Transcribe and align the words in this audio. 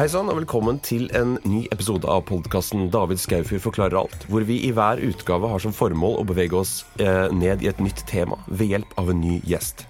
Hei 0.00 0.06
sann, 0.08 0.30
og 0.32 0.38
velkommen 0.38 0.78
til 0.80 1.10
en 1.12 1.34
ny 1.44 1.66
episode 1.74 2.08
av 2.08 2.22
podkasten 2.30 2.86
David 2.88 3.20
Skaufjord 3.20 3.60
forklarer 3.60 3.98
alt, 4.00 4.22
hvor 4.32 4.46
vi 4.48 4.54
i 4.64 4.70
hver 4.72 4.96
utgave 5.04 5.50
har 5.52 5.60
som 5.60 5.74
formål 5.76 6.16
å 6.16 6.24
bevege 6.24 6.56
oss 6.56 6.86
eh, 7.04 7.26
ned 7.36 7.60
i 7.60 7.68
et 7.68 7.82
nytt 7.84 8.00
tema 8.08 8.38
ved 8.48 8.72
hjelp 8.72 8.96
av 8.96 9.12
en 9.12 9.20
ny 9.20 9.34
gjest. 9.44 9.84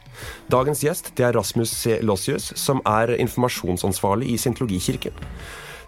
Dagens 0.50 0.82
gjest 0.82 1.12
det 1.14 1.28
er 1.28 1.38
Rasmus 1.38 1.70
C. 1.70 2.00
Lossius, 2.02 2.50
som 2.58 2.82
er 2.90 3.14
informasjonsansvarlig 3.22 4.32
i 4.32 4.40
Scientologikirken. 4.42 5.14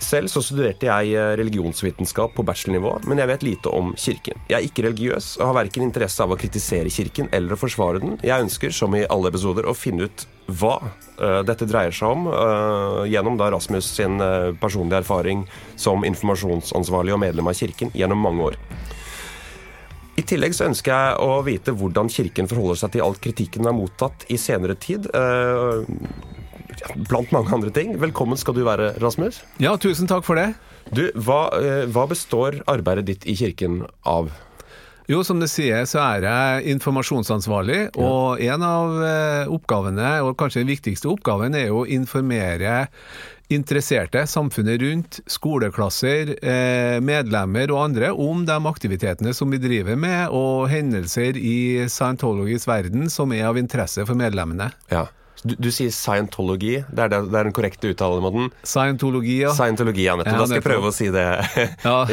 Selv 0.02 0.30
så 0.32 0.42
studerte 0.42 0.88
jeg 0.88 1.14
eh, 1.14 1.32
religionsvitenskap 1.38 2.34
på 2.34 2.44
bachelornivå, 2.46 2.96
men 3.06 3.22
jeg 3.22 3.30
vet 3.30 3.46
lite 3.46 3.72
om 3.72 3.92
kirken. 3.94 4.40
Jeg 4.50 4.58
er 4.58 4.66
ikke 4.66 4.86
religiøs 4.88 5.36
og 5.38 5.46
har 5.50 5.58
verken 5.62 5.86
interesse 5.86 6.24
av 6.24 6.34
å 6.34 6.38
kritisere 6.40 6.90
kirken 6.92 7.30
eller 7.32 7.54
å 7.54 7.60
forsvare 7.60 8.02
den. 8.02 8.16
Jeg 8.26 8.48
ønsker, 8.48 8.74
som 8.74 8.96
i 8.98 9.06
alle 9.06 9.30
episoder, 9.30 9.68
å 9.68 9.76
finne 9.78 10.08
ut 10.10 10.26
hva 10.50 10.74
uh, 10.82 11.40
dette 11.46 11.68
dreier 11.70 11.94
seg 11.94 12.16
om, 12.16 12.26
uh, 12.26 13.04
gjennom 13.08 13.38
da 13.38 13.46
Rasmus 13.54 13.86
sin 13.94 14.18
uh, 14.20 14.50
personlige 14.60 15.04
erfaring 15.04 15.44
som 15.80 16.02
informasjonsansvarlig 16.04 17.14
og 17.14 17.22
medlem 17.22 17.48
av 17.48 17.56
kirken 17.56 17.94
gjennom 17.94 18.20
mange 18.26 18.50
år. 18.50 18.58
I 20.18 20.26
tillegg 20.28 20.52
så 20.52 20.66
ønsker 20.68 20.92
jeg 20.92 21.20
å 21.24 21.38
vite 21.46 21.72
hvordan 21.72 22.10
Kirken 22.12 22.50
forholder 22.50 22.82
seg 22.82 22.92
til 22.94 23.04
alt 23.06 23.22
kritikken 23.24 23.62
den 23.62 23.70
har 23.70 23.78
mottatt 23.78 24.26
i 24.28 24.36
senere 24.40 24.76
tid. 24.76 25.08
Uh, 25.14 25.86
blant 27.08 27.32
mange 27.34 27.52
andre 27.54 27.72
ting. 27.74 27.96
Velkommen 28.00 28.40
skal 28.40 28.56
du 28.56 28.64
være, 28.66 28.92
Rasmus. 29.02 29.42
Ja, 29.62 29.76
tusen 29.80 30.10
takk 30.10 30.26
for 30.26 30.40
det. 30.40 30.52
Du, 30.92 31.06
hva, 31.14 31.44
uh, 31.54 31.84
hva 31.92 32.08
består 32.10 32.62
arbeidet 32.70 33.06
ditt 33.10 33.28
i 33.28 33.36
Kirken 33.38 33.84
av? 34.08 34.32
Jo, 35.10 35.20
som 35.26 35.40
du 35.42 35.48
sier, 35.50 35.82
så 35.88 35.98
er 36.04 36.24
jeg 36.24 36.74
informasjonsansvarlig, 36.76 37.80
og 38.00 38.40
en 38.40 38.62
av 38.64 39.00
eh, 39.02 39.50
oppgavene, 39.50 40.12
og 40.22 40.36
kanskje 40.38 40.62
den 40.62 40.70
viktigste 40.70 41.10
oppgaven, 41.10 41.56
er 41.58 41.74
å 41.74 41.82
informere 41.90 42.86
interesserte, 43.52 44.22
samfunnet 44.30 44.80
rundt, 44.80 45.18
skoleklasser, 45.28 46.36
eh, 46.38 46.98
medlemmer 47.04 47.72
og 47.74 47.82
andre 47.88 48.12
om 48.14 48.46
de 48.48 48.56
aktivitetene 48.70 49.34
som 49.36 49.50
vi 49.52 49.60
driver 49.60 49.98
med, 49.98 50.30
og 50.30 50.70
hendelser 50.72 51.36
i 51.36 51.88
Scientologisk 51.90 52.70
verden 52.70 53.10
som 53.12 53.34
er 53.36 53.50
av 53.50 53.60
interesse 53.60 54.06
for 54.08 54.18
medlemmene. 54.18 54.70
Ja. 54.92 55.08
Du, 55.42 55.56
du, 55.58 55.68
sier 55.74 55.90
scientology. 55.90 56.76
Det 56.86 57.02
er, 57.02 57.10
det, 57.10 57.18
det 57.32 57.38
er 57.38 57.48
den 57.48 57.54
korrekte 57.56 57.90
uttalemåten? 57.90 58.52
Scientologi, 58.62 59.40
ja. 59.42 59.50
Scientologi, 59.56 60.04
ja, 60.06 60.14
nettopp. 60.18 60.36
Ja, 60.36 60.38
da 60.38 60.46
skal 60.46 60.60
jeg 60.60 60.66
prøve 60.68 60.92
å 60.92 60.94
si 60.94 61.10
det. 61.14 61.26
Ja. 61.82 62.04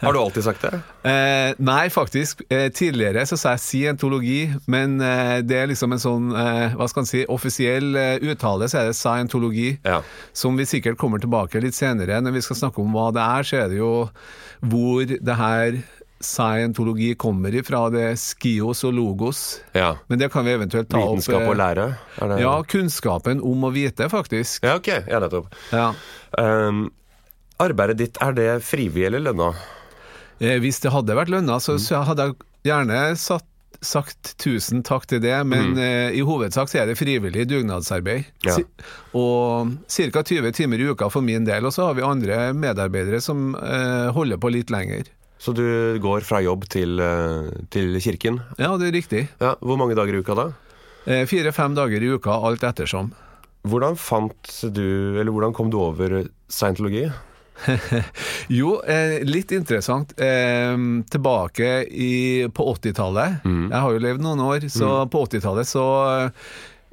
Har 0.00 0.14
du 0.14 0.18
alltid 0.18 0.44
sagt 0.46 0.62
det? 0.64 0.78
Eh, 1.08 1.58
nei, 1.60 1.84
faktisk. 1.92 2.42
Eh, 2.52 2.68
tidligere 2.74 3.24
så 3.28 3.36
sa 3.40 3.54
jeg 3.56 3.62
scientologi, 3.64 4.40
men 4.72 4.96
eh, 5.04 5.40
det 5.44 5.58
er 5.58 5.70
liksom 5.70 5.92
en 5.94 6.02
sånn 6.02 6.30
eh, 6.38 6.76
hva 6.78 6.88
skal 6.88 7.04
man 7.04 7.10
si, 7.10 7.24
offisiell 7.32 7.98
eh, 7.98 8.24
uttale, 8.32 8.68
så 8.70 8.80
er 8.80 8.90
det 8.90 8.96
scientologi. 8.96 9.68
Ja. 9.84 10.00
Som 10.36 10.56
vi 10.60 10.68
sikkert 10.68 11.00
kommer 11.00 11.20
tilbake 11.22 11.60
litt 11.62 11.76
senere. 11.76 12.22
Når 12.24 12.38
vi 12.38 12.44
skal 12.46 12.62
snakke 12.64 12.80
om 12.82 12.96
hva 12.96 13.10
det 13.14 13.24
er, 13.24 13.48
så 13.48 13.60
er 13.64 13.72
det 13.72 13.82
jo 13.82 13.92
hvor 14.62 15.04
det 15.04 15.36
her 15.36 15.82
scientologi 16.24 17.12
kommer 17.14 17.54
ifra, 17.54 17.84
det 17.92 18.06
skios 18.20 18.84
og 18.88 18.96
logos. 18.96 19.42
Ja. 19.76 19.94
Men 20.08 20.22
det 20.22 20.30
kan 20.32 20.46
vi 20.46 20.54
eventuelt 20.56 20.90
ta 20.90 21.02
opp. 21.02 21.18
Vitenskap 21.18 21.46
og 21.50 21.58
lære? 21.60 21.86
Det... 22.18 22.40
Ja, 22.42 22.56
kunnskapen 22.64 23.42
om 23.44 23.68
å 23.68 23.72
vite, 23.74 24.08
faktisk. 24.12 24.64
Ja, 24.66 24.78
ok. 24.80 24.90
Ja, 25.10 25.20
nettopp. 25.22 25.54
Ja. 25.74 25.92
Um, 26.38 26.86
arbeidet 27.62 28.00
ditt, 28.00 28.20
er 28.22 28.36
det 28.38 28.50
frivillig 28.66 29.10
eller 29.10 29.26
lønna? 29.30 29.52
Eh, 30.42 30.58
hvis 30.62 30.82
det 30.82 30.92
hadde 30.94 31.16
vært 31.18 31.32
lønna, 31.32 31.60
så, 31.62 31.78
mm. 31.78 31.84
så 31.84 32.02
hadde 32.08 32.30
jeg 32.30 32.38
gjerne 32.72 33.00
satt 33.20 33.48
sagt 33.82 34.36
tusen 34.38 34.82
takk 34.86 35.08
til 35.10 35.20
det, 35.22 35.34
men 35.48 35.72
mm. 35.74 35.80
eh, 35.82 36.18
i 36.18 36.22
hovedsak 36.26 36.70
så 36.70 36.82
er 36.82 36.90
det 36.90 36.98
frivillig 37.00 37.48
dugnadsarbeid. 37.50 38.28
Ja. 38.46 38.56
Og 39.18 39.72
ca. 39.90 40.22
20 40.22 40.54
timer 40.54 40.82
i 40.82 40.86
uka 40.92 41.10
for 41.10 41.24
min 41.26 41.46
del. 41.48 41.66
Og 41.66 41.74
så 41.74 41.88
har 41.88 41.98
vi 41.98 42.06
andre 42.06 42.52
medarbeidere 42.54 43.20
som 43.24 43.56
eh, 43.58 44.12
holder 44.14 44.38
på 44.38 44.52
litt 44.54 44.70
lenger. 44.70 45.10
Så 45.42 45.50
du 45.58 45.98
går 45.98 46.22
fra 46.22 46.38
jobb 46.44 46.68
til, 46.70 47.00
eh, 47.02 47.50
til 47.74 47.96
kirken? 47.98 48.38
Ja, 48.62 48.76
det 48.78 48.92
er 48.92 48.94
riktig. 48.94 49.22
Ja, 49.42 49.56
hvor 49.58 49.80
mange 49.80 49.96
dager 49.98 50.14
i 50.14 50.22
uka 50.22 50.36
da? 50.38 50.46
Eh, 51.04 51.24
Fire-fem 51.26 51.74
dager 51.74 51.98
i 51.98 52.12
uka, 52.14 52.36
alt 52.46 52.62
ettersom. 52.62 53.10
Hvordan 53.66 53.98
fant 53.98 54.52
du, 54.62 55.18
eller 55.18 55.34
hvordan 55.34 55.54
kom 55.54 55.70
du 55.70 55.80
over 55.82 56.28
scientologi? 56.46 57.08
jo, 58.58 58.76
eh, 58.86 59.18
litt 59.26 59.50
interessant. 59.54 60.14
Eh, 60.14 60.78
tilbake 61.10 61.72
i, 61.90 62.46
på 62.46 62.68
80-tallet. 62.76 63.42
Mm. 63.42 63.66
Jeg 63.66 63.80
har 63.82 63.96
jo 63.96 64.04
levd 64.06 64.22
noen 64.22 64.46
år, 64.46 64.68
så 64.70 64.92
mm. 65.02 65.10
på 65.10 65.26
80-tallet 65.26 65.66
så 65.74 65.86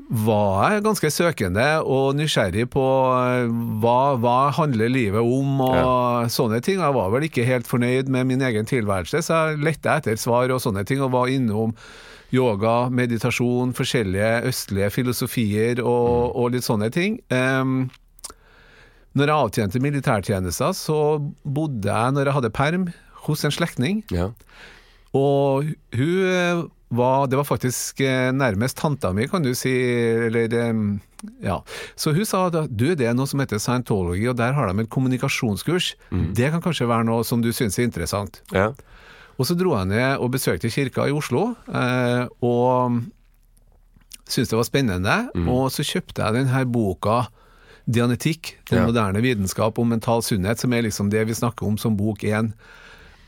var 0.09 0.73
jeg 0.73 0.83
ganske 0.87 1.09
søkende 1.13 1.65
og 1.85 2.15
nysgjerrig 2.17 2.65
på 2.73 2.83
eh, 3.13 3.51
hva, 3.81 4.15
hva 4.17 4.37
handler 4.57 4.89
livet 4.89 5.21
om 5.21 5.59
og 5.67 5.75
ja. 5.77 5.91
sånne 6.33 6.57
ting. 6.65 6.79
Jeg 6.81 6.95
var 6.95 7.11
vel 7.13 7.27
ikke 7.27 7.45
helt 7.45 7.69
fornøyd 7.69 8.09
med 8.09 8.25
min 8.31 8.41
egen 8.41 8.65
tilværelse, 8.69 9.21
så 9.25 9.41
jeg 9.51 9.61
lette 9.67 9.93
etter 10.01 10.17
svar 10.17 10.49
og 10.49 10.63
sånne 10.63 10.81
ting, 10.89 11.03
og 11.05 11.13
var 11.13 11.29
innom 11.29 11.75
yoga, 12.33 12.89
meditasjon, 12.93 13.75
forskjellige 13.77 14.49
østlige 14.49 14.89
filosofier 14.93 15.83
og, 15.83 16.09
mm. 16.09 16.33
og 16.41 16.51
litt 16.55 16.65
sånne 16.65 16.89
ting. 16.93 17.21
Um, 17.29 17.91
når 19.17 19.29
jeg 19.29 19.45
avtjente 19.45 19.83
militærtjenester, 19.83 20.73
så 20.77 20.99
bodde 21.45 21.89
jeg, 21.89 22.17
når 22.17 22.29
jeg 22.29 22.37
hadde 22.39 22.53
perm, 22.53 22.89
hos 23.29 23.45
en 23.45 23.53
slektning. 23.53 24.01
Ja. 24.13 24.31
Og 25.17 25.69
hun 25.97 26.69
var, 26.89 27.27
det 27.29 27.37
var 27.37 27.45
faktisk 27.45 28.01
eh, 28.01 28.31
nærmest 28.33 28.77
tanta 28.77 29.11
mi, 29.13 29.27
kan 29.29 29.45
du 29.45 29.51
si. 29.57 29.71
Eller, 30.27 30.53
ja. 31.43 31.59
Så 31.95 32.13
hun 32.15 32.25
sa 32.25 32.47
at 32.47 32.71
du, 32.71 32.87
det 32.97 33.05
er 33.05 33.17
noe 33.17 33.29
som 33.29 33.41
heter 33.43 33.61
scientology, 33.61 34.25
og 34.31 34.37
der 34.39 34.55
har 34.57 34.69
de 34.69 34.85
et 34.85 34.91
kommunikasjonskurs. 34.91 35.93
Mm. 36.09 36.31
Det 36.37 36.51
kan 36.55 36.63
kanskje 36.65 36.89
være 36.89 37.07
noe 37.09 37.25
som 37.27 37.43
du 37.45 37.51
syns 37.53 37.77
er 37.79 37.89
interessant. 37.89 38.41
Ja. 38.55 38.71
Og 39.39 39.47
så 39.47 39.55
dro 39.55 39.75
jeg 39.77 39.91
ned 39.93 40.19
og 40.19 40.33
besøkte 40.33 40.71
kirka 40.73 41.07
i 41.07 41.15
Oslo, 41.15 41.53
eh, 41.71 42.25
og 42.43 42.99
syntes 44.25 44.51
det 44.51 44.59
var 44.59 44.67
spennende. 44.67 45.19
Mm. 45.35 45.47
Og 45.53 45.69
så 45.73 45.85
kjøpte 45.85 46.25
jeg 46.25 46.41
denne 46.41 46.65
boka. 46.69 47.21
Dianetikk, 47.89 48.51
den 48.69 48.83
ja. 48.83 48.85
moderne 48.85 49.21
vitenskap 49.23 49.79
om 49.81 49.87
mental 49.89 50.21
sunnhet, 50.21 50.61
som 50.61 50.73
er 50.77 50.83
liksom 50.85 51.07
det 51.09 51.23
vi 51.25 51.37
snakker 51.37 51.65
om 51.65 51.77
som 51.81 51.95
bok 51.97 52.21
én. 52.21 52.51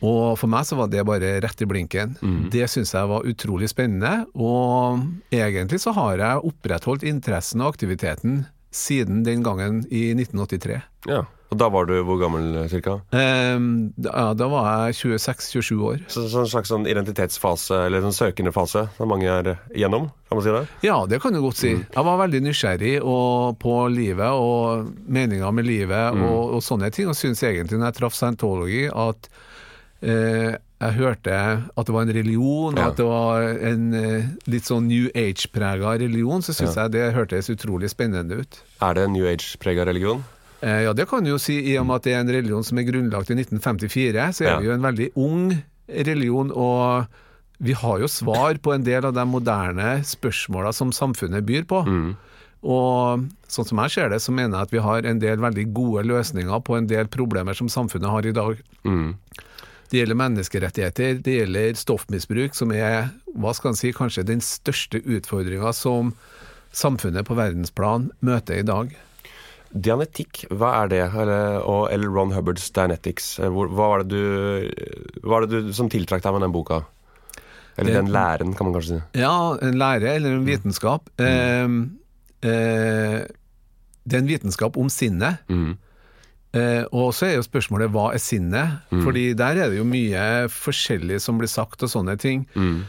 Og 0.02 0.38
for 0.40 0.50
meg 0.50 0.66
så 0.66 0.78
var 0.80 0.90
det 0.90 1.06
bare 1.06 1.36
rett 1.44 1.62
i 1.62 1.68
blinken. 1.70 2.16
Mm. 2.22 2.40
Det 2.54 2.66
syns 2.72 2.96
jeg 2.96 3.10
var 3.12 3.28
utrolig 3.28 3.70
spennende, 3.70 4.26
og 4.34 5.04
egentlig 5.34 5.82
så 5.84 5.94
har 5.98 6.18
jeg 6.22 6.48
opprettholdt 6.52 7.06
interessen 7.08 7.62
og 7.62 7.76
aktiviteten 7.76 8.42
siden 8.72 9.24
den 9.28 9.44
gangen 9.44 9.84
i 9.92 10.10
1983. 10.16 10.82
Ja, 11.10 11.26
Og 11.52 11.58
da 11.60 11.68
var 11.68 11.84
du 11.84 11.98
hvor 12.08 12.16
gammel 12.16 12.54
cirka? 12.72 12.94
Um, 13.12 13.92
da, 14.00 14.30
da, 14.40 14.46
var 14.48 14.88
jeg 14.88 15.18
26-27 15.20 15.82
år. 15.84 15.98
Så, 16.08 16.24
så, 16.32 16.46
en 16.46 16.48
slags 16.48 16.72
sånn 16.72 16.88
identitetsfase, 16.88 17.82
eller 17.90 18.08
en 18.08 18.16
søkende 18.16 18.54
fase, 18.56 18.86
som 18.96 19.12
mange 19.12 19.28
er 19.28 19.50
igjennom? 19.76 20.08
Kan 20.30 20.40
man 20.40 20.46
si 20.46 20.54
det? 20.56 20.64
Ja, 20.88 21.02
det 21.12 21.20
kan 21.20 21.36
du 21.36 21.42
godt 21.44 21.60
si. 21.60 21.74
Mm. 21.76 21.84
Jeg 21.92 22.08
var 22.08 22.22
veldig 22.24 22.42
nysgjerrig 22.46 22.94
og, 23.04 23.60
på 23.60 23.76
livet 23.92 24.32
og 24.32 24.94
meninga 25.12 25.52
med 25.52 25.68
livet 25.68 26.16
mm. 26.16 26.24
og, 26.30 26.56
og, 26.56 26.64
sånne 26.64 26.88
ting, 26.96 27.12
og 27.12 27.20
syns 27.20 27.44
egentlig 27.44 27.82
når 27.82 27.92
jeg 27.92 28.00
traff 28.00 28.16
scientology 28.16 28.86
at 28.88 29.28
jeg 30.02 30.98
hørte 30.98 31.34
at 31.78 31.88
det 31.88 31.94
var 31.94 32.08
en 32.08 32.14
religion, 32.16 32.78
ja. 32.78 32.90
at 32.90 32.98
det 32.98 33.06
var 33.06 33.44
en 33.70 33.84
eh, 33.94 34.30
litt 34.50 34.66
sånn 34.66 34.88
New 34.90 35.10
Age-prega 35.14 35.94
religion, 36.02 36.42
så 36.42 36.56
syns 36.58 36.78
jeg 36.80 36.94
det 36.96 37.12
hørtes 37.14 37.52
utrolig 37.54 37.92
spennende 37.94 38.42
ut. 38.42 38.62
Er 38.82 38.98
det 38.98 39.06
en 39.06 39.14
New 39.14 39.28
Age-prega 39.30 39.86
religion? 39.86 40.24
Eh, 40.62 40.84
ja, 40.88 40.94
det 40.98 41.06
kan 41.10 41.26
du 41.26 41.34
jo 41.34 41.42
si. 41.42 41.60
I 41.70 41.78
og 41.82 41.86
med 41.90 42.02
at 42.02 42.08
det 42.08 42.16
er 42.16 42.24
en 42.24 42.34
religion 42.34 42.66
som 42.66 42.82
er 42.82 42.88
grunnlagt 42.90 43.30
i 43.30 43.38
1954, 43.38 44.26
så 44.38 44.48
er 44.48 44.58
det 44.58 44.70
jo 44.72 44.74
en 44.74 44.88
veldig 44.88 45.12
ung 45.22 45.46
religion. 46.10 46.50
Og 46.50 47.06
vi 47.62 47.78
har 47.78 48.02
jo 48.02 48.10
svar 48.10 48.58
på 48.62 48.74
en 48.74 48.86
del 48.86 49.06
av 49.06 49.14
de 49.18 49.26
moderne 49.30 50.00
spørsmåla 50.08 50.74
som 50.74 50.94
samfunnet 50.96 51.46
byr 51.46 51.70
på. 51.70 51.84
Mm. 51.86 52.12
Og 52.62 53.30
sånn 53.50 53.70
som 53.70 53.82
jeg 53.86 53.94
ser 53.94 54.12
det, 54.14 54.22
så 54.22 54.34
mener 54.34 54.58
jeg 54.58 54.70
at 54.70 54.74
vi 54.74 54.82
har 54.86 55.06
en 55.06 55.22
del 55.22 55.42
veldig 55.42 55.70
gode 55.78 56.06
løsninger 56.10 56.66
på 56.66 56.78
en 56.78 56.90
del 56.90 57.10
problemer 57.10 57.58
som 57.58 57.70
samfunnet 57.70 58.10
har 58.10 58.26
i 58.26 58.34
dag. 58.38 58.62
Mm. 58.86 59.16
Det 59.92 60.00
gjelder 60.00 60.16
menneskerettigheter, 60.16 61.18
det 61.20 61.34
gjelder 61.36 61.76
stoffmisbruk, 61.76 62.56
som 62.56 62.72
er 62.72 63.10
hva 63.36 63.52
skal 63.56 63.74
man 63.74 63.80
si, 63.80 63.92
kanskje 63.92 64.24
den 64.24 64.40
største 64.44 65.02
utfordringa 65.04 65.74
som 65.76 66.14
samfunnet 66.72 67.28
på 67.28 67.36
verdensplan 67.36 68.08
møter 68.24 68.62
i 68.62 68.68
dag. 68.68 68.94
Dianetikk, 69.72 70.46
hva 70.48 70.72
er 70.82 70.94
det? 70.94 71.04
Eller, 71.12 71.60
og 71.68 71.92
L. 71.92 72.08
Ron 72.08 72.32
Hubbards 72.36 72.70
Dianetics. 72.76 73.34
Hva 73.44 73.68
var 73.76 74.04
det 74.08 74.16
du, 74.16 75.20
var 75.28 75.44
det 75.44 75.62
du 75.68 75.76
som 75.76 75.92
tiltrakk 75.92 76.24
deg 76.24 76.36
med 76.36 76.46
den 76.48 76.56
boka? 76.56 76.82
Eller 77.80 78.00
den 78.00 78.12
læren, 78.12 78.56
kan 78.56 78.68
man 78.68 78.76
kanskje 78.76 78.98
si. 78.98 79.22
Ja, 79.22 79.36
en 79.64 79.80
lære 79.80 80.16
eller 80.16 80.36
en 80.38 80.48
vitenskap. 80.48 81.08
Mm. 81.20 81.84
Eh, 82.44 82.52
eh, 82.52 83.22
det 84.04 84.18
er 84.18 84.24
en 84.24 84.32
vitenskap 84.32 84.80
om 84.80 84.92
sinnet. 84.92 85.44
Mm. 85.52 85.76
Eh, 86.54 86.84
og 86.92 87.14
så 87.16 87.30
er 87.30 87.36
jo 87.38 87.46
spørsmålet 87.48 87.92
hva 87.94 88.10
er 88.14 88.20
sinnet? 88.20 88.82
Mm. 88.92 89.04
Fordi 89.06 89.26
der 89.40 89.56
er 89.62 89.70
det 89.72 89.78
jo 89.80 89.86
mye 89.88 90.26
forskjellig 90.52 91.22
som 91.24 91.38
blir 91.40 91.48
sagt 91.52 91.84
og 91.84 91.90
sånne 91.94 92.18
ting. 92.20 92.44
Mm. 92.56 92.82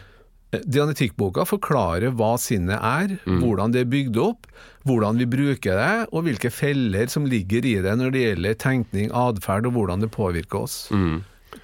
Dianetikkboka 0.68 1.46
forklarer 1.48 2.12
hva 2.12 2.34
sinnet 2.40 2.76
er, 2.84 3.14
hvordan 3.24 3.72
det 3.72 3.86
er 3.86 3.88
bygd 3.88 4.18
opp, 4.20 4.48
hvordan 4.84 5.16
vi 5.22 5.24
bruker 5.32 5.78
det, 5.78 6.08
og 6.12 6.26
hvilke 6.26 6.50
feller 6.52 7.08
som 7.08 7.24
ligger 7.24 7.64
i 7.64 7.78
det 7.80 7.94
når 7.96 8.12
det 8.12 8.24
gjelder 8.26 8.58
tenkning, 8.60 9.08
atferd 9.16 9.70
og 9.70 9.78
hvordan 9.78 10.04
det 10.04 10.10
påvirker 10.12 10.66
oss. 10.66 10.76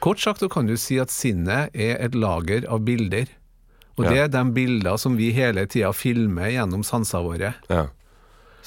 Kort 0.01 0.23
sagt 0.23 0.41
så 0.41 0.49
kan 0.53 0.71
du 0.71 0.77
si 0.81 0.97
at 1.03 1.13
sinnet 1.13 1.75
er 1.77 2.01
et 2.01 2.17
lager 2.17 2.65
av 2.73 2.81
bilder. 2.87 3.29
Og 3.99 4.05
Ja. 4.07 4.11
det 4.11 4.19
er 4.19 4.29
de 4.39 4.53
bilder 4.55 4.97
som 4.97 5.17
vi 5.19 5.33
hele 5.35 5.67
tida 5.67 5.93
filmer 5.93 6.49
gjennom 6.55 6.85
sansene 6.87 7.25
våre. 7.27 7.55
Ja. 7.69 7.89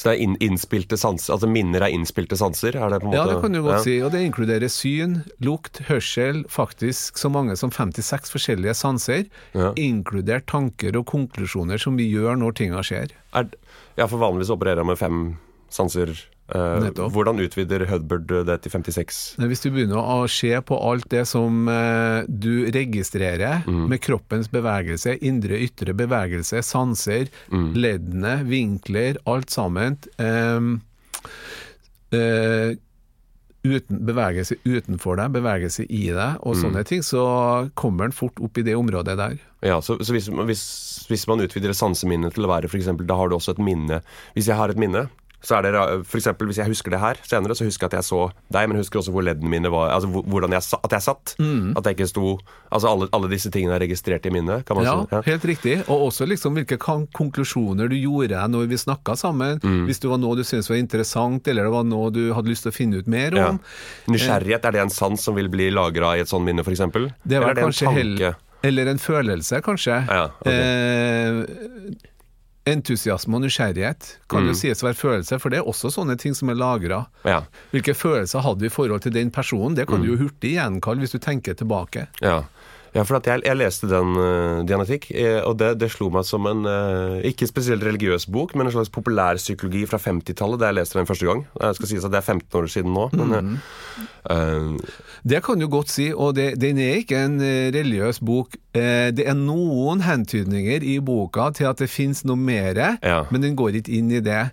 Så 0.02 0.08
det 0.10 0.14
er 0.16 0.22
inn, 0.26 0.36
innspilte 0.42 0.98
sanser, 0.98 1.36
altså 1.36 1.46
minner 1.52 1.84
er 1.86 1.94
innspilte 1.94 2.34
sanser? 2.40 2.74
Er 2.74 2.90
det 2.90 2.98
på 3.04 3.06
en 3.06 3.12
måte? 3.12 3.20
Ja, 3.20 3.26
det 3.30 3.42
kan 3.44 3.54
du 3.54 3.60
godt 3.62 3.76
Ja. 3.76 3.82
si. 3.84 4.00
Og 4.02 4.10
det 4.16 4.22
inkluderer 4.26 4.72
syn, 4.74 5.12
lukt, 5.46 5.78
hørsel, 5.86 6.40
faktisk 6.50 7.20
så 7.22 7.30
mange 7.30 7.54
som 7.56 7.70
56 7.70 8.32
forskjellige 8.34 8.74
sanser, 8.74 9.28
Ja. 9.54 9.74
inkludert 9.78 10.48
tanker 10.50 10.98
og 10.98 11.06
konklusjoner 11.06 11.78
som 11.80 11.98
vi 11.98 12.10
gjør 12.12 12.34
når 12.42 12.56
tinga 12.58 12.82
skjer. 12.82 13.12
Er, 13.36 13.52
ja, 13.96 14.08
for 14.08 14.18
vanligvis 14.18 14.50
opererer 14.50 14.78
jeg 14.82 14.86
med 14.90 14.98
fem 14.98 15.38
sanser. 15.70 16.18
Eh, 16.54 16.80
Nettopp. 16.84 17.14
hvordan 17.16 17.40
utvider 17.40 17.86
Hudbird 17.88 18.28
det 18.46 18.58
til 18.66 18.72
56? 18.74 19.20
Hvis 19.40 19.62
du 19.64 19.70
begynner 19.72 20.02
å 20.04 20.28
se 20.28 20.52
på 20.68 20.76
alt 20.84 21.08
det 21.10 21.26
som 21.30 21.68
eh, 21.72 22.26
du 22.28 22.66
registrerer 22.76 23.64
Mm. 23.68 23.88
med 23.88 24.02
kroppens 24.04 24.50
bevegelse, 24.52 25.18
indre 25.24 25.60
ytre 25.64 25.94
bevegelse, 25.96 26.60
sanser, 26.64 27.30
Mm. 27.52 27.74
leddene, 27.76 28.34
vinkler, 28.46 29.18
alt 29.26 29.50
sammen 29.50 29.98
ehm, 30.20 30.82
eh, 32.12 32.76
uten, 33.64 34.00
Bevegelse 34.08 34.56
utenfor 34.66 35.18
deg, 35.22 35.32
bevegelse 35.36 35.86
i 35.88 36.08
deg 36.10 36.38
og 36.42 36.56
Mm. 36.56 36.62
sånne 36.64 36.84
ting, 36.86 37.02
så 37.02 37.70
kommer 37.76 38.06
den 38.10 38.12
fort 38.12 38.40
opp 38.42 38.58
i 38.58 38.64
det 38.64 38.74
området 38.76 39.16
der. 39.18 39.38
Ja, 39.62 39.80
så, 39.80 39.98
så 40.02 40.12
hvis, 40.12 40.28
hvis, 40.28 41.06
hvis 41.08 41.28
man 41.28 41.40
utvider 41.40 41.70
sanseminnet 41.78 42.34
til 42.34 42.44
å 42.46 42.50
være 42.50 42.66
f.eks. 42.68 42.90
Da 43.06 43.16
har 43.16 43.30
du 43.30 43.36
også 43.38 43.52
et 43.54 43.60
minne. 43.60 44.02
Hvis 44.36 44.48
jeg 44.48 44.56
har 44.58 44.70
et 44.70 44.78
minne, 44.82 45.10
så 45.42 45.56
er 45.58 45.62
det 45.66 45.72
for 46.06 46.18
eksempel 46.20 46.48
hvis 46.52 46.58
jeg 46.62 46.70
husker 46.70 46.92
det 46.94 47.00
her 47.02 47.18
senere, 47.26 47.56
så 47.58 47.66
husker 47.66 47.88
jeg 47.88 47.92
at 47.94 47.98
jeg 47.98 48.08
så 48.12 48.20
deg, 48.54 48.68
men 48.70 48.78
jeg 48.78 48.84
husker 48.86 49.00
også 49.02 49.12
hvor 49.16 49.24
leddene 49.26 49.50
mine 49.50 49.72
var 49.74 49.90
Altså 49.96 50.08
hvordan 50.08 50.52
jeg, 50.54 50.62
at 50.84 50.92
jeg 50.94 51.02
satt. 51.02 51.34
Mm. 51.42 51.72
At 51.78 51.84
jeg 51.90 51.96
ikke 51.98 52.08
sto 52.12 52.38
Altså 52.72 52.88
alle, 52.92 53.08
alle 53.12 53.28
disse 53.32 53.50
tingene 53.52 53.74
er 53.76 53.82
registrert 53.84 54.26
i 54.26 54.30
minnet, 54.32 54.64
kan 54.66 54.78
man 54.78 54.86
Ja, 54.86 54.94
si. 55.02 55.16
Ja. 55.16 55.22
helt 55.26 55.46
riktig. 55.50 55.74
Og 55.90 56.06
også 56.12 56.28
liksom 56.30 56.54
hvilke 56.56 56.78
konklusjoner 56.78 57.90
du 57.92 57.96
gjorde 57.98 58.44
når 58.54 58.70
vi 58.72 58.78
snakka 58.80 59.16
sammen. 59.20 59.58
Mm. 59.64 59.86
Hvis 59.90 60.00
det 60.00 60.10
var 60.14 60.22
noe 60.22 60.38
du 60.40 60.44
syntes 60.46 60.70
var 60.70 60.78
interessant, 60.78 61.48
eller 61.52 61.64
det 61.68 61.74
var 61.74 61.84
noe 61.90 62.12
du 62.14 62.22
hadde 62.38 62.48
lyst 62.54 62.64
til 62.68 62.72
å 62.72 62.78
finne 62.78 63.02
ut 63.02 63.08
mer 63.12 63.36
Ja. 63.36 63.50
om. 63.50 63.60
Nysgjerrighet, 64.08 64.64
er 64.66 64.72
det 64.78 64.82
en 64.86 64.90
sans 64.94 65.20
som 65.22 65.36
vil 65.36 65.50
bli 65.50 65.70
lagra 65.74 66.16
i 66.18 66.22
et 66.22 66.30
sånt 66.32 66.46
minne, 66.46 66.62
f.eks.? 66.64 66.80
Det 66.80 67.36
Eller 67.36 67.42
var 67.42 67.50
er 67.52 67.54
det 67.56 67.64
en 67.66 67.96
tanke? 67.96 68.36
Eller 68.64 68.86
en 68.92 69.00
følelse, 69.02 69.58
kanskje. 69.66 69.96
Ja, 70.08 70.26
ok. 70.38 70.48
eh, 70.48 72.02
entusiasme 72.66 73.36
og 73.36 73.42
nysgjerrighet 73.42 74.18
kan 74.30 74.44
Mm. 74.44 74.48
jo 74.50 74.54
sies 74.54 74.84
å 74.84 74.88
være 74.92 75.00
følelser, 75.00 75.40
for 75.40 75.50
det 75.50 75.60
er 75.60 75.64
også 75.66 75.90
sånne 75.92 76.18
ting 76.18 76.34
som 76.36 76.50
er 76.50 76.56
lagra. 76.56 77.08
Ja. 77.26 77.42
Hvilke 77.74 77.96
følelser 77.98 78.42
hadde 78.42 78.60
vi 78.62 78.68
i 78.68 78.70
forhold 78.70 79.02
til 79.02 79.12
den 79.12 79.32
personen? 79.32 79.76
Det 79.76 79.88
kan 79.88 80.00
Mm. 80.00 80.06
du 80.06 80.12
jo 80.16 80.18
hurtig 80.28 80.54
gjenkalle 80.56 81.00
hvis 81.02 81.12
du 81.12 81.20
tenker 81.20 81.54
tilbake. 81.56 82.08
Ja. 82.22 82.44
Ja, 82.92 83.06
for 83.08 83.16
at 83.22 83.28
jeg, 83.30 83.40
jeg 83.48 83.56
leste 83.56 83.88
den 83.88 84.18
uh, 84.20 84.62
Dianetikk, 84.68 85.06
eh, 85.16 85.38
og 85.48 85.56
det, 85.62 85.70
det 85.80 85.88
slo 85.94 86.10
meg 86.12 86.26
som 86.28 86.44
en 86.50 86.66
uh, 86.68 87.22
ikke 87.24 87.48
spesielt 87.48 87.86
religiøs 87.88 88.26
bok, 88.28 88.52
men 88.60 88.68
en 88.68 88.74
slags 88.76 88.92
populærpsykologi 88.92 89.86
fra 89.88 89.96
50-tallet 90.04 90.60
da 90.60 90.68
jeg 90.74 90.78
leste 90.82 91.00
den 91.00 91.08
første 91.08 91.30
gang. 91.30 91.46
Jeg 91.62 91.78
skal 91.78 91.88
sies 91.94 92.04
at 92.08 92.12
det 92.12 92.20
er 92.20 92.28
15 92.36 92.60
år 92.60 92.68
siden 92.74 92.92
nå, 92.98 93.08
men 93.22 93.38
eh, 93.38 93.78
Uh, 94.22 94.78
Det 95.26 95.40
kan 95.44 95.58
du 95.58 95.66
godt 95.68 95.90
si, 95.90 96.12
og 96.14 96.36
det, 96.38 96.52
den 96.62 96.78
er 96.78 97.00
ikke 97.02 97.18
en 97.26 97.40
eh, 97.42 97.72
religiøs 97.74 98.20
bok. 98.22 98.54
Eh, 98.78 99.10
det 99.18 99.26
er 99.28 99.34
noen 99.34 100.04
hentydninger 100.06 100.86
i 100.86 101.00
boka 101.02 101.48
til 101.58 101.66
at 101.72 101.82
det 101.82 101.88
finnes 101.90 102.22
noe 102.30 102.38
mer, 102.38 102.78
Ja. 103.02 103.24
men 103.34 103.42
den 103.42 103.56
går 103.58 103.80
ikke 103.82 103.96
inn 103.98 104.12
i 104.14 104.22
det. 104.22 104.44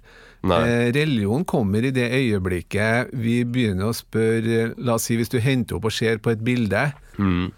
Nei. 0.49 0.59
Eh, 0.65 0.87
religion 0.97 1.45
kommer 1.45 1.85
i 1.85 1.93
det 1.93 2.09
øyeblikket 2.17 3.13
vi 3.13 3.43
begynner 3.45 3.91
å 3.91 3.97
spørre 3.99 4.71
La 4.79 4.95
oss 4.97 5.09
si 5.11 5.17
hvis 5.21 5.33
du 5.33 5.37
henter 5.43 5.77
opp 5.77 5.89
og 5.91 5.93
ser 5.93 6.21
på 6.23 6.31
et 6.33 6.41
bilde 6.47 6.85
mm, 7.19 7.49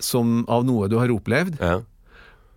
som, 0.00 0.44
av 0.48 0.64
noe 0.66 0.88
du 0.88 0.96
har 0.98 1.08
opplevd, 1.14 1.60
ja, 1.60 1.80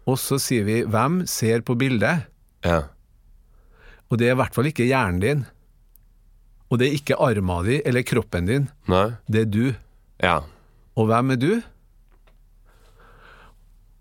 og 0.09 0.17
så 0.17 0.39
sier 0.41 0.63
vi 0.65 0.83
'hvem 0.83 1.25
ser 1.27 1.61
på 1.61 1.75
bildet'? 1.77 2.25
ja, 2.65 2.83
Og 4.11 4.17
det 4.17 4.27
er 4.27 4.31
i 4.33 4.39
hvert 4.41 4.53
fall 4.55 4.65
ikke 4.65 4.87
hjernen 4.89 5.19
din. 5.21 5.45
Og 6.71 6.79
det 6.79 6.87
er 6.87 6.93
ikke 6.97 7.15
arma 7.19 7.61
di 7.63 7.81
eller 7.85 8.01
kroppen 8.01 8.45
din. 8.47 8.69
nei, 8.87 9.11
Det 9.29 9.41
er 9.41 9.45
du. 9.45 9.75
ja, 10.21 10.41
Og 10.97 11.07
hvem 11.07 11.31
er 11.31 11.35
du? 11.35 11.61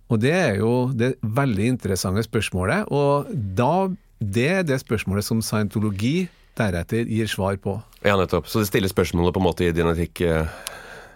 Og 0.09 0.21
det 0.21 0.33
er 0.33 0.55
jo 0.57 0.91
det 0.97 1.17
veldig 1.23 1.67
interessante 1.69 2.23
spørsmålet, 2.25 2.89
og 2.91 3.29
da, 3.57 3.89
det 4.21 4.47
er 4.49 4.63
det 4.63 4.81
spørsmålet 4.81 5.25
som 5.27 5.43
scientologi 5.45 6.29
deretter 6.57 7.05
gir 7.07 7.27
svar 7.29 7.57
på. 7.61 7.83
ja, 8.05 8.17
nettopp. 8.17 8.47
Så 8.49 8.61
det 8.61 8.69
stiller 8.71 8.89
spørsmålet 8.89 9.35
på 9.35 9.41
en 9.43 9.47
måte 9.47 9.69
i 9.69 9.73
Dianetikk 9.73 10.21
eh, 10.23 10.47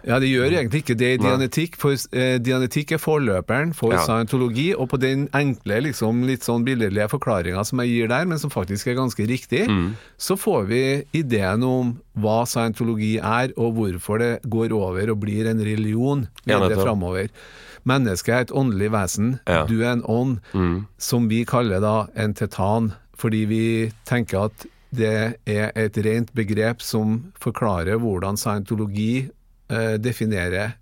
Ja, 0.05 0.17
det 0.19 0.27
gjør 0.27 0.51
egentlig 0.51 0.81
ikke 0.83 0.97
det 0.99 1.09
i 1.13 1.17
dianetikk, 1.21 1.75
for 1.79 1.91
eh, 2.11 2.37
dianetikk 2.43 2.91
er 2.91 2.99
forløperen 2.99 3.73
for 3.73 3.93
Ja. 3.93 4.01
scientologi, 4.03 4.73
og 4.75 4.89
på 4.89 4.99
den 4.99 5.29
enkle, 5.33 5.81
liksom, 5.85 6.25
litt 6.27 6.41
sånn 6.43 6.65
billedlige 6.65 7.07
forklaringa 7.09 7.63
som 7.65 7.79
jeg 7.79 7.89
gir 7.93 8.07
der, 8.11 8.25
men 8.25 8.37
som 8.39 8.49
faktisk 8.51 8.87
er 8.87 8.95
ganske 8.99 9.25
riktig, 9.27 9.67
Mm. 9.69 9.95
så 10.19 10.35
får 10.37 10.67
vi 10.67 11.03
ideen 11.13 11.63
om 11.63 11.99
hva 12.19 12.43
scientologi 12.45 13.17
er, 13.17 13.53
og 13.57 13.75
hvorfor 13.75 14.19
det 14.19 14.41
går 14.49 14.71
over 14.73 15.09
og 15.11 15.19
blir 15.21 15.47
en 15.47 15.59
religion 15.63 16.27
videre 16.45 16.75
ja, 16.75 16.83
framover. 16.83 17.29
Mennesket 17.85 18.29
er 18.33 18.41
et 18.41 18.51
åndelig 18.51 18.91
vesen, 18.91 19.39
Ja. 19.47 19.65
du 19.65 19.81
er 19.83 19.91
en 19.93 20.03
ånd, 20.03 20.39
mm, 20.53 20.85
som 20.97 21.27
vi 21.29 21.45
kaller 21.45 21.79
da 21.79 22.07
en 22.15 22.33
tetan, 22.33 22.93
fordi 23.15 23.45
vi 23.47 23.91
tenker 24.05 24.45
at 24.45 24.65
det 24.93 25.37
er 25.47 25.71
et 25.75 25.95
rent 25.97 26.33
begrep 26.35 26.81
som 26.81 27.31
forklarer 27.39 27.97
hvordan 27.99 28.37
scientologi 28.37 29.29
eh, 29.69 29.97
definerer 29.97 30.73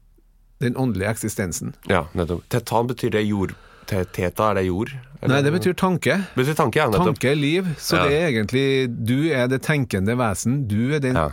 den 0.62 0.76
åndelige 0.78 1.10
eksistensen. 1.10 1.74
Ja, 1.90 2.06
nettopp. 2.14 2.44
Tetan 2.50 2.88
betyr 2.88 3.12
det 3.12 3.24
jord... 3.26 3.56
Teta, 3.92 4.52
er 4.52 4.54
det 4.56 4.66
jord? 4.70 4.92
Eller- 5.22 5.34
Nei, 5.34 5.42
det 5.44 5.52
betyr 5.52 5.74
tanke. 5.76 6.14
betyr 6.38 6.56
tanke, 6.56 6.78
ja. 6.80 6.86
Tanke 6.94 7.32
er 7.32 7.36
liv, 7.36 7.66
så 7.78 7.98
Ja. 7.98 8.04
det 8.08 8.14
er 8.22 8.28
egentlig 8.30 8.66
Du 9.06 9.30
er 9.34 9.48
det 9.52 9.62
tenkende 9.64 10.16
vesen. 10.16 10.68
Du 10.70 10.94
er 10.96 11.00
den, 11.00 11.16
Ja. 11.16 11.30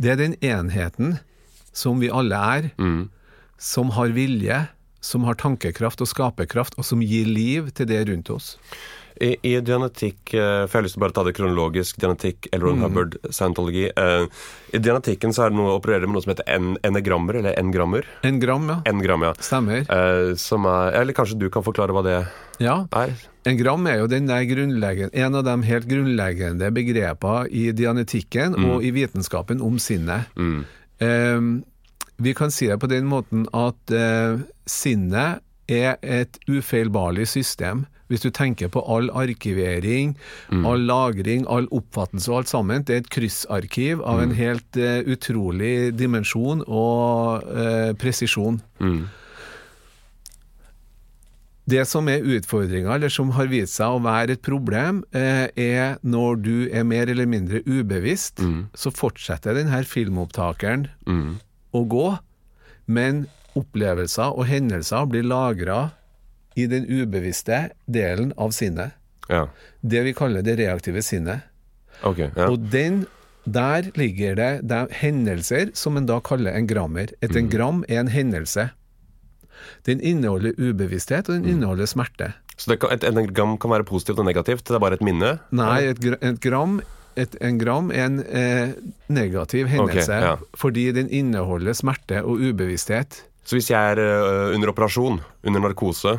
det 0.00 0.10
er 0.10 0.16
den 0.16 0.34
enheten 0.42 1.20
som 1.72 2.00
vi 2.00 2.08
alle 2.10 2.34
er, 2.34 2.70
Mm, 2.78 3.10
som 3.58 3.90
har 3.90 4.08
vilje, 4.08 4.68
som 5.00 5.22
har 5.24 5.34
tankekraft 5.34 6.00
og 6.00 6.08
skaperkraft, 6.08 6.74
og 6.78 6.84
som 6.84 7.00
gir 7.00 7.24
liv 7.26 7.70
til 7.70 7.86
det 7.86 8.08
rundt 8.08 8.30
oss. 8.30 8.56
I, 9.20 9.36
I 9.42 9.60
dianetikk, 9.64 10.34
eh, 10.34 10.64
for 10.66 10.78
jeg 10.78 10.80
har 10.80 10.86
lyst 10.86 10.96
til 10.96 11.02
å 11.02 11.04
bare 11.04 11.16
ta 11.16 11.24
det 11.26 11.34
kronologisk, 11.36 11.98
dianetikk, 12.02 12.48
Elron 12.52 12.78
mm. 12.78 12.84
Hubbard, 12.86 13.16
scientology. 13.30 13.88
eh, 13.90 14.26
I 14.72 14.80
dianetikken 14.82 15.34
så 15.34 15.46
er 15.46 15.52
det 15.52 15.58
noe, 15.58 15.74
opererer 15.76 16.02
operere 16.02 16.08
med 16.08 16.16
noe 16.16 16.24
som 16.24 16.32
heter 16.34 16.48
en, 16.50 16.76
enegrammer, 16.86 17.40
eller 17.40 17.58
engrammer. 17.60 18.06
Engram, 18.26 18.68
ja. 18.72 18.78
Engram, 18.88 19.26
ja. 19.28 19.34
Stemmer. 19.42 19.84
Eh, 19.84 20.34
som 20.40 20.68
er, 20.70 20.96
eller 21.02 21.16
kanskje 21.16 21.38
du 21.40 21.48
kan 21.52 21.66
forklare 21.66 21.94
hva 21.96 22.04
det 22.06 22.16
Ja. 22.62 22.86
er? 22.92 23.12
En 23.44 23.56
gram 23.58 23.86
er 23.90 23.98
jo 23.98 24.06
den 24.06 24.28
en 24.30 25.34
av 25.34 25.44
de 25.44 25.62
helt 25.66 25.88
grunnleggende 25.90 26.70
begrepene 26.70 27.48
i 27.50 27.72
dianetikken 27.72 28.54
og 28.54 28.84
i 28.84 28.92
vitenskapen 28.94 29.60
om 29.60 29.78
sinnet. 29.82 30.30
Mm. 30.36 30.64
Eh, 31.02 31.62
vi 32.22 32.34
kan 32.34 32.50
si 32.50 32.68
det 32.70 32.78
på 32.78 32.86
den 32.90 33.08
måten 33.10 33.46
at 33.56 33.90
uh, 33.90 34.38
sinnet 34.68 35.42
er 35.72 35.96
et 36.02 36.38
ufeilbarlig 36.48 37.26
system. 37.28 37.86
Hvis 38.12 38.20
du 38.26 38.28
tenker 38.30 38.68
på 38.68 38.82
all 38.92 39.06
arkivering, 39.16 40.10
all 40.52 40.82
lagring, 40.84 41.46
all 41.48 41.64
oppfattelse 41.72 42.28
og 42.28 42.42
alt 42.42 42.50
sammen, 42.50 42.82
det 42.84 42.92
er 42.94 43.00
et 43.06 43.10
kryssarkiv 43.14 44.02
av 44.04 44.20
en 44.20 44.34
helt 44.36 44.76
uh, 44.76 45.00
utrolig 45.08 45.94
dimensjon 45.96 46.60
og 46.66 47.46
uh, 47.48 47.94
presisjon. 47.96 48.60
Mm. 48.84 49.06
Det 51.72 51.84
som 51.86 52.08
er 52.10 52.24
utfordringa, 52.26 52.96
eller 52.98 53.12
som 53.12 53.30
har 53.36 53.46
vist 53.48 53.78
seg 53.78 53.94
å 53.94 54.00
være 54.02 54.34
et 54.34 54.42
problem, 54.44 55.04
eh, 55.14 55.46
er 55.56 55.94
når 56.02 56.40
du 56.42 56.56
er 56.74 56.82
mer 56.84 57.06
eller 57.08 57.28
mindre 57.30 57.62
ubevisst, 57.64 58.42
så 58.74 58.90
fortsetter 58.92 59.54
denne 59.54 59.84
filmopptakeren 59.86 60.88
Mm. 61.06 61.38
å 61.72 61.84
gå, 61.88 62.18
men 62.88 63.28
opplevelser 63.58 64.36
og 64.36 64.46
hendelser 64.48 65.08
blir 65.10 65.26
lagra 65.26 65.92
i 66.58 66.66
den 66.68 66.86
ubevisste 66.88 67.70
delen 67.86 68.32
av 68.40 68.52
sinnet. 68.56 68.96
Ja. 69.28 69.46
Det 69.80 70.02
vi 70.04 70.12
kaller 70.16 70.44
det 70.44 70.58
reaktive 70.60 71.02
sinnet. 71.04 71.48
Okay, 72.02 72.30
Ja. 72.36 72.48
Og 72.50 72.70
den, 72.72 73.06
der 73.44 73.90
ligger 73.96 74.34
det, 74.36 74.50
det 74.68 74.78
er 74.78 74.94
hendelser 75.02 75.70
som 75.78 75.96
en 75.96 76.06
da 76.06 76.20
kaller 76.20 76.56
en 76.56 76.66
grammer. 76.66 77.12
Et 77.22 77.36
engram 77.36 77.84
er 77.88 78.00
en 78.00 78.12
hendelse. 78.12 78.70
Den 79.86 80.00
inneholder 80.00 80.56
ubevissthet, 80.58 81.28
og 81.28 81.38
den 81.38 81.46
inneholder 81.46 81.86
smerte. 81.86 82.32
Så 82.56 82.72
det 82.72 82.80
kan, 82.82 82.90
et 82.92 83.34
gram 83.34 83.56
kan 83.58 83.70
være 83.70 83.86
positivt 83.86 84.18
og 84.18 84.26
negativt? 84.26 84.66
Det 84.66 84.74
er 84.76 84.82
bare 84.82 84.98
et 84.98 85.04
minne? 85.06 85.38
Nei, 85.54 85.84
et, 85.92 86.02
et 86.20 86.40
gram 86.42 86.80
et 87.16 87.34
engram 87.44 87.90
er 87.92 88.06
en 88.06 88.20
eh, 88.24 88.70
negativ 89.12 89.68
hendelse, 89.68 90.16
ja. 90.24 90.36
fordi 90.56 90.86
den 90.96 91.10
inneholder 91.12 91.76
smerte 91.76 92.22
og 92.24 92.40
ubevissthet. 92.40 93.18
Så 93.42 93.58
hvis 93.58 93.70
jeg 93.72 93.94
er 93.94 94.00
eh, 94.02 94.54
under 94.54 94.70
operasjon, 94.72 95.20
under 95.42 95.64
narkose, 95.64 96.18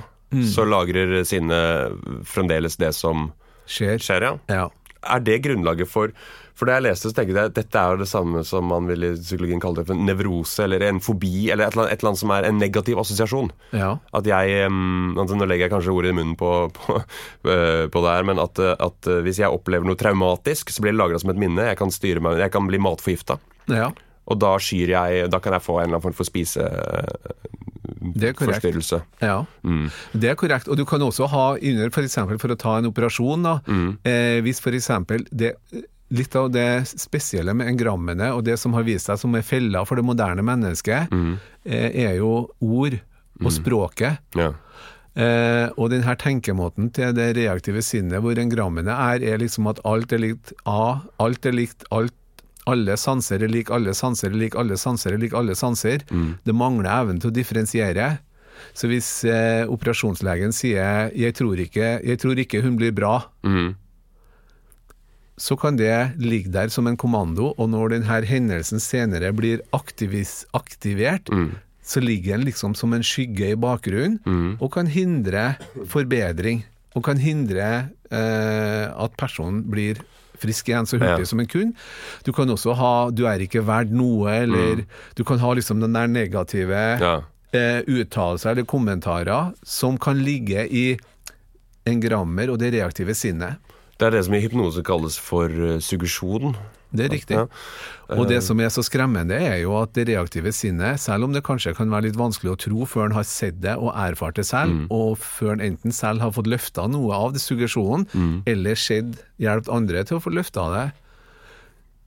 så 0.49 0.63
lagrer 0.65 1.19
sinnet 1.29 1.99
fremdeles 2.25 2.79
det 2.81 2.89
som 2.97 3.27
Skjer. 3.69 3.99
skjer, 4.01 4.23
ja. 4.25 4.37
Ja. 4.49 4.63
Er 5.03 5.19
det 5.21 5.43
grunnlaget 5.43 5.89
for 5.91 6.13
For 6.57 6.69
da 6.69 6.75
jeg 6.77 6.85
leste, 6.85 7.09
så 7.09 7.17
tenkte 7.17 7.33
jeg 7.33 7.49
at 7.49 7.55
dette 7.57 7.79
er 7.81 7.95
jo 7.95 8.03
det 8.03 8.07
samme 8.09 8.43
som 8.45 8.67
man 8.69 8.85
vil 8.85 9.05
i 9.07 9.11
psykologien 9.17 9.61
kalle 9.61 9.81
det 9.81 9.87
for 9.89 9.97
nevrose, 9.97 10.67
eller 10.67 10.83
en 10.85 10.99
fobi, 11.01 11.49
eller 11.49 11.65
et 11.65 11.73
eller 11.73 11.87
annet, 11.87 11.93
et 11.95 12.03
eller 12.03 12.11
annet 12.11 12.21
som 12.21 12.33
er 12.35 12.47
en 12.47 12.59
negativ 12.61 13.01
assosiasjon. 13.01 13.49
ja. 13.73 13.89
At 14.13 14.29
jeg 14.29 14.67
um, 14.69 15.17
altså 15.17 15.37
Nå 15.39 15.47
legger 15.49 15.65
jeg 15.65 15.73
kanskje 15.73 15.95
ordet 15.97 16.13
i 16.13 16.17
munnen 16.19 16.37
på, 16.37 16.51
på, 16.77 16.99
øh, 17.49 17.89
på 17.93 18.05
det 18.05 18.13
her, 18.13 18.27
men 18.29 18.41
at, 18.41 18.61
uh, 18.61 18.75
at 18.85 19.09
hvis 19.25 19.41
jeg 19.41 19.49
opplever 19.49 19.89
noe 19.89 19.97
traumatisk, 19.97 20.69
så 20.69 20.85
blir 20.85 20.93
det 20.93 21.01
lagra 21.01 21.21
som 21.21 21.33
et 21.33 21.41
minne. 21.41 21.65
Jeg 21.71 21.79
kan 21.81 21.93
styre 21.93 22.21
meg, 22.21 22.37
jeg 22.41 22.53
kan 22.53 22.69
bli 22.69 22.81
matforgifta. 22.81 23.41
ja. 23.73 23.89
Og 24.27 24.39
da 24.39 24.57
skyr 24.61 24.87
jeg 24.93 25.29
Da 25.31 25.39
kan 25.43 25.53
jeg 25.53 25.61
få 25.61 25.73
en 25.79 25.83
eller 25.83 25.95
annen 25.97 26.01
form 26.05 26.13
for 26.15 26.23
spiseforstyrrelse. 26.23 29.01
Ja, 29.21 29.45
det 30.13 30.29
er 30.29 30.35
korrekt. 30.35 30.67
Og 30.67 30.77
du 30.77 30.85
kan 30.85 31.01
også 31.01 31.27
ha 31.27 31.55
under, 31.55 31.89
for 31.89 32.01
eksempel 32.03 32.37
for 32.39 32.47
å 32.53 32.57
ta 32.59 32.77
en 32.77 32.85
operasjon, 32.91 33.43
da, 33.43 33.59
eh, 34.03 34.41
hvis 34.41 34.59
for 34.63 34.71
eksempel 34.71 35.25
det 35.31 35.55
Litt 36.13 36.35
av 36.35 36.51
det 36.51 36.85
spesielle 36.85 37.53
med 37.57 37.67
engrammene 37.71 38.27
og 38.35 38.43
det 38.45 38.57
som 38.59 38.73
har 38.77 38.83
vist 38.85 39.05
seg 39.09 39.17
som 39.17 39.33
er 39.33 39.41
fella 39.41 39.81
for 39.85 39.95
det 39.97 40.03
moderne 40.05 40.43
mennesket, 40.45 41.07
eh, 41.65 41.89
er 42.05 42.15
jo 42.19 42.49
ord 42.61 42.99
og 43.41 43.51
språket. 43.51 44.17
Ja. 44.37 44.53
Eh, 45.15 45.69
og 45.77 45.89
den 45.89 46.03
her 46.03 46.15
tenkemåten 46.15 46.91
til 46.93 47.13
det 47.13 47.35
reaktive 47.37 47.81
sinnet, 47.81 48.21
hvor 48.21 48.37
engrammene 48.37 48.91
er, 48.91 49.23
er 49.23 49.37
liksom 49.41 49.67
at 49.69 49.79
alt 49.85 50.11
er 50.13 50.17
likt 50.19 50.53
A, 50.65 50.99
alt 51.19 51.45
er 51.45 51.51
likt 51.51 51.83
alt. 51.89 52.13
Alle 52.69 52.95
sanser 52.97 53.43
er 53.43 53.51
lik 53.51 53.71
alle 53.73 53.93
sanser 53.97 54.31
er 54.31 54.39
lik 54.39 54.55
alle 54.55 54.77
sanser 54.79 55.15
er 55.15 55.21
lik 55.21 55.33
alle 55.35 55.55
sanser. 55.55 56.05
Det 56.43 56.55
mangler 56.55 56.91
evnen 56.91 57.19
til 57.19 57.31
å 57.31 57.35
differensiere. 57.35 58.17
Så 58.73 58.87
hvis 58.87 59.09
eh, 59.27 59.65
operasjonslegen 59.67 60.53
sier 60.55 61.11
jeg 61.17 61.35
tror, 61.35 61.59
ikke, 61.59 61.99
'jeg 62.03 62.19
tror 62.21 62.39
ikke 62.39 62.61
hun 62.63 62.77
blir 62.77 62.93
bra', 62.95 63.25
mm. 63.43 63.75
så 65.37 65.57
kan 65.59 65.75
det 65.75 66.15
ligge 66.17 66.51
der 66.53 66.69
som 66.69 66.87
en 66.87 66.97
kommando, 66.97 67.53
og 67.57 67.69
når 67.69 67.97
denne 67.97 68.21
hendelsen 68.25 68.79
senere 68.79 69.33
blir 69.33 69.61
aktivert, 69.73 71.29
så 71.83 71.99
ligger 71.99 72.37
den 72.37 72.45
liksom 72.47 72.75
som 72.75 72.93
en 72.93 73.03
skygge 73.03 73.51
i 73.51 73.59
bakgrunnen, 73.59 74.21
og 74.61 74.71
kan 74.71 74.87
hindre 74.87 75.57
forbedring. 75.87 76.63
Og 76.95 77.03
kan 77.03 77.17
hindre 77.17 77.89
eh, 78.13 78.85
at 78.85 79.17
personen 79.17 79.63
blir 79.65 79.97
frisk 80.39 80.69
igjen 80.69 80.85
så 80.89 80.97
hurtig 80.99 81.23
Ja. 81.25 81.29
som 81.29 81.39
en 81.39 81.47
kun. 81.47 81.73
Du 82.23 82.31
kan 82.33 82.47
også 82.49 82.73
ha 82.75 83.09
'du 83.11 83.25
er 83.27 83.39
ikke 83.39 83.63
verd 83.65 83.91
noe', 83.91 84.31
eller 84.43 84.85
du 85.15 85.23
kan 85.23 85.39
ha 85.39 85.53
liksom 85.53 85.79
den 85.81 85.93
der 85.93 86.07
negative 86.07 86.99
Ja. 86.99 87.21
eh, 87.53 87.81
uttalelser 87.87 88.51
eller 88.51 88.63
kommentarer 88.65 89.53
som 89.63 89.97
kan 89.97 90.17
ligge 90.23 90.67
i 90.71 90.97
en 91.85 91.99
grammer 91.99 92.49
og 92.49 92.59
det 92.59 92.73
reaktive 92.73 93.13
sinnet. 93.13 93.57
Det 93.99 94.07
er 94.07 94.11
det 94.11 94.25
som 94.25 94.33
i 94.33 94.41
hypnose 94.41 94.83
kalles 94.83 95.17
for 95.19 95.45
uh, 95.49 95.77
suggesjon. 95.79 96.55
Det 96.93 97.05
er 97.07 97.09
riktig. 97.09 97.35
Ja. 97.39 97.47
Og 98.13 98.27
det 98.29 98.43
som 98.45 98.59
er 98.61 98.69
så 98.69 98.83
skremmende, 98.85 99.33
er 99.33 99.57
jo 99.63 99.73
at 99.81 99.93
det 99.97 100.05
reaktive 100.11 100.51
sinnet, 100.53 100.99
selv 101.01 101.25
om 101.25 101.33
det 101.33 101.41
kanskje 101.43 101.73
kan 101.75 101.89
være 101.89 102.05
litt 102.11 102.19
vanskelig 102.19 102.51
å 102.53 102.59
tro 102.61 102.85
før 102.85 103.07
en 103.09 103.15
har 103.17 103.25
sett 103.25 103.57
det 103.63 103.73
og 103.81 103.89
erfart 103.97 104.37
det 104.37 104.45
selv, 104.45 104.85
og 104.93 105.17
før 105.17 105.55
en 105.55 105.65
enten 105.71 105.91
selv 105.95 106.21
har 106.21 106.31
fått 106.35 106.47
løfta 106.51 106.85
noe 106.87 107.13
av 107.17 107.33
det 107.33 107.41
suggesjonen, 107.41 108.05
eller 108.45 108.75
sett 108.77 109.17
hjulpet 109.41 109.73
andre 109.73 110.03
til 110.05 110.19
å 110.19 110.23
få 110.23 110.33
løfta 110.37 110.67
det, 110.75 110.85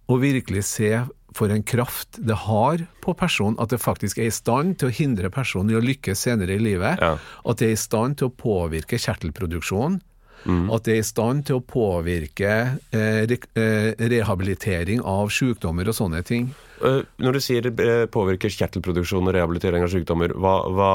og 0.06 0.20
virkelig 0.22 0.62
se 0.70 0.92
for 1.36 1.50
en 1.52 1.64
kraft 1.66 2.16
det 2.24 2.36
har 2.46 2.86
på 3.04 3.12
personen, 3.18 3.58
at 3.60 3.68
det 3.74 3.80
faktisk 3.82 4.18
er 4.22 4.30
i 4.30 4.32
stand 4.32 4.78
til 4.80 4.88
å 4.88 4.94
hindre 4.94 5.28
personen 5.34 5.74
i 5.74 5.76
å 5.76 5.82
lykkes 5.84 6.22
senere 6.28 6.54
i 6.54 6.62
livet, 6.62 7.02
Ja. 7.02 7.18
at 7.44 7.56
det 7.58 7.66
er 7.68 7.72
i 7.74 7.76
stand 7.82 8.16
til 8.18 8.30
å 8.30 8.36
påvirke 8.38 8.96
kjertelproduksjonen, 8.96 9.98
at 10.46 10.86
det 10.86 10.94
er 10.94 11.02
i 11.02 11.06
stand 11.06 11.46
til 11.48 11.58
å 11.58 11.64
påvirke 11.64 12.52
eh, 12.94 13.22
re 13.26 13.38
eh, 13.58 13.92
rehabilitering 13.98 15.02
av 15.02 15.32
sykdommer 15.34 15.90
og 15.90 15.96
sånne 15.98 16.22
ting. 16.26 16.50
Uh, 16.76 17.02
Når 17.22 17.38
du 17.38 17.40
sier 17.40 17.66
uh, 17.72 18.06
påvirker 18.12 18.52
kjertelproduksjon 18.52 19.26
og 19.26 19.34
rehabilitering 19.34 19.86
av 19.86 19.92
sykdommer, 19.92 20.34
hva, 20.36 20.56
hva, 20.76 20.90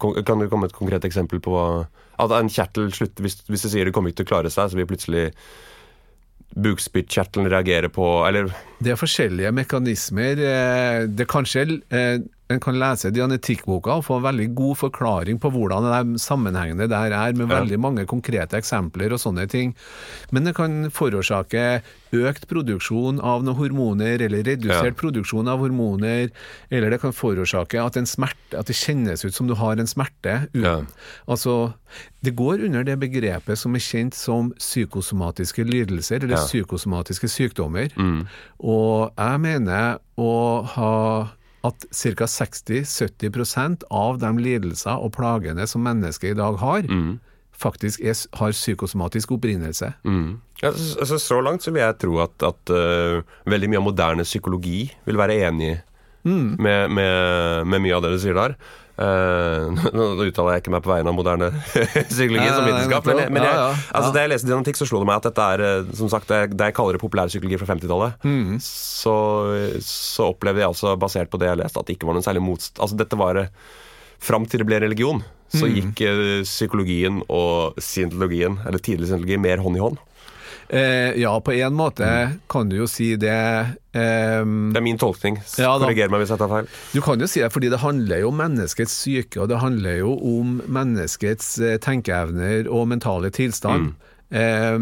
kan 0.00 0.42
du 0.42 0.48
komme 0.48 0.64
med 0.66 0.72
et 0.72 0.78
konkret 0.78 1.06
eksempel 1.06 1.40
på 1.44 1.54
hva 1.54 1.66
At 2.18 2.34
en 2.34 2.50
kjertel 2.50 2.90
slutter 2.94 3.22
hvis, 3.24 3.40
hvis 3.46 3.64
du 3.64 3.68
sier 3.70 3.86
det 3.86 3.94
kommer 3.94 4.10
ikke 4.10 4.22
til 4.22 4.28
å 4.28 4.32
klare 4.34 4.50
seg, 4.52 4.70
så 4.70 4.78
vil 4.78 4.90
plutselig 4.90 5.30
bukspyttkjertelen 6.54 7.50
reagere 7.50 7.90
på 7.90 8.06
Eller 8.28 8.52
Det 8.78 8.92
er 8.92 9.00
forskjellige 9.00 9.52
mekanismer. 9.52 10.38
eh, 10.38 11.06
Det 11.08 11.26
kanskje 11.26 11.80
eh, 11.90 12.18
En 12.52 12.60
kan 12.60 12.76
lese 12.76 13.08
dianetikkboka 13.08 13.94
og 13.96 14.02
få 14.04 14.18
en 14.18 14.24
veldig 14.26 14.46
god 14.54 14.76
forklaring 14.76 15.38
på 15.40 15.48
hvordan 15.54 15.86
det 16.12 16.20
sammenhengende 16.20 16.86
der 16.92 17.10
er, 17.16 17.32
med 17.32 17.48
Ja. 17.48 17.60
veldig 17.62 17.78
mange 17.80 18.04
konkrete 18.06 18.58
eksempler 18.58 19.12
og 19.12 19.18
sånne 19.22 19.48
ting. 19.48 19.74
Men 20.30 20.44
det 20.44 20.54
kan 20.54 20.90
forårsake 20.92 21.82
økt 22.12 22.44
produksjon 22.46 23.18
av 23.18 23.42
noen 23.42 23.56
hormoner, 23.56 24.20
eller 24.20 24.42
redusert 24.44 24.92
Ja. 24.92 25.00
produksjon 25.00 25.48
av 25.48 25.58
hormoner, 25.58 26.30
eller 26.70 26.90
det 26.90 27.00
kan 27.00 27.12
forårsake 27.12 27.80
at, 27.82 27.96
en 27.96 28.04
smerte, 28.04 28.52
at 28.58 28.66
det 28.66 28.76
kjennes 28.76 29.24
ut 29.24 29.32
som 29.34 29.46
du 29.48 29.54
har 29.54 29.72
en 29.80 29.86
smerte. 29.86 30.46
Ja. 30.52 30.82
Altså, 31.26 31.72
det 32.22 32.36
går 32.36 32.62
under 32.62 32.84
det 32.84 33.00
begrepet 33.00 33.56
som 33.56 33.74
er 33.74 33.80
kjent 33.80 34.12
som 34.14 34.52
psykosomatiske 34.60 35.64
lidelser, 35.64 36.22
eller 36.22 36.36
psykosomatiske 36.44 37.26
sykdommer. 37.26 37.88
Og 38.60 39.12
jeg 39.16 39.40
mener 39.40 39.98
å 40.18 40.62
ha 40.76 41.28
at 41.64 41.86
ca. 41.90 42.26
60-70% 42.28 43.86
av 43.90 44.18
de 44.22 44.32
lidelser 44.40 45.00
og 45.00 45.14
plagene 45.16 45.66
som 45.70 45.84
mennesket 45.86 46.34
i 46.34 46.38
dag 46.38 46.58
har, 46.60 46.88
faktisk 47.54 48.02
er, 48.04 48.18
har 48.38 48.52
psykosomatisk 48.52 49.36
opprinnelse. 49.38 49.92
mm. 50.04 50.30
ja, 50.62 50.72
så, 50.72 51.18
så, 51.18 51.40
langt 51.40 51.64
så 51.64 51.72
vil 51.72 51.84
jeg 51.84 51.98
tro 52.02 52.18
at, 52.24 52.36
at 52.42 52.72
uh, 52.72 53.24
veldig 53.48 53.70
mye 53.70 53.80
av 53.80 53.88
moderne 53.88 54.26
psykologi 54.26 54.86
vil 55.04 55.20
være 55.20 55.40
enig 55.48 55.74
med, 56.24 56.88
med, 56.88 57.66
med 57.68 57.82
mye 57.84 57.96
av 57.96 58.04
det 58.04 58.14
du 58.14 58.20
sier 58.22 58.36
der. 58.36 58.54
Uh, 59.04 59.72
nå 59.90 60.04
uttaler 60.22 60.54
jeg 60.54 60.62
ikke 60.62 60.70
meg 60.70 60.82
på 60.84 60.90
vegne 60.92 61.10
av 61.10 61.16
moderne 61.18 61.48
psykologi 62.12 62.46
som 62.46 62.62
vitenskap, 62.62 63.08
men, 63.10 63.24
men 63.34 63.42
jeg, 63.42 63.56
Altså, 63.90 64.10
da 64.14 64.22
jeg 64.22 64.30
leste 64.30 64.46
dynamikk, 64.46 64.78
så 64.78 64.86
slo 64.86 65.00
det 65.02 65.08
meg 65.10 65.16
at 65.18 65.26
dette 65.26 65.46
er 65.56 65.62
eh, 65.66 65.88
som 65.98 66.10
sagt, 66.12 66.30
det, 66.30 66.60
jeg 66.62 66.76
kaller 66.76 66.94
det 66.94 67.00
populærpsykologi 67.02 67.58
fra 67.58 67.68
50-tallet. 67.72 68.22
Mm. 68.22 68.52
Så, 68.62 69.14
så 69.82 70.28
opplevde 70.30 70.62
jeg 70.62 70.70
altså, 70.70 70.94
basert 71.02 71.32
på 71.32 71.40
det 71.42 71.50
jeg 71.50 71.58
leste, 71.64 71.82
at 71.82 71.90
det 71.90 71.96
ikke 71.98 72.06
var 72.06 72.14
noen 72.20 72.26
særlig 72.28 72.44
motstand 72.46 72.84
Altså, 72.86 73.00
dette 73.02 73.18
var 73.18 73.42
eh, 73.42 73.50
Fram 74.24 74.46
til 74.48 74.62
det 74.62 74.68
ble 74.70 74.78
religion, 74.86 75.18
så 75.52 75.66
Mm. 75.66 75.74
gikk 75.74 76.00
psykologien 76.46 77.18
og 77.30 77.76
scientologien, 77.82 78.56
eller 78.66 78.78
tidlig 78.82 79.10
scientologi, 79.10 79.36
mer 79.42 79.60
hånd 79.62 79.76
i 79.76 79.82
hånd. 79.82 79.98
Eh, 80.68 81.14
ja, 81.20 81.32
på 81.44 81.52
en 81.52 81.76
måte 81.76 82.08
kan 82.50 82.70
du 82.70 82.78
jo 82.78 82.88
si 82.90 83.14
det 83.20 83.34
eh, 83.34 84.42
Det 84.44 84.80
er 84.80 84.84
min 84.84 85.00
tolkning. 85.00 85.38
Ja. 85.60 85.74
Korriger 85.80 86.12
meg 86.12 86.24
hvis 86.24 86.32
jeg 86.34 86.40
tar 86.40 86.52
feil. 86.52 86.68
Du 86.94 87.00
kan 87.04 87.20
jo 87.20 87.28
si 87.30 87.42
det, 87.44 87.52
fordi 87.54 87.72
det 87.72 87.82
handler 87.84 88.24
jo 88.24 88.32
om 88.32 88.40
menneskets 88.40 88.94
syke, 89.04 89.42
og 89.44 89.50
det 89.52 89.62
handler 89.62 89.98
jo 90.00 90.14
om 90.34 90.60
menneskets 90.66 91.56
eh, 91.60 91.76
tenkeevner 91.82 92.70
og 92.72 92.88
mentale 92.94 93.32
tilstand. 93.34 93.92
Eh, 94.34 94.78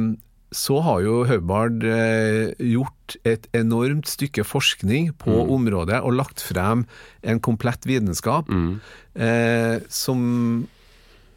så 0.52 0.78
har 0.84 1.00
jo 1.00 1.22
Hubbard 1.24 1.84
eh, 1.88 2.52
gjort 2.60 3.16
et 3.28 3.48
enormt 3.56 4.08
stykke 4.08 4.44
forskning 4.44 5.14
på 5.20 5.32
området 5.54 6.02
og 6.04 6.18
lagt 6.18 6.44
frem 6.44 6.84
en 7.24 7.40
komplett 7.40 7.88
vitenskap 7.88 8.48
eh, 8.52 9.80
som 9.88 10.22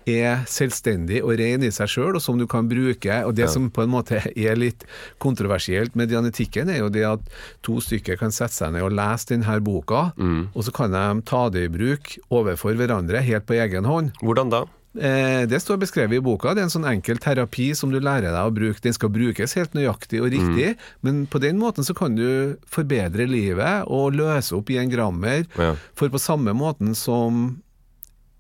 er 0.05 0.45
selvstendig 0.50 1.21
og 1.24 1.35
ren 1.39 1.65
i 1.65 1.71
seg 1.74 1.89
sjøl, 1.91 2.15
og 2.17 2.24
som 2.24 2.39
du 2.39 2.45
kan 2.50 2.69
bruke. 2.69 3.19
Og 3.25 3.35
det 3.38 3.50
som 3.51 3.69
på 3.74 3.85
en 3.85 3.93
måte 3.93 4.21
er 4.31 4.59
litt 4.59 4.85
kontroversielt 5.24 5.97
med 5.97 6.12
dianetikken, 6.13 6.69
er 6.69 6.83
jo 6.83 6.91
det 6.93 7.05
at 7.09 7.35
to 7.65 7.79
stykker 7.83 8.19
kan 8.21 8.33
sette 8.35 8.55
seg 8.55 8.75
ned 8.75 8.85
og 8.85 8.95
lese 8.95 9.33
denne 9.33 9.59
boka, 9.65 10.07
og 10.53 10.62
så 10.65 10.74
kan 10.75 10.93
de 10.93 11.05
ta 11.25 11.47
det 11.53 11.67
i 11.67 11.74
bruk 11.74 12.15
overfor 12.29 12.77
hverandre 12.77 13.24
helt 13.25 13.47
på 13.50 13.57
egen 13.57 13.85
hånd. 13.89 14.13
Hvordan 14.21 14.53
da? 14.53 14.65
Eh, 14.95 15.43
det 15.47 15.59
står 15.59 15.77
beskrevet 15.81 16.17
i 16.17 16.24
boka. 16.24 16.53
Det 16.53 16.63
er 16.63 16.69
en 16.69 16.74
sånn 16.74 16.88
enkel 16.88 17.19
terapi 17.21 17.71
som 17.75 17.91
du 17.91 18.00
lærer 18.00 18.31
deg 18.31 18.39
å 18.39 18.53
bruke. 18.55 18.81
Den 18.83 18.95
skal 18.95 19.12
brukes 19.12 19.55
helt 19.59 19.75
nøyaktig 19.75 20.21
og 20.24 20.31
riktig, 20.31 20.75
men 21.05 21.25
på 21.27 21.41
den 21.43 21.59
måten 21.59 21.88
så 21.88 21.95
kan 21.97 22.15
du 22.15 22.55
forbedre 22.71 23.27
livet 23.27 23.89
og 23.91 24.15
løse 24.15 24.55
opp 24.55 24.71
i 24.71 24.79
engrammer. 24.79 25.43
Ja. 25.59 25.74
For 25.97 26.12
på 26.13 26.21
samme 26.21 26.55
måten 26.55 26.95
som 26.95 27.59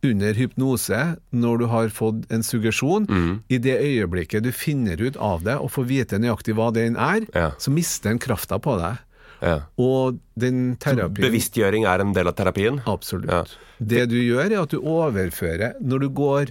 under 0.03 0.33
hypnose, 0.37 1.17
når 1.33 1.57
du 1.59 1.65
har 1.71 1.87
fått 1.89 2.25
en 2.31 2.43
suggesjon, 2.43 3.07
i 3.49 3.57
det 3.57 3.77
øyeblikket 3.81 4.43
du 4.43 4.51
finner 4.51 4.97
ut 5.01 5.17
av 5.17 5.43
det 5.43 5.55
og 5.57 5.71
får 5.71 5.85
vite 5.89 6.19
nøyaktig 6.21 6.53
hva 6.55 6.71
den 6.73 6.95
er, 6.95 7.25
Ja. 7.33 7.51
så 7.57 7.71
mister 7.71 8.09
den 8.09 8.19
krafta 8.19 8.59
på 8.59 8.77
deg. 8.79 8.97
Ja. 9.41 9.59
Og 9.77 10.19
den 10.37 10.75
terapien 10.77 11.13
Bevisstgjøring 11.25 11.85
er 11.85 11.99
en 12.01 12.13
del 12.13 12.27
av 12.27 12.35
terapien? 12.35 12.81
Absolutt. 12.87 13.29
Ja. 13.29 13.43
Det 13.79 14.09
du 14.09 14.15
gjør, 14.15 14.45
er 14.51 14.61
at 14.61 14.69
du 14.69 14.79
overfører 14.79 15.73
Når 15.81 15.99
du 15.99 16.09
går, 16.09 16.45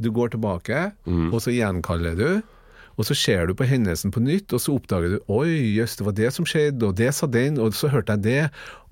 du 0.00 0.10
går 0.10 0.28
tilbake, 0.30 0.92
Mm. 1.06 1.32
og 1.34 1.40
så 1.40 1.50
gjenkaller 1.52 2.16
du, 2.16 2.42
Og 2.96 3.06
så 3.08 3.14
ser 3.18 3.46
du 3.50 3.54
på 3.58 3.66
hendelsen 3.66 4.12
på 4.14 4.22
nytt, 4.22 4.52
og 4.54 4.60
så 4.62 4.74
oppdager 4.76 5.16
du 5.16 5.32
Oi, 5.34 5.50
jøss, 5.78 5.96
det 5.98 6.06
var 6.06 6.14
det 6.18 6.30
som 6.36 6.46
skjedde, 6.46 6.86
og 6.86 6.94
det 7.00 7.10
sa 7.16 7.26
den, 7.26 7.58
og 7.58 7.74
så 7.74 7.90
hørte 7.90 8.14
jeg 8.14 8.22
det. 8.22 8.40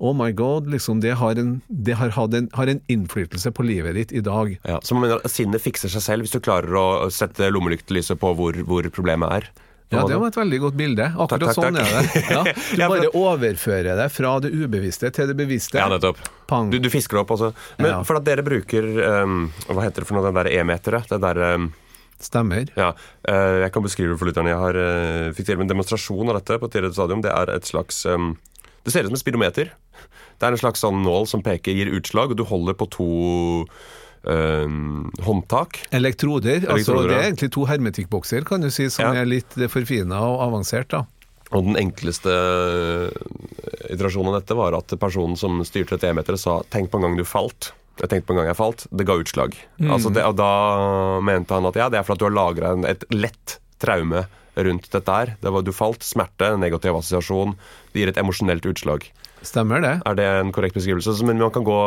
Oh 0.03 0.11
my 0.17 0.31
god, 0.35 0.67
liksom, 0.71 0.99
det 1.03 1.15
har 1.21 1.39
en, 1.39 1.57
det 1.69 1.95
har, 1.99 2.11
en, 2.35 2.49
har 2.53 2.67
en 2.73 2.81
innflytelse 2.91 3.51
på 3.55 3.63
livet 3.67 3.95
ditt 3.95 4.11
i 4.11 4.23
dag. 4.25 4.57
Ja, 4.67 4.79
så 4.83 4.95
man 4.97 5.07
mener 5.07 5.23
at 5.23 5.31
sinnet 5.31 5.63
fikser 5.63 5.91
seg 5.93 6.03
selv 6.03 6.25
hvis 6.27 6.35
du 6.35 6.41
klarer 6.43 6.73
å 6.75 6.87
sette 7.13 7.47
lommelyktelyset 7.53 8.19
på 8.19 8.33
hvor, 8.35 8.57
hvor 8.67 8.89
problemet 8.93 9.37
er? 9.39 9.51
Ja, 9.93 10.07
det 10.09 10.15
var 10.17 10.31
et 10.31 10.37
veldig 10.39 10.57
godt 10.63 10.77
bilde. 10.79 11.05
Akkurat 11.05 11.29
Takk, 11.29 11.51
takk, 11.51 11.57
sånn 11.59 11.75
takk. 11.77 11.85
er 11.85 12.07
det. 12.07 12.21
Ja, 12.33 12.87
du 12.89 12.95
bare 12.95 13.09
overfører 13.19 13.99
det 13.99 14.07
fra 14.09 14.31
det 14.41 14.49
ubevisste 14.49 15.11
til 15.13 15.29
det 15.29 15.35
bevisste. 15.37 15.77
Ja, 15.77 15.85
nettopp. 15.91 16.17
Pang. 16.49 16.71
Du, 16.73 16.79
du 16.81 16.89
fisker 16.89 17.19
det 17.19 17.21
opp 17.27 17.33
også. 17.35 17.51
Men 17.77 17.91
Ja. 17.91 17.99
for 18.07 18.17
at 18.17 18.25
dere 18.25 18.41
bruker 18.45 18.87
um, 19.21 19.51
Hva 19.69 19.83
heter 19.85 20.01
det 20.01 20.09
for 20.09 20.17
noe, 20.17 20.25
den 20.31 20.39
der 20.39 20.49
e-meteret? 20.49 21.11
Det 21.13 21.19
der 21.21 21.41
um, 21.59 21.67
Stemmer. 22.23 22.69
Ja, 22.79 22.93
eh, 23.27 23.61
jeg 23.65 23.73
kan 23.75 23.85
beskrive 23.85 24.13
det 24.13 24.19
for 24.21 24.29
lytterne. 24.29 24.53
Jeg 24.53 24.61
har 24.61 24.79
uh, 24.79 25.31
fikk 25.35 25.49
til 25.49 25.63
en 25.63 25.71
demonstrasjon 25.71 26.31
av 26.31 26.39
dette 26.39 26.59
på 26.59 26.69
et 26.69 26.75
tidligere 26.77 26.97
stadium. 26.97 27.23
Det 27.25 27.33
er 27.33 27.51
et 27.53 27.67
slags 27.67 28.05
um, 28.07 28.37
Det 28.83 28.93
ser 28.93 29.03
ut 29.03 29.11
som 29.11 29.19
et 29.19 29.23
speedometer. 29.25 29.73
Det 30.39 30.47
er 30.47 30.55
en 30.55 30.63
slags 30.63 30.81
sånn 30.83 31.03
nål 31.03 31.27
som 31.29 31.43
peker, 31.45 31.75
gir 31.75 31.91
utslag, 31.93 32.33
og 32.33 32.39
du 32.39 32.43
holder 32.47 32.75
på 32.79 32.87
to 32.91 33.09
um, 34.23 35.11
håndtak. 35.23 35.83
Elektroder. 35.91 36.65
altså 36.67 36.97
Det 37.03 37.15
er 37.15 37.27
egentlig 37.29 37.51
to 37.55 37.67
hermetikkbokser, 37.69 38.47
kan 38.47 38.63
du 38.63 38.71
si, 38.71 38.89
som 38.89 39.13
Ja. 39.13 39.21
er 39.21 39.29
litt 39.29 39.55
forfina 39.71 40.19
og 40.19 40.41
avansert. 40.47 40.89
da. 40.89 41.05
Og 41.53 41.67
den 41.67 41.77
enkleste 41.77 42.33
eh, 42.33 43.93
iterasjonen 43.93 44.33
av 44.33 44.41
dette 44.41 44.57
var 44.57 44.73
at 44.73 44.95
personen 44.99 45.37
som 45.37 45.61
styrte 45.67 45.97
dette 45.97 46.09
e-meteret, 46.09 46.39
sa 46.41 46.63
'tenk 46.63 46.89
på 46.89 46.97
en 46.97 47.03
gang 47.03 47.17
du 47.17 47.23
falt'. 47.23 47.71
Jeg 48.01 48.09
tenkte 48.09 48.25
på 48.27 48.33
en 48.33 48.39
gang 48.41 48.49
jeg 48.49 48.57
falt. 48.57 48.85
Det 48.89 49.05
ga 49.05 49.17
utslag. 49.21 49.57
Altså 49.85 50.09
det, 50.13 50.23
og 50.25 50.37
da 50.39 50.49
mente 51.21 51.53
han 51.53 51.67
at 51.69 51.77
ja, 51.77 51.89
det 51.93 51.99
er 51.99 52.07
fordi 52.07 52.23
du 52.23 52.29
har 52.29 52.37
lagra 52.37 52.71
et 52.89 53.05
lett 53.13 53.57
traume 53.83 54.25
rundt 54.53 54.89
dette 54.93 55.17
her. 55.17 55.33
Det 55.41 55.51
var 55.53 55.65
Du 55.65 55.71
falt, 55.73 56.05
smerte, 56.05 56.53
negativ 56.61 56.97
assosiasjon. 56.97 57.55
Det 57.93 58.01
gir 58.01 58.11
et 58.11 58.21
emosjonelt 58.21 58.65
utslag. 58.69 59.05
Stemmer 59.43 59.81
det? 59.83 59.95
Er 60.07 60.17
det 60.17 60.25
en 60.39 60.53
korrekt 60.55 60.77
beskrivelse? 60.77 61.13
Men 61.27 61.41
man 61.41 61.53
kan 61.53 61.65
gå 61.67 61.79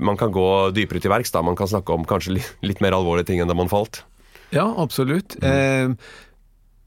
man 0.00 0.16
kan 0.20 0.32
gå 0.32 0.70
dypere 0.76 1.00
til 1.00 1.12
verks. 1.12 1.32
Man 1.44 1.56
kan 1.56 1.68
snakke 1.68 1.92
om 1.92 2.04
kanskje 2.08 2.36
litt 2.64 2.80
mer 2.84 2.96
alvorlige 2.96 3.30
ting 3.30 3.40
enn 3.40 3.48
da 3.48 3.56
man 3.56 3.72
falt. 3.72 4.02
Ja, 4.54 4.66
absolutt. 4.80 5.36
Eh, 5.42 5.92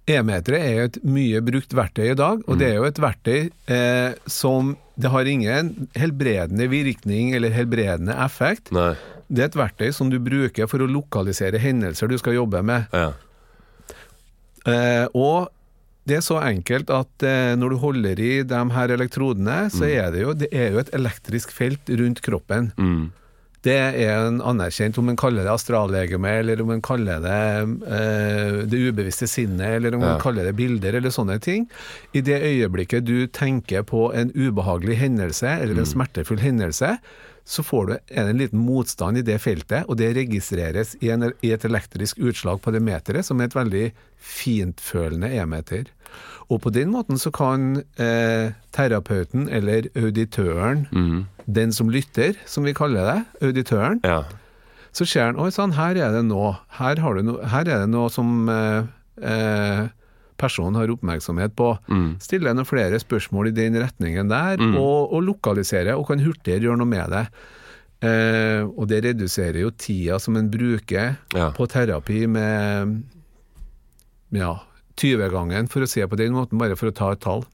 E-meteret 0.08 0.64
er 0.64 0.76
jo 0.78 0.84
et 0.88 1.00
mye 1.04 1.42
brukt 1.44 1.74
verktøy 1.76 2.12
i 2.14 2.18
dag, 2.18 2.44
og 2.48 2.60
det 2.62 2.70
er 2.70 2.78
jo 2.78 2.86
et 2.88 3.02
verktøy 3.02 3.50
eh, 3.68 4.14
som 4.30 4.78
det 4.98 5.12
har 5.14 5.30
ingen 5.30 5.88
helbredende 5.94 6.66
virkning 6.72 7.32
eller 7.38 7.54
helbredende 7.54 8.16
effekt. 8.26 8.72
Nei. 8.74 8.96
Det 9.28 9.44
er 9.44 9.52
et 9.52 9.60
verktøy 9.60 9.92
som 9.94 10.10
du 10.10 10.18
bruker 10.24 10.70
for 10.72 10.82
å 10.82 10.90
lokalisere 10.90 11.60
hendelser 11.62 12.10
du 12.10 12.18
skal 12.18 12.38
jobbe 12.40 12.64
med. 12.66 12.88
Ja. 12.96 13.12
Eh, 14.68 15.06
og 15.14 15.52
det 16.08 16.18
er 16.18 16.24
så 16.26 16.40
enkelt 16.42 16.90
at 16.94 17.26
eh, 17.28 17.54
når 17.60 17.76
du 17.76 17.78
holder 17.84 18.24
i 18.24 18.32
de 18.48 18.62
her 18.74 18.94
elektrodene, 18.96 19.68
så 19.74 19.86
er 19.86 20.10
det 20.16 20.24
jo, 20.24 20.34
det 20.40 20.50
er 20.56 20.72
jo 20.74 20.82
et 20.82 20.94
elektrisk 20.96 21.52
felt 21.54 21.92
rundt 22.00 22.24
kroppen. 22.26 22.72
Mm. 22.80 23.10
Det 23.68 23.76
er 23.76 23.98
en 24.30 24.38
anerkjent, 24.48 24.96
om 25.02 25.10
man 25.10 25.18
kaller 25.20 25.44
det 25.44 25.52
astrallegeme, 25.52 26.30
eller 26.40 26.62
om 26.64 26.70
man 26.72 26.84
kaller 26.86 27.20
det 27.24 27.40
eh, 27.98 28.60
det 28.72 28.80
ubevisste 28.88 29.28
sinnet, 29.28 29.78
eller 29.80 29.98
om 29.98 30.04
man 30.06 30.14
Ja. 30.16 30.20
kaller 30.24 30.48
det 30.48 30.56
bilder, 30.56 30.96
eller 31.02 31.12
sånne 31.12 31.36
ting. 31.44 31.66
I 32.16 32.22
det 32.24 32.38
øyeblikket 32.48 33.04
du 33.10 33.28
tenker 33.28 33.84
på 33.84 34.08
en 34.16 34.32
ubehagelig 34.36 34.98
hendelse, 35.02 35.48
eller 35.62 35.82
en 35.84 35.90
smertefull 35.90 36.40
hendelse, 36.40 36.94
så 37.48 37.64
får 37.64 37.86
du 37.88 37.94
en 38.20 38.38
liten 38.38 38.60
motstand 38.60 39.18
i 39.18 39.22
det 39.24 39.38
feltet, 39.40 39.86
og 39.88 39.96
det 40.00 40.14
registreres 40.18 40.96
i, 41.02 41.10
en, 41.16 41.30
i 41.42 41.52
et 41.56 41.64
elektrisk 41.68 42.20
utslag 42.20 42.60
på 42.64 42.74
det 42.76 42.82
meteret, 42.84 43.24
som 43.28 43.40
er 43.40 43.48
et 43.48 43.56
veldig 43.56 43.86
fintfølende 44.20 45.30
e-meter. 45.40 45.86
Og 46.50 46.62
på 46.64 46.72
den 46.72 46.94
måten 46.94 47.18
så 47.20 47.28
kan 47.36 47.82
eh, 48.00 48.54
terapeuten 48.72 49.50
eller 49.52 49.90
auditøren, 50.00 50.86
den 51.46 51.74
som 51.76 51.90
lytter, 51.92 52.38
som 52.48 52.64
vi 52.64 52.72
kaller 52.78 53.04
det, 53.10 53.18
auditøren, 53.50 54.00
ja. 54.08 54.22
så 54.96 55.04
ser 55.06 55.26
han 55.28 55.40
oi 55.44 55.50
sann, 55.52 55.74
her 55.76 56.00
er 56.00 56.16
det 56.16 56.24
noe, 56.30 56.54
her, 56.80 57.02
har 57.04 57.20
du 57.20 57.26
no, 57.28 57.36
her 57.44 57.68
er 57.68 57.84
det 57.84 57.90
noe 57.92 58.08
som 58.14 58.48
eh, 58.48 58.88
eh, 59.28 59.84
personen 60.40 60.78
har 60.80 60.92
oppmerksomhet 60.94 61.52
på. 61.58 61.74
Stiller 62.24 62.56
noen 62.56 62.68
flere 62.70 63.00
spørsmål 63.02 63.50
i 63.52 63.56
den 63.58 63.76
retningen 63.82 64.30
der, 64.32 64.62
og, 64.80 65.12
og 65.18 65.24
lokaliserer, 65.28 65.96
og 66.00 66.08
kan 66.12 66.24
hurtigere 66.24 66.64
gjøre 66.70 66.80
noe 66.80 66.88
med 66.96 67.12
det. 67.12 67.26
Eh, 68.08 68.62
og 68.64 68.88
det 68.92 69.00
reduserer 69.08 69.64
jo 69.66 69.72
tida 69.74 70.20
som 70.22 70.38
en 70.38 70.48
bruker 70.54 71.16
Ja. 71.34 71.48
på 71.58 71.66
terapi 71.68 72.24
med 72.30 73.02
ja, 74.38 74.52
20-gangen, 75.02 75.70
for 75.72 75.86
å 75.86 75.90
se 75.90 76.04
på 76.08 76.20
den 76.20 76.36
måten, 76.36 76.60
bare 76.62 76.78
for 76.80 76.92
å 76.92 76.96
ta 76.96 77.14
et 77.14 77.24
tall. 77.24 77.46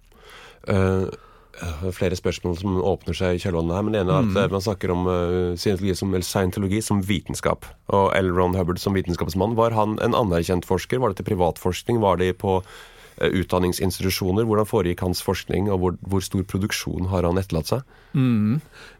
Uh, 0.67 1.11
det 1.53 1.89
er 1.91 1.93
flere 1.93 2.17
spørsmål 2.17 2.55
som 2.57 2.79
åpner 2.81 3.17
seg 3.17 3.35
i 3.37 3.41
kjølvannet 3.43 3.77
her, 3.77 3.85
men 3.85 3.93
det 3.93 3.99
ene 4.01 4.15
er 4.15 4.23
at 4.23 4.31
mm. 4.31 4.55
man 4.55 4.63
snakker 4.65 4.93
om 4.93 5.05
uh, 5.05 5.53
scientologi, 5.59 5.93
som, 5.99 6.15
scientologi 6.25 6.81
som 6.81 7.03
vitenskap. 7.05 7.67
Og 7.93 8.09
L. 8.17 8.31
Ron 8.33 8.57
Hubbard 8.57 8.81
som 8.81 8.97
vitenskapsmann, 8.97 9.53
var 9.59 9.75
han 9.77 9.99
en 10.03 10.17
anerkjent 10.17 10.65
forsker? 10.65 11.03
Var 11.03 11.13
det 11.13 11.21
til 11.21 11.29
privatforskning? 11.29 12.01
Var 12.01 12.19
det 12.23 12.31
på 12.41 12.57
uh, 12.63 13.29
utdanningsinstitusjoner? 13.29 14.49
Hvordan 14.49 14.69
foregikk 14.69 15.05
hans 15.05 15.21
forskning, 15.25 15.69
og 15.69 15.83
hvor, 15.83 16.01
hvor 16.09 16.25
stor 16.25 16.47
produksjon 16.49 17.11
har 17.13 17.29
han 17.29 17.39
etterlatt 17.41 17.69
seg? 17.69 17.85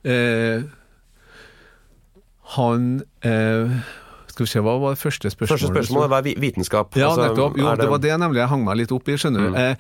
Eh, 0.04 0.64
han 2.54 2.88
eh, 3.26 3.78
Skal 4.34 4.48
vi 4.48 4.50
se, 4.50 4.62
hva 4.66 4.74
var 4.82 4.96
det 4.96 5.02
første 5.04 5.30
spørsmålet? 5.30 5.54
Første 5.54 5.70
spørsmål 5.72 6.04
er 6.08 6.12
hva 6.12 6.20
er 6.24 6.26
vi- 6.26 6.36
vitenskap? 6.42 6.96
Ja, 6.98 7.12
Altså, 7.12 7.28
nettopp. 7.30 7.58
Jo, 7.62 7.70
det... 7.70 7.80
det... 7.84 7.90
var 7.94 8.02
det 8.02 8.14
nemlig 8.24 8.42
jeg 8.42 8.50
hang 8.50 8.64
meg 8.66 8.78
litt 8.82 8.92
opp 8.96 9.10
i, 9.14 9.18
skjønner 9.22 9.46
du. 9.46 9.58
Eh, 9.62 9.76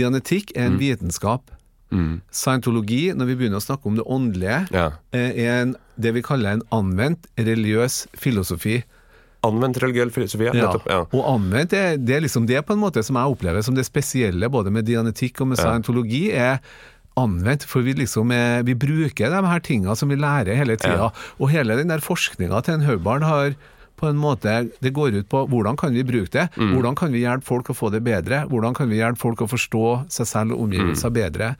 dianetikk 0.00 0.54
er 0.56 0.70
en 0.70 0.78
vitenskap. 0.80 1.50
Mm. 1.92 2.18
Scientologi, 2.32 3.02
når 3.16 3.28
vi 3.30 3.36
begynner 3.40 3.60
å 3.60 3.64
snakke 3.64 3.88
om 3.88 3.94
det 3.96 4.04
åndelige, 4.04 4.62
Ja. 4.76 4.86
eh, 5.12 5.30
er 5.44 5.52
en, 5.62 5.76
det 5.96 6.14
vi 6.16 6.22
kaller 6.24 6.56
en 6.58 6.62
anvendt 6.72 7.28
religiøs 7.38 8.06
filosofi. 8.16 8.82
Anvendt 9.46 9.78
religiøs 9.84 10.12
filosofi, 10.12 10.48
ja. 10.48 10.52
Nettopp. 10.56 10.88
Ja. 10.90 11.00
Og 11.14 11.24
anvendt, 11.36 11.70
det, 11.76 12.04
det 12.08 12.16
er 12.16 12.24
liksom 12.24 12.46
det 12.48 12.60
på 12.66 12.74
en 12.76 12.80
måte 12.82 13.04
som 13.06 13.16
jeg 13.20 13.32
opplever 13.36 13.62
som 13.64 13.76
det 13.76 13.84
spesielle 13.86 14.48
både 14.52 14.72
med 14.74 14.84
dianetikk 14.88 15.40
og 15.44 15.52
med 15.52 15.60
scientologi, 15.60 16.24
er 16.34 16.58
anvendt, 17.18 17.64
for 17.66 17.82
vi 17.82 17.94
liksom 17.98 18.30
er, 18.34 18.62
vi 18.66 18.74
bruker 18.78 19.32
de 19.32 19.40
her 19.48 19.60
tinga 19.64 19.94
som 19.98 20.08
vi 20.12 20.16
lærer 20.20 20.54
hele 20.58 20.76
tida. 20.78 21.08
Og 21.40 21.50
hele 21.50 21.76
den 21.80 21.88
der 21.90 22.02
forskninga 22.04 22.60
til 22.66 22.78
en 22.78 22.84
Haubarn 22.86 23.22
har 23.26 23.56
på 23.98 24.08
en 24.08 24.16
måte, 24.20 24.70
Det 24.80 24.92
går 24.94 25.18
ut 25.18 25.28
på 25.28 25.42
hvordan 25.50 25.76
kan 25.76 25.92
vi 25.92 26.02
bruke 26.06 26.30
det, 26.30 26.48
Mm. 26.56 26.72
hvordan 26.76 26.94
kan 26.96 27.12
vi 27.12 27.24
hjelpe 27.24 27.44
folk 27.44 27.68
å 27.68 27.76
få 27.76 27.90
det 27.92 28.02
bedre, 28.06 28.44
hvordan 28.48 28.74
kan 28.74 28.88
vi 28.88 29.00
hjelpe 29.02 29.18
folk 29.18 29.38
å 29.42 29.50
forstå 29.50 29.84
seg 30.08 30.26
selv 30.26 30.52
og 30.56 30.64
omgivelser 30.68 31.10
Mm. 31.10 31.14
bedre. 31.18 31.56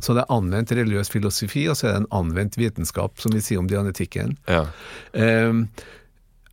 Så 0.00 0.14
det 0.14 0.22
er 0.24 0.34
anvendt 0.34 0.70
religiøs 0.70 1.10
filosofi, 1.10 1.68
og 1.68 1.74
så 1.76 1.88
er 1.88 1.92
det 1.92 2.00
en 2.06 2.12
anvendt 2.24 2.56
vitenskap, 2.56 3.18
som 3.20 3.32
vi 3.32 3.40
sier 3.40 3.58
om 3.58 3.66
dianetikken. 3.66 4.36
Ja. 4.48 4.66
Um, 5.14 5.68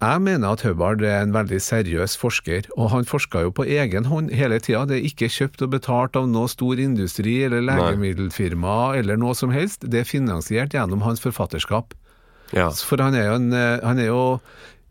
jeg 0.02 0.22
mener 0.22 0.52
at 0.54 0.62
Hubbard 0.62 1.02
er 1.02 1.22
en 1.24 1.32
veldig 1.34 1.58
seriøs 1.62 2.17
forsker, 2.17 2.67
og 2.78 2.89
han 2.91 3.06
forska 3.06 3.41
jo 3.41 3.52
på 3.52 3.65
egen 3.65 4.06
hånd 4.06 4.32
hele 4.32 4.60
tida. 4.60 4.86
Det 4.88 4.98
er 5.00 5.08
ikke 5.10 5.30
kjøpt 5.30 5.62
og 5.65 5.72
betalt 5.72 6.15
av 6.15 6.28
noe 6.30 6.48
stor 6.48 6.78
industri 6.78 7.43
eller 7.46 7.62
legemiddelfirma 7.65 8.98
eller 9.00 9.17
noe 9.17 9.34
som 9.38 9.50
helst. 9.54 9.86
Det 9.89 10.02
er 10.02 10.10
finansiert 10.10 10.70
gjennom 10.74 11.02
hans 11.02 11.20
forfatterskap. 11.24 11.93
ja. 12.54 12.70
For 12.70 12.98
han 13.02 13.15
er 13.15 13.26
jo, 13.28 13.34
en, 13.36 13.54
eh, 13.54 13.80
han 13.84 14.00
er 14.00 14.06
jo 14.08 14.39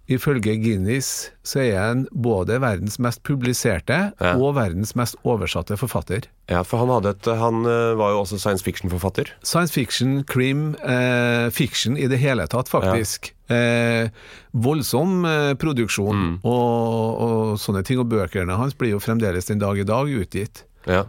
Ifølge 0.09 0.53
Guinness 0.63 1.31
så 1.43 1.59
er 1.65 1.79
han 1.81 2.05
både 2.15 2.61
verdens 2.63 2.99
mest 3.03 3.25
publiserte 3.27 4.13
Ja. 4.23 4.37
og 4.39 4.55
verdens 4.55 4.95
mest 4.95 5.17
oversatte 5.27 5.75
forfatter. 5.77 6.29
ja, 6.49 6.63
for 6.63 6.79
han, 6.79 7.05
et, 7.11 7.27
han 7.27 7.65
eh, 7.67 7.95
var 7.99 8.13
jo 8.15 8.21
også 8.23 8.39
science 8.39 8.63
fiction-forfatter. 8.63 9.33
Science 9.43 9.73
fiction, 9.75 10.23
krim, 10.23 10.77
eh, 10.87 11.51
fiction 11.51 11.97
i 11.99 12.07
det 12.07 12.19
hele 12.23 12.47
tatt, 12.47 12.69
faktisk. 12.71 13.33
Eh, 13.51 14.09
voldsom 14.55 15.25
eh, 15.27 15.55
produksjon 15.59 16.39
og, 16.45 17.21
og 17.27 17.59
sånne 17.59 17.83
ting. 17.87 17.99
Og 17.99 18.07
bøkene 18.11 18.55
hans 18.59 18.75
blir 18.79 18.95
jo 18.95 19.03
fremdeles 19.03 19.51
den 19.51 19.59
dag 19.59 19.79
i 19.79 19.85
dag 19.87 20.07
utgitt. 20.07 20.63
Ja. 20.87 21.03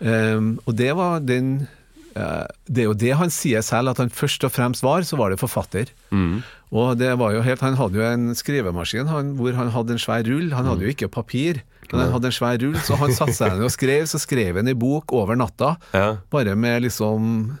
Eh, 0.00 0.40
og 0.66 0.76
det 0.76 0.92
var 0.98 1.20
den 1.24 1.68
Det 2.14 2.82
er 2.82 2.88
jo 2.88 2.94
det 2.94 3.12
han 3.18 3.30
sier 3.32 3.62
selv, 3.64 3.90
at 3.92 3.98
han 4.02 4.10
først 4.12 4.44
og 4.44 4.52
fremst 4.52 4.82
var, 4.84 5.02
så 5.08 5.16
var 5.16 5.30
det 5.32 5.40
forfatter. 5.40 5.90
Og 6.72 6.96
det 6.96 7.10
var 7.20 7.34
jo 7.34 7.42
helt 7.44 7.60
Han 7.60 7.74
hadde 7.76 7.98
jo 8.00 8.04
en 8.06 8.34
skrivemaskin 8.34 9.06
han, 9.10 9.34
hvor 9.36 9.52
han 9.56 9.68
hadde 9.74 9.92
en 9.96 10.00
svær 10.00 10.24
rull. 10.28 10.52
Han 10.56 10.64
hadde 10.70 10.86
jo 10.86 10.92
ikke 10.94 11.08
papir, 11.12 11.62
men 11.92 12.00
han 12.06 12.12
hadde 12.14 12.30
en 12.30 12.36
svær 12.38 12.56
rull, 12.62 12.78
så 12.80 12.96
han 13.00 13.12
satte 13.12 13.34
seg 13.36 13.52
ned 13.56 13.66
og 13.68 13.74
skrev. 13.74 14.06
Så 14.08 14.20
skrev 14.22 14.56
han 14.56 14.68
en 14.68 14.78
bok 14.80 15.12
over 15.12 15.36
natta, 15.36 15.76
Ja. 15.92 16.16
bare 16.32 16.54
med 16.56 16.82
liksom 16.86 17.58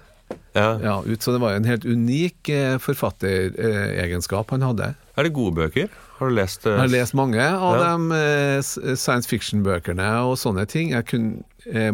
Ja. 0.54 0.66
ja, 0.82 0.94
ut, 1.06 1.22
så 1.24 1.32
det 1.32 1.40
var 1.40 1.54
en 1.56 1.64
helt 1.68 1.84
unik 1.88 2.48
eh, 2.52 2.74
forfatteregenskap 2.82 4.50
han 4.52 4.62
hadde. 4.66 4.92
Er 5.16 5.26
det 5.28 5.32
gode 5.36 5.54
bøker? 5.56 5.88
Har 6.18 6.30
du 6.30 6.36
lest 6.36 6.64
uh... 6.66 6.72
Jeg 6.74 6.80
har 6.84 6.92
lest 6.92 7.14
mange 7.18 7.40
av 7.42 7.78
Ja. 7.80 7.96
de 7.96 8.18
eh, 8.18 8.94
science 8.96 9.28
fiction-bøkene 9.28 10.06
og 10.28 10.36
sånne 10.40 10.66
ting. 10.70 10.92
Jeg 10.94 11.06
kunne, 11.10 11.42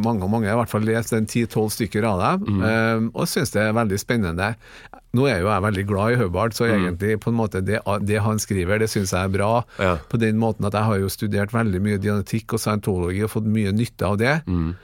mange 0.03 0.23
og 0.27 0.31
mange, 0.33 0.49
i 0.51 0.57
hvert 0.59 0.71
fall 0.71 0.85
lest 0.87 1.13
en 1.17 1.27
10-12 1.27 1.71
stykker 1.79 2.07
av 2.09 2.21
dem, 2.23 2.59
Mm. 2.61 3.11
og 3.15 3.27
syns 3.29 3.51
det 3.55 3.63
er 3.63 3.73
veldig 3.77 3.99
spennende. 4.01 4.55
Nå 5.17 5.25
er 5.29 5.41
jo 5.41 5.49
jeg 5.49 5.63
veldig 5.65 5.87
glad 5.89 6.13
i 6.13 6.17
Hubbard, 6.21 6.53
så 6.53 6.67
egentlig 6.69 7.19
på 7.21 7.31
en 7.33 7.37
måte 7.39 7.63
det, 7.65 7.81
det 8.05 8.19
han 8.21 8.39
skriver, 8.39 8.79
det 8.79 8.91
syns 8.93 9.13
jeg 9.17 9.25
er 9.25 9.33
bra. 9.33 9.65
Ja. 9.81 9.97
På 10.09 10.19
den 10.21 10.37
måten 10.39 10.67
at 10.69 10.75
jeg 10.77 10.85
har 10.85 10.99
jo 11.01 11.09
studert 11.09 11.53
veldig 11.57 11.81
mye 11.81 11.99
dianetikk 12.03 12.53
og 12.55 12.61
scientology 12.61 13.23
og 13.25 13.31
fått 13.33 13.49
mye 13.49 13.73
nytte 13.73 14.05
av 14.07 14.19
det. 14.21 14.35
Mm. 14.47 14.75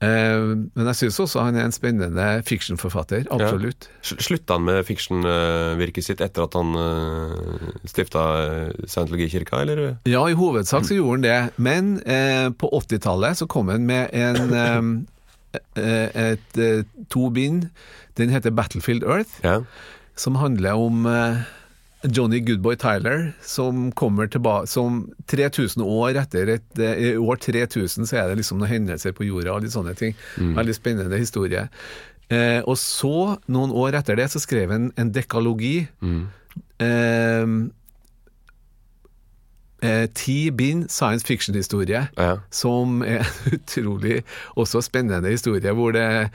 Eh, 0.00 0.42
men 0.78 0.88
jeg 0.92 0.94
syns 1.00 1.16
også 1.24 1.42
han 1.42 1.56
er 1.58 1.64
en 1.66 1.74
spennende 1.74 2.26
fiction-forfatter. 2.46 3.24
Absolutt. 3.34 3.88
Ja. 4.06 4.18
Slutta 4.22 4.54
han 4.54 4.66
med 4.68 4.84
fiction-virket 4.86 6.06
sitt 6.06 6.22
etter 6.22 6.44
at 6.46 6.54
han 6.54 6.70
uh, 6.78 7.72
stifta 7.90 8.22
uh, 8.38 8.86
Scientologikirka, 8.86 9.64
eller? 9.64 9.82
Ja, 10.06 10.22
i 10.30 10.36
hovedsak 10.38 10.86
så 10.86 10.94
gjorde 11.00 11.16
han 11.18 11.26
det. 11.26 11.38
Men 11.58 11.90
eh, 12.06 12.46
på 12.54 12.70
80-tallet 12.78 13.40
så 13.42 13.48
kom 13.50 13.72
han 13.74 13.86
med 13.90 14.14
en 14.14 14.54
eh, 14.62 15.82
eh, 15.82 16.32
et, 16.32 16.58
eh, 16.62 16.82
to 17.10 17.28
bind. 17.34 17.66
Den 18.18 18.30
heter 18.34 18.50
Battlefield 18.54 19.02
Earth, 19.06 19.38
Ja. 19.44 19.60
som 20.18 20.34
handler 20.38 20.74
om 20.78 21.06
eh, 21.06 21.42
Johnny 22.02 22.38
Goodboy 22.40 22.76
Tyler, 22.78 23.32
som 23.42 23.88
kommer 23.92 24.28
tilbake 24.30 24.68
som 24.70 25.00
3000 25.26 25.82
år 25.82 26.20
etter 26.20 26.52
et 26.54 26.82
eh, 26.82 27.00
I 27.08 27.16
år 27.18 27.40
3000 27.42 28.06
så 28.06 28.20
er 28.20 28.28
det 28.28 28.38
liksom 28.42 28.60
noen 28.60 28.70
hendelser 28.70 29.16
på 29.16 29.26
jorda 29.26 29.56
og 29.56 29.64
litt 29.66 29.74
sånne 29.74 29.96
ting. 29.98 30.14
Veldig 30.38 30.76
spennende 30.76 31.18
historie. 31.18 31.66
Eh, 32.30 32.60
og 32.68 32.76
så, 32.78 33.38
noen 33.48 33.72
år 33.72 33.98
etter 33.98 34.18
det, 34.20 34.28
så 34.30 34.42
skrev 34.42 34.70
han 34.74 34.92
en 35.00 35.10
dekalogi. 35.14 35.88
Eh, 36.78 37.50
eh, 39.82 40.06
ti 40.14 40.38
bind 40.54 40.90
science 40.92 41.26
fiction-historie 41.26 42.06
ja. 42.14 42.30
som 42.50 43.02
er 43.02 43.24
en 43.24 43.56
utrolig 43.58 44.22
også 44.56 44.84
spennende 44.86 45.34
historie, 45.34 45.72
hvor 45.72 45.96
det 45.96 46.30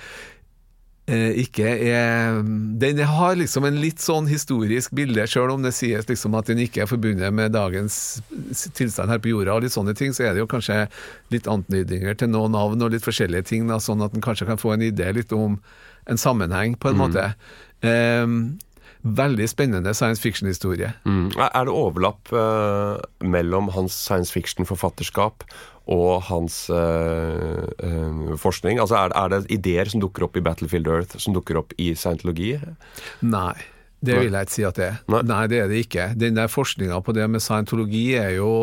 ikke 1.04 1.68
er 1.68 2.38
Den 2.80 3.02
har 3.04 3.36
liksom 3.36 3.66
en 3.68 3.82
litt 3.82 4.00
sånn 4.00 4.30
historisk 4.32 4.94
bilde, 4.96 5.26
sjøl 5.28 5.52
om 5.52 5.66
det 5.66 5.74
sies 5.76 6.08
liksom 6.08 6.38
at 6.40 6.48
den 6.48 6.62
ikke 6.64 6.86
er 6.86 6.88
forbundet 6.88 7.34
med 7.36 7.52
dagens 7.52 8.22
tilstand 8.78 9.12
her 9.12 9.20
på 9.20 9.34
jorda, 9.34 9.58
og 9.58 9.66
litt 9.66 9.76
sånne 9.76 9.98
ting, 10.00 10.16
så 10.16 10.30
er 10.30 10.34
det 10.34 10.46
jo 10.46 10.48
kanskje 10.48 10.86
litt 11.34 11.50
antydninger 11.52 12.16
til 12.16 12.32
noen 12.32 12.56
navn 12.56 12.86
og 12.86 12.96
litt 12.96 13.04
forskjellige 13.04 13.50
ting, 13.52 13.68
da, 13.68 13.82
sånn 13.84 14.04
at 14.06 14.16
en 14.16 14.24
kanskje 14.24 14.48
kan 14.48 14.62
få 14.62 14.78
en 14.78 14.88
idé 14.88 15.12
litt 15.12 15.36
om 15.36 15.60
en 16.08 16.20
sammenheng, 16.20 16.80
på 16.80 16.92
en 16.92 17.00
måte. 17.00 17.34
Um, 17.84 18.38
veldig 19.04 19.50
spennende 19.52 19.94
science 19.94 20.24
fiction-historie. 20.24 20.94
Mm. 21.04 21.32
Er 21.36 21.50
er 21.52 21.68
det 21.68 21.76
overlapp 21.76 22.32
eh, 22.32 23.04
mellom 23.20 23.70
hans 23.76 23.94
science 23.94 24.32
fiction-forfatterskap 24.32 25.44
og 25.88 26.22
hans 26.30 26.70
øh, 26.70 27.68
øh, 27.84 28.38
forskning? 28.40 28.80
Altså 28.80 28.96
er, 28.96 29.12
er 29.20 29.28
det 29.34 29.46
ideer 29.52 29.90
som 29.92 30.00
dukker 30.02 30.24
opp 30.24 30.38
i 30.40 30.44
Battlefield 30.46 30.88
Earth, 30.88 31.18
som 31.20 31.34
dukker 31.36 31.58
opp 31.60 31.74
i 31.78 31.92
scientologi? 31.96 32.54
Nei, 33.22 33.54
det 34.04 34.16
vil 34.22 34.32
jeg 34.36 34.48
ikke 34.48 34.56
si 34.56 34.64
at 34.68 34.76
det 34.80 34.86
er. 34.92 34.98
Nei. 35.12 35.22
Nei, 35.28 35.42
det 35.52 35.60
er 35.60 35.68
det 35.72 35.82
ikke. 35.86 36.10
Den 36.20 36.36
der 36.40 36.48
forskninga 36.52 37.02
på 37.04 37.16
det 37.16 37.28
med 37.30 37.44
scientologi 37.44 38.14
er 38.20 38.36
jo 38.38 38.54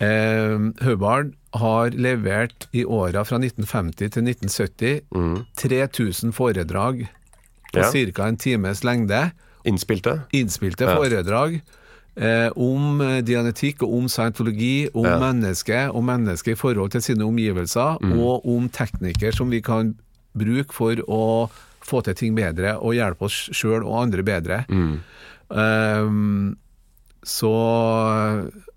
eh, 0.00 0.56
Hubbard 0.84 1.34
har 1.58 1.90
levert 1.96 2.68
i 2.76 2.84
åra 2.84 3.22
fra 3.24 3.38
1950 3.40 4.12
til 4.16 4.28
1970 4.28 5.44
3000 5.56 6.32
foredrag 6.36 7.06
på 7.72 7.78
Ja. 7.84 7.90
ca. 8.12 8.28
en 8.28 8.36
times 8.36 8.84
lengde. 8.84 9.30
Innspilte? 9.64 10.22
Innspilte 10.32 10.84
Ja. 10.88 10.96
Eh, 12.18 12.50
om 12.56 13.00
eh, 13.00 13.20
dianetikk 13.22 13.82
og 13.86 13.94
om 13.94 14.08
scientologi, 14.10 14.88
om 14.94 15.04
Ja. 15.06 15.18
mennesket 15.22 15.94
og 15.94 16.02
mennesket 16.04 16.52
i 16.52 16.60
forhold 16.60 16.90
til 16.90 17.00
sine 17.02 17.24
omgivelser, 17.24 17.98
Mm. 18.02 18.18
og 18.18 18.44
om 18.46 18.68
teknikker 18.68 19.32
som 19.34 19.50
vi 19.50 19.60
kan 19.62 19.94
bruke 20.36 20.72
for 20.72 20.94
å 21.08 21.50
få 21.80 22.02
til 22.04 22.14
ting 22.14 22.34
bedre 22.34 22.76
og 22.82 22.92
hjelpe 22.94 23.22
oss 23.24 23.48
sjøl 23.52 23.84
og 23.86 24.02
andre 24.02 24.22
bedre. 24.22 24.64
Mm. 24.68 24.98
Ehm, 25.50 26.56
så 27.24 27.48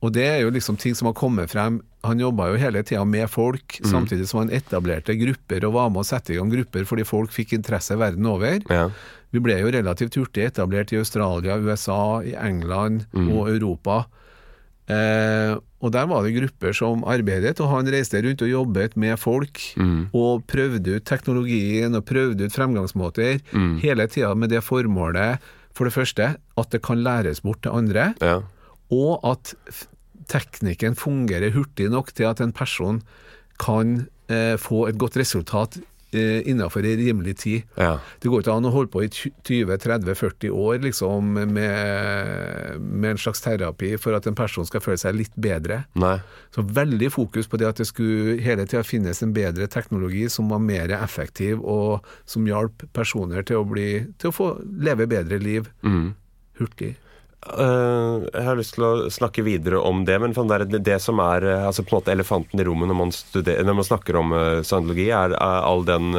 Og 0.01 0.11
det 0.13 0.23
er 0.25 0.39
jo 0.41 0.49
liksom 0.49 0.77
ting 0.81 0.95
som 0.95 1.05
har 1.05 1.13
kommet 1.13 1.49
frem. 1.51 1.79
Han 2.03 2.17
jobba 2.17 2.47
jo 2.49 2.57
hele 2.57 2.81
tida 2.83 3.05
med 3.05 3.29
folk, 3.29 3.77
Mm. 3.83 3.91
samtidig 3.91 4.27
som 4.27 4.39
han 4.39 4.49
etablerte 4.49 5.13
grupper 5.15 5.63
og 5.67 5.73
var 5.73 5.89
med 5.91 5.99
å 6.01 6.05
sette 6.05 6.31
i 6.33 6.37
gang 6.37 6.49
grupper 6.49 6.85
fordi 6.85 7.05
folk 7.05 7.29
fikk 7.29 7.53
interesse 7.53 7.95
verden 7.95 8.25
over. 8.25 8.59
Ja. 8.69 8.89
Vi 9.31 9.39
ble 9.39 9.59
jo 9.61 9.71
relativt 9.71 10.15
hurtig 10.19 10.43
etablert 10.49 10.91
i 10.91 10.97
Australia, 10.99 11.55
USA, 11.63 12.21
i 12.23 12.33
England 12.35 13.05
Mm. 13.13 13.29
og 13.31 13.49
Europa. 13.49 14.05
Eh, 14.91 15.55
og 15.81 15.91
der 15.93 16.05
var 16.09 16.23
det 16.25 16.33
grupper 16.35 16.73
som 16.75 17.03
arbeidet, 17.07 17.59
og 17.63 17.69
han 17.71 17.87
reiste 17.93 18.19
rundt 18.21 18.41
og 18.43 18.49
jobbet 18.51 18.97
med 18.99 19.17
folk. 19.17 19.61
Mm. 19.77 20.09
Og 20.13 20.43
prøvde 20.51 20.97
ut 20.97 21.05
teknologien 21.07 21.95
og 21.95 22.05
prøvde 22.05 22.45
ut 22.45 22.53
fremgangsmåter. 22.53 23.39
Mm. 23.53 23.77
Hele 23.81 24.07
tida 24.11 24.33
med 24.35 24.49
det 24.51 24.63
formålet, 24.63 25.39
for 25.73 25.87
det 25.87 25.93
første, 25.95 26.35
at 26.57 26.69
det 26.71 26.81
kan 26.83 27.01
læres 27.03 27.39
bort 27.41 27.61
til 27.63 27.71
andre. 27.71 28.13
Ja. 28.21 28.41
Og 28.91 29.21
at 29.23 29.53
teknikken 30.31 30.95
fungerer 30.99 31.53
hurtig 31.55 31.89
nok 31.89 32.11
til 32.13 32.27
at 32.27 32.41
en 32.43 32.51
person 32.51 33.01
kan 33.61 34.07
eh, 34.29 34.57
få 34.59 34.87
et 34.89 34.97
godt 34.99 35.17
resultat 35.17 35.79
innenfor 36.19 36.83
en 36.85 36.97
rimelig 36.99 37.37
tid. 37.39 37.63
ja. 37.79 37.93
Det 38.21 38.29
går 38.29 38.41
ikke 38.43 38.53
an 38.57 38.65
å 38.67 38.71
holde 38.73 38.91
på 38.91 39.03
i 39.05 39.07
20-30-40 39.07 40.49
år 40.51 40.79
liksom, 40.83 41.33
med, 41.33 42.81
med 42.81 43.11
en 43.11 43.17
slags 43.21 43.41
terapi 43.43 43.93
for 44.01 44.15
at 44.17 44.27
en 44.29 44.35
person 44.37 44.65
skal 44.67 44.83
føle 44.83 44.99
seg 45.01 45.15
litt 45.17 45.35
bedre. 45.39 45.83
Nei. 45.99 46.17
Så 46.55 46.63
veldig 46.67 47.11
fokus 47.13 47.47
på 47.51 47.59
det 47.61 47.69
at 47.69 47.79
det 47.81 47.87
skulle 47.89 48.37
hele 48.43 48.65
tida 48.67 48.83
finnes 48.87 49.21
en 49.23 49.33
bedre 49.35 49.67
teknologi 49.71 50.27
som 50.31 50.49
var 50.51 50.59
mer 50.63 50.91
effektiv, 50.99 51.61
og 51.63 52.05
som 52.29 52.45
hjalp 52.47 52.85
personer 52.95 53.45
til 53.47 53.61
å, 53.61 53.65
bli, 53.67 53.87
til 54.21 54.31
å 54.31 54.35
få 54.35 54.51
leve 54.63 55.07
bedre 55.11 55.39
liv 55.41 55.69
Mm. 55.81 56.13
hurtig. 56.59 56.95
Eh, 57.41 58.15
jeg 58.27 58.45
har 58.45 58.57
lyst 58.57 58.75
til 58.75 58.85
å 58.85 59.09
snakke 59.09 59.41
videre 59.45 59.79
om 59.81 60.03
det, 60.05 60.17
men 60.21 60.35
det, 60.35 60.59
det, 60.69 60.81
det 60.85 60.97
som 61.01 61.19
er 61.23 61.47
eh, 61.49 61.63
altså 61.65 61.81
på 61.81 61.95
en 61.95 61.97
måte 61.97 62.13
elefanten 62.13 62.61
i 62.61 62.65
rommet 62.67 62.91
når 62.91 62.99
man, 62.99 63.13
studerer, 63.15 63.65
når 63.65 63.79
man 63.79 63.87
snakker 63.87 64.19
om 64.19 64.35
uh, 64.35 64.41
scientologi, 64.61 65.07
er, 65.09 65.33
er 65.33 65.65
all 65.65 65.81
den, 65.87 66.13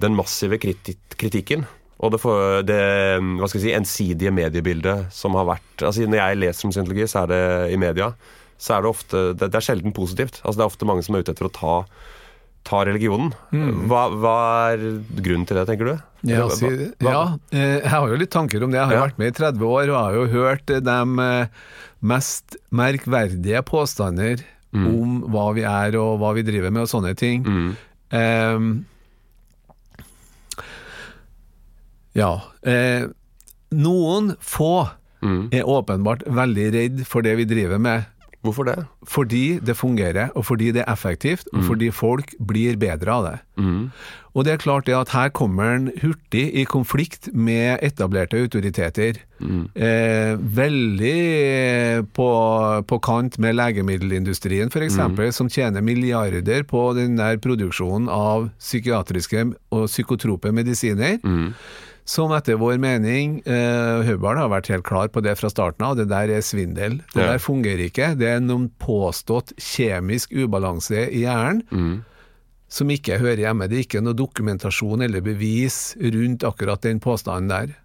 den 0.00 0.16
massive 0.16 0.58
kriti 0.60 0.96
kritikken. 1.18 1.66
Og 1.98 2.12
det, 2.14 2.20
for, 2.22 2.60
det 2.62 2.78
hva 3.18 3.48
skal 3.50 3.58
jeg 3.58 3.64
si, 3.64 3.74
ensidige 3.74 4.30
mediebildet 4.30 5.08
som 5.10 5.34
har 5.34 5.48
vært 5.48 5.82
altså 5.82 6.04
Når 6.06 6.20
jeg 6.20 6.38
leser 6.38 6.68
om 6.68 6.74
scientologi, 6.76 7.08
så 7.10 7.24
er 7.24 7.32
det 7.32 7.40
i 7.74 7.80
media, 7.80 8.12
så 8.54 8.76
er 8.76 8.84
det 8.84 8.92
ofte 8.92 9.22
Det, 9.32 9.48
det 9.48 9.58
er 9.58 9.66
sjelden 9.66 9.96
positivt. 9.96 10.38
Altså 10.44 10.60
Det 10.60 10.64
er 10.64 10.70
ofte 10.70 10.88
mange 10.88 11.02
som 11.02 11.18
er 11.18 11.26
ute 11.26 11.34
etter 11.34 11.48
å 11.48 11.52
ta, 11.56 11.74
ta 12.70 12.84
religionen. 12.86 13.34
Hva, 13.90 14.04
hva 14.14 14.36
er 14.70 14.86
grunnen 15.18 15.48
til 15.48 15.58
det, 15.58 15.66
tenker 15.72 15.90
du? 15.90 16.07
Ja, 16.26 16.48
si, 16.50 16.66
ja 17.04 17.38
eh, 17.54 17.78
jeg 17.78 17.90
har 17.92 18.08
jo 18.10 18.16
litt 18.18 18.32
tanker 18.34 18.64
om 18.64 18.72
det. 18.72 18.80
Jeg 18.80 18.88
har 18.90 18.96
jo 18.96 19.04
vært 19.06 19.18
med 19.22 19.30
i 19.30 19.36
30 19.38 19.66
år 19.68 19.92
og 19.92 19.98
har 20.00 20.16
jo 20.18 20.24
hørt 20.32 20.70
eh, 20.74 20.80
de 20.82 20.98
eh, 21.24 21.66
mest 22.00 22.56
merkverdige 22.74 23.62
påstander 23.66 24.42
om 24.74 25.22
hva 25.32 25.46
vi 25.56 25.62
er 25.64 25.94
og 25.96 26.18
hva 26.20 26.34
vi 26.36 26.42
driver 26.44 26.70
med 26.74 26.84
og 26.84 26.90
sånne 26.90 27.14
ting. 27.16 27.46
Mm. 27.46 27.70
Um, 28.12 28.66
ja. 32.18 32.32
eh, 32.62 33.06
noen 33.70 34.34
få 34.40 34.88
Mm. 35.18 35.48
er 35.50 35.66
åpenbart 35.66 36.20
veldig 36.30 36.66
redd 36.70 37.00
for 37.10 37.26
det 37.26 37.32
vi 37.40 37.44
driver 37.50 37.80
med. 37.82 38.04
Hvorfor 38.46 38.68
det? 38.68 38.76
Fordi 39.02 39.58
det 39.58 39.74
fungerer, 39.76 40.30
og 40.38 40.44
fordi 40.46 40.70
det 40.72 40.84
er 40.84 40.92
effektivt, 40.92 41.48
og 41.52 41.64
fordi 41.66 41.90
folk 41.90 42.34
blir 42.38 42.78
bedre 42.78 43.10
av 43.12 43.24
det. 43.26 43.36
Mm. 43.58 43.90
Og 44.38 44.44
det 44.46 44.52
er 44.52 44.60
klart 44.62 44.86
det 44.86 44.94
at 44.94 45.10
her 45.10 45.32
kommer 45.34 45.72
en 45.74 45.88
hurtig 45.98 46.44
i 46.54 46.62
konflikt 46.68 47.26
med 47.34 47.82
etablerte 47.82 48.38
autoriteter. 48.38 49.18
Eh, 49.74 50.38
veldig 50.38 51.18
på, 52.14 52.28
på 52.86 52.98
kant 53.02 53.40
med 53.42 53.58
legemiddelindustrien 53.58 54.70
f.eks., 54.70 55.00
som 55.34 55.50
tjener 55.50 55.82
milliarder 55.82 56.62
på 56.62 56.92
den 56.94 57.18
der 57.18 57.42
produksjonen 57.42 58.06
av 58.12 58.52
psykiatriske 58.62 59.48
og 59.74 59.90
psykotrope 59.90 60.54
medisiner. 60.54 61.18
Som 62.08 62.32
etter 62.32 62.56
vår 62.56 62.78
mening 62.80 63.34
eh, 63.44 64.02
Hubbard 64.08 64.38
har 64.40 64.48
vært 64.48 64.70
helt 64.72 64.86
klar 64.88 65.10
på 65.12 65.20
det 65.20 65.34
fra 65.36 65.50
starten 65.52 65.84
av. 65.84 65.98
Det 65.98 66.06
der 66.08 66.30
er 66.38 66.44
svindel. 66.46 67.02
Det 67.12 67.20
Ja. 67.20 67.32
der 67.34 67.38
fungerer 67.44 67.82
ikke. 67.90 68.14
Det 68.16 68.28
er 68.30 68.40
noen 68.40 68.70
påstått 68.80 69.52
kjemisk 69.60 70.32
ubalanse 70.32 71.04
i 71.12 71.26
hjernen 71.26 72.00
som 72.68 72.88
ikke 72.92 73.18
hører 73.20 73.36
hjemme. 73.44 73.68
Det 73.68 73.76
er 73.78 73.84
ikke 73.84 74.02
noe 74.04 74.16
dokumentasjon 74.16 75.04
eller 75.04 75.20
bevis 75.24 75.96
rundt 76.00 76.44
akkurat 76.48 76.80
den 76.84 76.98
påstanden 77.00 77.48
der. 77.52 77.76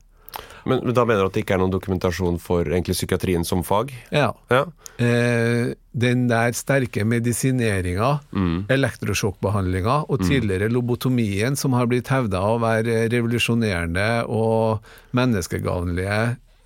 Men, 0.65 0.80
men 0.86 0.93
da 0.95 1.04
mener 1.06 1.21
du 1.26 1.28
at 1.32 1.34
det 1.38 1.43
ikke 1.45 1.56
er 1.58 1.62
noen 1.63 1.73
dokumentasjon 1.73 2.38
for 2.39 2.63
egentlig 2.69 2.95
psykiatrien 2.95 3.43
som 3.47 3.63
fag? 3.67 3.91
Ja. 4.15 4.30
Ja. 4.54 4.63
Eh, 5.02 5.73
den 5.93 6.28
der 6.30 6.54
sterke 6.56 7.04
medisineringa, 7.06 8.19
elektrosjokkbehandlinga 8.69 9.97
og 10.10 10.21
tidligere 10.23 10.69
lobotomien, 10.71 11.56
som 11.60 11.73
har 11.78 11.89
blitt 11.91 12.10
hevda 12.13 12.41
å 12.54 12.60
være 12.62 13.08
revolusjonerende 13.13 14.08
og 14.30 14.84
menneskegavnlige 15.17 16.21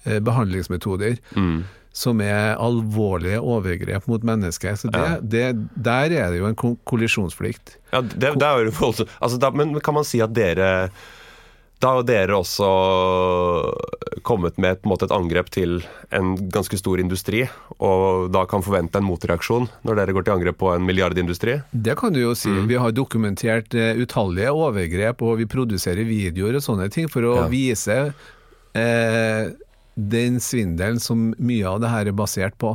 eh, 0.06 0.20
behandlingsmetoder 0.24 1.18
Mm. 1.36 1.64
som 1.98 2.20
er 2.22 2.56
alvorlige 2.62 3.40
overgrep 3.42 4.06
mot 4.08 4.22
mennesker. 4.24 4.76
Så 4.78 4.92
det, 4.94 5.00
Ja. 5.02 5.18
det, 5.20 5.68
der 5.76 6.12
er 6.14 6.30
det 6.32 6.38
jo 6.40 6.46
en 6.46 6.56
kollisjonsflikt. 6.56 6.86
kollisjonsplikt. 6.86 7.78
Ja, 7.92 8.02
det, 8.02 8.36
det 8.40 8.44
er 8.46 8.66
jo. 8.66 8.94
Altså, 9.20 9.40
da, 9.40 9.50
men 9.52 9.80
kan 9.82 9.94
man 9.96 10.04
si 10.06 10.22
at 10.22 10.34
dere 10.34 10.92
Da 11.80 11.92
har 11.94 12.06
dere 12.08 12.34
også 12.34 12.68
kommet 14.26 14.58
med 14.58 14.80
en 14.80 14.90
måte 14.90 15.06
et 15.06 15.14
angrep 15.14 15.50
til 15.54 15.76
en 16.16 16.32
ganske 16.52 16.80
stor 16.80 16.98
industri, 17.02 17.44
og 17.78 18.32
da 18.34 18.42
kan 18.50 18.64
forvente 18.66 18.98
en 18.98 19.06
motreaksjon 19.08 19.68
når 19.86 20.00
dere 20.00 20.16
går 20.18 20.26
til 20.26 20.36
angrep 20.38 20.58
på 20.64 20.72
en 20.74 20.88
milliardindustri? 20.88 21.60
Det 21.72 21.94
kan 22.00 22.16
du 22.16 22.22
jo 22.24 22.34
si. 22.38 22.50
Mm. 22.50 22.66
Vi 22.72 22.80
har 22.82 22.96
dokumentert 22.98 23.78
eh, 23.78 23.94
utallige 24.02 24.56
overgrep, 24.58 25.22
og 25.22 25.38
vi 25.44 25.46
produserer 25.50 26.02
videoer 26.08 26.58
og 26.58 26.66
sånne 26.66 26.90
ting 26.94 27.08
for 27.14 27.22
å 27.30 27.36
Ja. 27.44 27.48
vise 27.52 28.00
eh, 28.74 29.54
den 29.98 30.42
svindelen 30.44 31.00
som 31.02 31.32
mye 31.38 31.66
av 31.70 31.82
det 31.82 31.90
her 31.94 32.10
er 32.10 32.18
basert 32.18 32.58
på. 32.62 32.74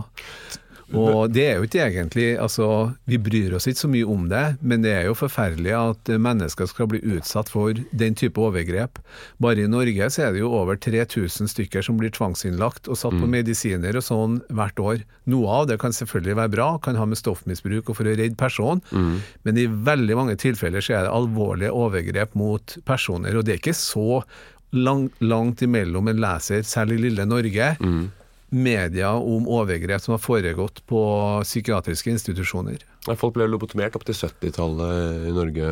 Og 0.98 1.33
det 1.33 1.44
er 1.48 1.57
jo 1.59 1.66
ikke 1.66 1.83
egentlig 1.87 2.26
Altså, 2.42 2.66
vi 3.09 3.18
bryr 3.22 3.55
oss 3.57 3.66
ikke 3.70 3.81
så 3.83 3.90
mye 3.92 4.09
om 4.09 4.28
det, 4.31 4.42
men 4.61 4.83
det 4.85 4.92
er 4.92 5.07
jo 5.09 5.14
forferdelig 5.16 5.72
at 5.78 6.11
mennesker 6.20 6.68
skal 6.68 6.88
bli 6.92 7.00
utsatt 7.16 7.48
for 7.52 7.76
den 7.92 8.16
type 8.18 8.40
overgrep. 8.40 8.98
Bare 9.42 9.64
i 9.64 9.70
Norge 9.70 10.09
så 10.12 10.26
er 10.26 10.33
det 10.37 10.42
jo 10.42 10.52
over 10.52 10.76
3000 10.76 11.48
stykker 11.52 11.83
som 11.87 11.98
blir 12.00 12.12
tvangsinnlagt 12.14 12.88
og 12.92 12.98
satt 13.00 13.16
på 13.16 13.31
medisiner 13.31 13.96
og 13.96 14.05
sånn 14.07 14.38
hvert 14.52 14.78
år. 14.83 15.02
Noe 15.33 15.48
av 15.62 15.68
det 15.70 15.78
kan 15.83 15.94
selvfølgelig 15.94 16.37
være 16.37 16.55
bra, 16.57 16.68
kan 16.83 16.96
ha 16.98 17.05
med 17.07 17.20
stoffmisbruk 17.20 17.88
og 17.88 17.96
for 17.98 18.05
å 18.09 18.16
redde 18.16 18.37
personen, 18.40 18.83
men 19.44 19.59
i 19.59 19.66
veldig 19.66 20.16
mange 20.18 20.37
tilfeller 20.37 20.83
så 20.83 20.98
er 20.98 21.07
det 21.07 21.14
alvorlige 21.14 21.72
overgrep 21.72 22.35
mot 22.35 22.76
personer. 22.88 23.37
Og 23.38 23.44
det 23.46 23.55
er 23.57 23.62
ikke 23.62 23.76
så 23.76 24.22
lang, 24.72 25.11
langt 25.20 25.62
imellom 25.62 26.09
en 26.09 26.20
leser, 26.22 26.62
særlig 26.64 27.00
lille 27.07 27.26
Norge, 27.28 27.76
media 28.52 29.12
om 29.16 29.48
overgrep 29.48 30.02
som 30.04 30.16
har 30.16 30.22
foregått 30.22 30.82
på 30.86 31.02
psykiatriske 31.42 32.12
institusjoner. 32.12 32.84
Folk 33.18 33.36
ble 33.36 33.48
lobotomert 33.50 33.96
opp 33.98 34.04
til 34.06 34.16
70-tallet 34.18 35.28
i 35.30 35.32
Norge. 35.34 35.70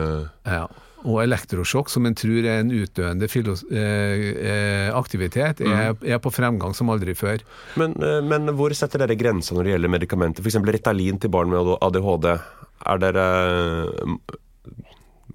Ja. 0.48 0.64
Og 1.00 1.22
elektrosjokk, 1.22 1.88
som 1.88 2.04
en 2.04 2.16
tror 2.18 2.44
er 2.44 2.60
en 2.60 2.72
utdøende 2.76 3.28
eh, 3.28 4.24
eh, 4.50 4.90
aktivitet, 4.92 5.62
er, 5.64 5.94
er 5.96 6.20
på 6.20 6.32
fremgang 6.32 6.74
som 6.76 6.92
aldri 6.92 7.14
før. 7.16 7.40
Men, 7.80 7.96
eh, 8.04 8.20
men 8.20 8.52
hvor 8.56 8.74
setter 8.76 9.00
dere 9.00 9.16
grensa 9.16 9.56
når 9.56 9.64
det 9.64 9.74
gjelder 9.74 9.94
medikamenter? 9.96 10.44
F.eks. 10.44 10.60
Ritalin 10.60 11.20
til 11.20 11.32
barn 11.32 11.52
med 11.52 11.72
ADHD. 11.80 12.28
Er 12.90 13.00
dere 13.00 13.26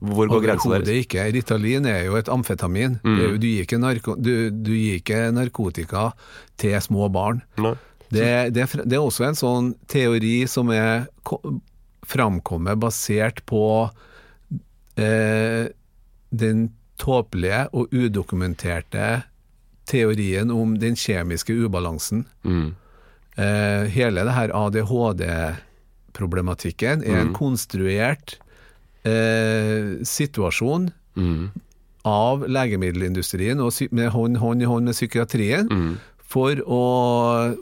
Hvor 0.05 0.29
går 0.29 0.43
grensa 0.43 0.69
Overhodet 0.69 1.01
ikke. 1.05 1.25
Ritalin 1.33 1.87
er 1.89 2.05
jo 2.07 2.17
et 2.19 2.29
amfetamin. 2.31 2.99
Det 3.03 3.15
er 3.15 3.33
jo, 3.33 3.41
du, 3.41 3.47
gir 3.49 3.65
ikke 3.65 3.81
narko, 3.81 4.15
du, 4.19 4.33
du 4.49 4.71
gir 4.75 5.01
ikke 5.01 5.21
narkotika 5.35 6.09
til 6.61 6.75
små 6.83 7.09
barn. 7.13 7.41
Det, 8.09 8.53
det, 8.53 8.67
det 8.85 8.97
er 8.97 9.01
også 9.01 9.29
en 9.29 9.39
sånn 9.39 9.71
teori 9.91 10.47
som 10.49 10.69
er 10.73 11.07
framkommet 12.05 12.79
basert 12.79 13.41
på 13.49 13.89
eh, 15.01 15.65
den 16.29 16.69
tåpelige 17.01 17.65
og 17.75 17.93
udokumenterte 17.93 19.23
teorien 19.89 20.51
om 20.53 20.79
den 20.81 20.95
kjemiske 20.97 21.53
ubalansen. 21.65 22.25
Mm. 22.45 22.75
Eh, 23.35 23.83
hele 23.91 24.23
det 24.25 24.33
her 24.37 24.49
ADHD-problematikken 24.55 27.03
er 27.03 27.17
en 27.19 27.33
konstruert 27.35 28.39
eh, 29.05 30.01
situasjon 30.03 30.91
Mm. 31.15 31.51
av 32.05 32.43
legemiddelindustrien 32.51 33.61
og 33.63 33.71
med 33.95 34.09
hånd, 34.11 34.37
hånd 34.37 34.61
i 34.61 34.65
hånd 34.67 34.85
med 34.89 34.93
psykiatrien 34.97 35.69
Mm. 35.71 35.93
for 36.19 36.55
å 36.67 37.55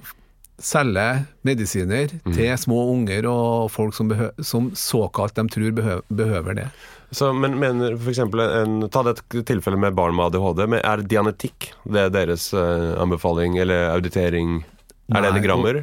selge 0.63 1.05
medisiner 1.45 2.11
til 2.33 2.57
små 2.57 2.79
unger 2.93 3.25
og 3.29 3.71
folk 3.73 3.93
som, 3.97 4.11
som 4.41 4.71
såkalt 4.77 5.35
de 5.35 5.45
tror 5.51 5.71
behø 5.75 5.95
behøver 6.13 6.55
det. 6.61 6.67
Så, 7.13 7.29
men 7.37 7.59
mener 7.61 7.95
for 7.97 8.09
eksempel 8.09 8.41
en, 8.41 8.89
Ta 8.89 9.03
det 9.05 9.17
et 9.19 9.45
tilfelle 9.45 9.77
med 9.77 9.93
barn 9.93 10.15
med 10.17 10.31
ADHD. 10.31 10.63
Men 10.67 10.79
er 10.81 11.03
dianetikk 11.05 11.71
det 11.85 12.07
er 12.07 12.09
deres 12.09 12.47
eh, 12.57 12.93
anbefaling, 13.01 13.57
eller 13.61 13.91
auditering? 13.93 14.63
Er 15.11 15.21
det 15.21 15.33
Nei, 15.33 15.39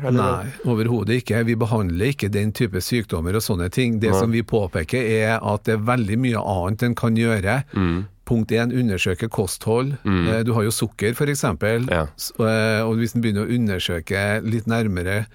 eller? 0.08 0.12
Nei, 0.16 0.46
overhodet 0.64 1.18
ikke. 1.20 1.42
Vi 1.44 1.54
behandler 1.60 2.06
ikke 2.14 2.30
den 2.32 2.52
type 2.56 2.80
sykdommer 2.80 3.36
og 3.36 3.42
sånne 3.44 3.68
ting. 3.70 3.98
Det 4.00 4.10
Nei. 4.14 4.18
som 4.18 4.30
vi 4.32 4.40
påpeker 4.42 5.02
er 5.04 5.34
at 5.44 5.64
det 5.68 5.74
er 5.74 5.84
veldig 5.84 6.16
mye 6.18 6.40
annet 6.40 6.82
en 6.88 6.94
kan 6.96 7.14
gjøre. 7.20 7.58
Mm. 7.76 8.06
Punkt 8.30 8.50
én, 8.56 8.72
undersøke 8.72 9.28
kosthold. 9.28 9.92
Mm. 10.06 10.44
Du 10.48 10.54
har 10.56 10.62
jo 10.64 10.70
sukker 10.72 11.12
f.eks. 11.12 11.42
Ja. 11.90 12.06
Eh, 12.06 12.80
Og 12.86 12.96
hvis 12.96 13.14
en 13.14 13.20
begynner 13.20 13.44
å 13.44 13.52
undersøke 13.58 14.40
litt 14.46 14.66
nærmere 14.70 15.26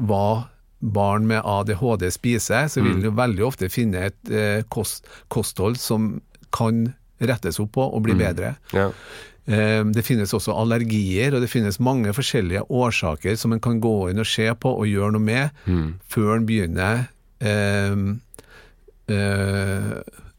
hva 0.00 0.46
barn 0.80 1.26
med 1.26 1.42
ADHD 1.44 2.08
spiser, 2.12 2.68
så 2.72 2.80
Mm. 2.80 2.84
vil 2.86 2.96
en 2.96 3.02
jo 3.02 3.10
veldig 3.10 3.44
ofte 3.46 3.68
finne 3.70 4.06
et 4.06 4.30
eh, 4.30 4.62
kost, 4.70 5.04
kosthold 5.28 5.76
som 5.76 6.20
kan 6.52 6.94
rettes 7.20 7.58
opp 7.60 7.72
på 7.72 7.82
og 7.94 8.02
bli 8.02 8.14
bedre. 8.14 8.56
Ja. 8.72 8.90
Eh, 9.46 9.84
Det 9.94 10.02
finnes 10.04 10.32
også 10.34 10.54
allergier, 10.58 11.34
og 11.34 11.40
det 11.40 11.50
finnes 11.50 11.78
mange 11.78 12.12
forskjellige 12.12 12.64
årsaker 12.68 13.36
som 13.38 13.52
en 13.52 13.60
kan 13.60 13.80
gå 13.80 14.10
inn 14.10 14.18
og 14.18 14.26
se 14.26 14.48
på 14.54 14.72
og 14.80 14.86
gjøre 14.90 15.12
noe 15.12 15.22
med, 15.22 15.50
før 16.08 16.36
en 16.36 16.46
begynner 16.46 17.06
eh, 17.40 17.94
eh, 19.08 19.92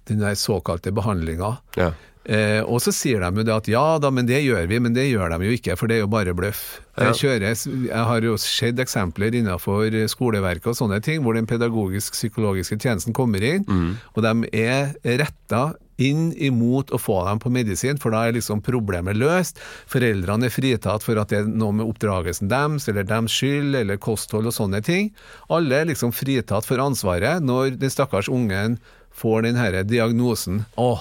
den 0.07 0.19
der 0.23 0.35
såkalte 0.39 0.91
behandlinga. 0.95 1.57
ja. 1.77 1.91
Eh, 2.27 2.59
og 2.67 2.81
så 2.83 2.91
sier 2.91 3.21
de 3.23 3.39
jo 3.39 3.43
det 3.47 3.53
at 3.55 3.67
ja 3.71 3.97
da, 4.03 4.09
men 4.11 4.25
det 4.27 4.41
gjør 4.43 4.65
vi, 4.67 4.81
men 4.83 4.91
det 4.91 5.05
gjør 5.07 5.29
de 5.31 5.45
jo 5.47 5.53
ikke, 5.55 5.77
for 5.79 5.87
det 5.87 5.95
er 5.95 6.01
jo 6.01 6.09
bare 6.11 6.33
bløff. 6.35 6.81
Ja. 6.97 7.05
Det 7.13 7.21
kjøres, 7.21 7.61
jeg 7.87 8.03
har 8.09 8.19
jo 8.25 8.33
sett 8.35 8.81
eksempler 8.83 9.31
innenfor 9.31 9.95
skoleverket 10.11 10.67
og 10.67 10.75
sånne 10.75 10.99
ting, 11.05 11.21
hvor 11.23 11.37
den 11.39 11.47
pedagogisk-psykologiske 11.47 12.81
tjenesten 12.83 13.15
kommer 13.15 13.39
inn, 13.47 13.63
og 14.11 14.19
de 14.27 14.33
er 14.59 14.91
retta 15.21 15.61
inn 15.97 16.29
imot 16.33 16.93
å 16.93 16.99
få 17.01 17.19
dem 17.27 17.41
på 17.41 17.51
medisin, 17.53 17.97
for 18.01 18.13
da 18.13 18.25
er 18.27 18.37
liksom 18.37 18.61
problemet 18.65 19.17
løst. 19.17 19.61
Foreldrene 19.89 20.47
er 20.49 20.53
fritatt 20.53 21.05
for 21.05 21.19
at 21.21 21.33
det 21.33 21.41
er 21.41 21.49
noe 21.49 21.75
med 21.79 21.87
oppdragelsen 21.87 22.51
deres, 22.51 22.87
eller 22.91 23.07
deres 23.07 23.33
skyld, 23.33 23.75
eller 23.81 24.01
kosthold 24.01 24.49
og 24.49 24.55
sånne 24.55 24.83
ting. 24.85 25.11
Alle 25.53 25.81
er 25.81 25.91
liksom 25.91 26.13
fritatt 26.15 26.67
for 26.67 26.81
ansvaret 26.83 27.43
når 27.43 27.77
den 27.81 27.93
stakkars 27.93 28.29
ungen 28.31 28.77
får 29.17 29.47
den 29.47 29.57
herre 29.57 29.81
diagnosen. 29.87 30.61
Å, 30.77 30.91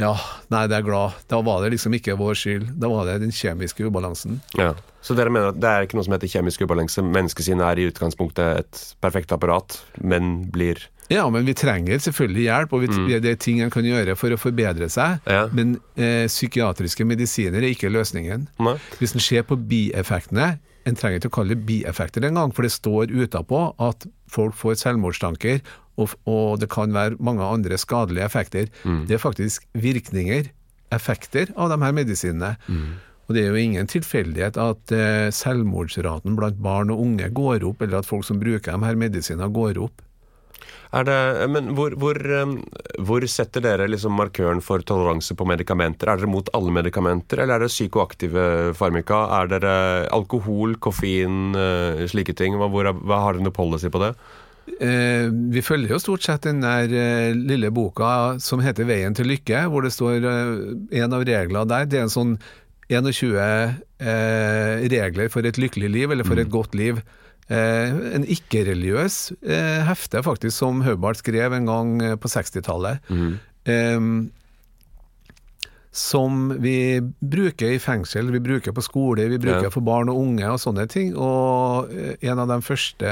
ja, 0.00 0.14
nei, 0.50 0.64
det 0.70 0.80
er 0.80 0.86
glad. 0.86 1.18
Da 1.30 1.38
var 1.46 1.62
det 1.62 1.72
liksom 1.76 1.94
ikke 1.94 2.18
vår 2.18 2.38
skyld. 2.38 2.70
Da 2.82 2.90
var 2.90 3.06
det 3.06 3.20
den 3.22 3.34
kjemiske 3.34 3.86
ubalansen. 3.86 4.40
Ja. 4.58 4.72
Så 5.06 5.14
dere 5.16 5.32
mener 5.32 5.54
at 5.54 5.60
det 5.62 5.70
er 5.70 5.86
ikke 5.86 5.96
noe 5.96 6.04
som 6.04 6.16
heter 6.16 6.32
kjemisk 6.32 6.64
ubalanse? 6.66 7.04
Menneskesinnet 7.06 7.64
er 7.68 7.80
i 7.80 7.86
utgangspunktet 7.88 8.64
et 8.64 8.82
perfekt 9.00 9.32
apparat, 9.36 9.78
men 10.02 10.50
blir 10.52 10.82
Ja, 11.10 11.24
men 11.32 11.46
vi 11.48 11.56
trenger 11.58 11.98
selvfølgelig 11.98 12.44
hjelp, 12.46 12.72
og 12.76 12.84
vi, 12.84 13.18
det 13.18 13.32
er 13.32 13.38
ting 13.42 13.58
en 13.64 13.72
kan 13.74 13.86
gjøre 13.86 14.14
for 14.18 14.30
å 14.30 14.38
forbedre 14.38 14.86
seg. 14.92 15.18
Ja. 15.26 15.48
Men 15.50 15.74
eh, 15.98 16.28
psykiatriske 16.30 17.02
medisiner 17.08 17.58
er 17.58 17.72
ikke 17.74 17.90
løsningen. 17.90 18.46
Nei? 18.62 18.76
Hvis 19.00 19.16
en 19.16 19.24
ser 19.24 19.42
på 19.48 19.58
bieffektene, 19.58 20.52
en 20.88 20.96
trenger 20.96 21.18
ikke 21.18 21.32
å 21.32 21.36
kalle 21.40 21.56
det 21.58 21.66
bieffekter 21.66 22.24
engang, 22.28 22.54
for 22.54 22.64
det 22.64 22.72
står 22.72 23.10
utapå 23.10 23.64
at 23.82 24.06
folk 24.30 24.54
får 24.56 24.78
selvmordstanker, 24.84 25.60
og, 26.00 26.14
og 26.30 26.60
det 26.62 26.70
kan 26.72 26.94
være 26.94 27.18
mange 27.20 27.44
andre 27.44 27.76
skadelige 27.76 28.24
effekter. 28.24 28.70
Det 29.10 29.18
er 29.18 29.20
faktisk 29.20 29.66
virkninger, 29.76 30.48
effekter, 30.94 31.50
av 31.60 31.74
de 31.74 31.76
her 31.82 31.92
medisinene. 31.94 32.54
Og 33.28 33.34
det 33.36 33.42
er 33.44 33.52
jo 33.52 33.60
ingen 33.60 33.86
tilfeldighet 33.90 34.56
at 34.58 34.94
eh, 34.94 35.28
selvmordsraten 35.34 36.38
blant 36.38 36.56
barn 36.62 36.90
og 36.90 37.02
unge 37.04 37.28
går 37.36 37.66
opp, 37.68 37.82
eller 37.84 38.00
at 38.00 38.08
folk 38.08 38.24
som 38.26 38.40
bruker 38.42 38.72
de 38.72 38.86
her 38.88 38.98
medisinene 38.98 39.50
går 39.54 39.78
opp. 39.84 40.00
Er 40.90 41.04
det, 41.06 41.18
men 41.54 41.70
hvor, 41.78 41.94
hvor, 42.02 42.18
hvor 43.06 43.24
setter 43.30 43.62
dere 43.62 43.86
liksom 43.86 44.16
markøren 44.18 44.58
for 44.64 44.82
toleranse 44.82 45.36
på 45.38 45.46
medikamenter? 45.46 46.10
Er 46.10 46.18
dere 46.18 46.30
mot 46.30 46.50
alle 46.56 46.74
medikamenter, 46.74 47.44
eller 47.44 47.60
er 47.60 47.66
det 47.66 47.70
psykoaktive 47.70 48.74
farmika? 48.78 49.20
Er 49.38 49.52
dere 49.52 49.74
alkohol, 50.10 50.74
koffein, 50.82 51.54
eh, 51.54 52.06
slike 52.10 52.34
ting? 52.34 52.58
Hva, 52.58 52.66
hvor, 52.72 52.90
hva 53.06 53.20
Har 53.22 53.38
dere 53.38 53.46
noe 53.46 53.54
policy 53.54 53.92
på 53.92 54.02
det? 54.02 54.16
Eh, 54.80 55.28
vi 55.54 55.62
følger 55.64 55.94
jo 55.94 56.00
stort 56.02 56.24
sett 56.26 56.46
den 56.46 56.62
der 56.62 56.90
eh, 56.90 57.36
lille 57.36 57.70
boka 57.74 58.40
som 58.42 58.62
heter 58.62 58.86
'Veien 58.86 59.14
til 59.14 59.30
lykke', 59.30 59.66
hvor 59.70 59.82
det 59.86 59.92
står 59.94 60.26
eh, 60.26 61.02
en 61.02 61.16
av 61.16 61.24
reglene 61.26 61.68
der. 61.68 61.86
Det 61.86 61.98
er 61.98 62.06
en 62.06 62.16
sånn 62.18 62.36
21 62.90 63.38
eh, 63.38 64.88
regler 64.90 65.30
for 65.30 65.46
et 65.46 65.58
lykkelig 65.58 65.90
liv, 65.90 66.10
eller 66.10 66.26
for 66.26 66.38
et 66.38 66.50
godt 66.50 66.74
liv. 66.74 66.98
Eh, 67.50 67.94
en 68.14 68.24
ikke-religiøs 68.30 69.16
eh, 69.42 69.80
hefte, 69.88 70.22
faktisk, 70.22 70.54
som 70.60 70.82
Høbart 70.86 71.18
skrev 71.18 71.52
en 71.56 71.66
gang 71.66 71.96
eh, 72.02 72.14
på 72.22 72.30
60-tallet. 72.30 73.00
Eh, 73.66 74.04
som 75.90 76.52
vi 76.62 77.00
bruker 77.18 77.72
i 77.74 77.80
fengsel, 77.82 78.28
vi 78.30 78.38
bruker 78.44 78.70
på 78.76 78.82
skole, 78.86 79.24
vi 79.32 79.40
bruker 79.42 79.66
Ja. 79.66 79.70
for 79.74 79.82
barn 79.82 80.08
og 80.08 80.20
unge 80.22 80.46
og 80.46 80.60
sånne 80.62 80.86
ting. 80.88 81.16
Og 81.18 81.90
en 82.22 82.38
av 82.38 82.46
de 82.46 82.60
første 82.62 83.10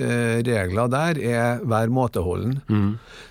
eh, 0.00 0.42
reglene 0.42 0.88
der 0.90 1.20
er 1.22 1.60
vær 1.62 1.86
måteholden. 1.94 2.58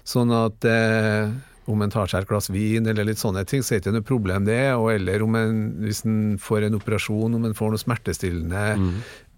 Sånn 0.07 0.31
at 0.31 0.63
eh, 0.63 1.27
om 1.67 1.81
en 1.83 1.91
tar 1.91 2.07
seg 2.07 2.23
et 2.23 2.29
glass 2.29 2.47
vin 2.49 2.87
eller 2.87 3.03
litt 3.03 3.19
sånne 3.19 3.43
ting, 3.45 3.59
så 3.59 3.75
er 3.75 3.81
det 3.81 3.89
ikke 3.89 3.97
noe 3.97 4.07
problem 4.07 4.45
det. 4.47 4.61
Og 4.79 4.93
eller 4.95 5.21
om 5.27 5.35
en, 5.35 5.59
hvis 5.83 6.05
en 6.07 6.37
får 6.39 6.69
en 6.69 6.79
operasjon, 6.79 7.35
om 7.35 7.43
en 7.43 7.53
får 7.59 7.73
noe 7.75 7.83
smertestillende 7.83 8.63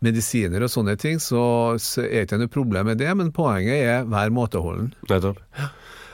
medisiner 0.05 0.63
og 0.63 0.71
sånne 0.71 0.95
ting, 0.99 1.19
så, 1.23 1.41
så 1.81 2.05
er 2.05 2.23
det 2.23 2.29
ikke 2.29 2.41
noe 2.43 2.53
problem 2.53 2.89
med 2.91 3.01
det. 3.01 3.11
Men 3.19 3.33
poenget 3.35 3.83
er 3.83 4.09
vær 4.09 4.31
måteholden. 4.33 4.93
Nettopp. 5.09 5.41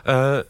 Eh, 0.05 0.41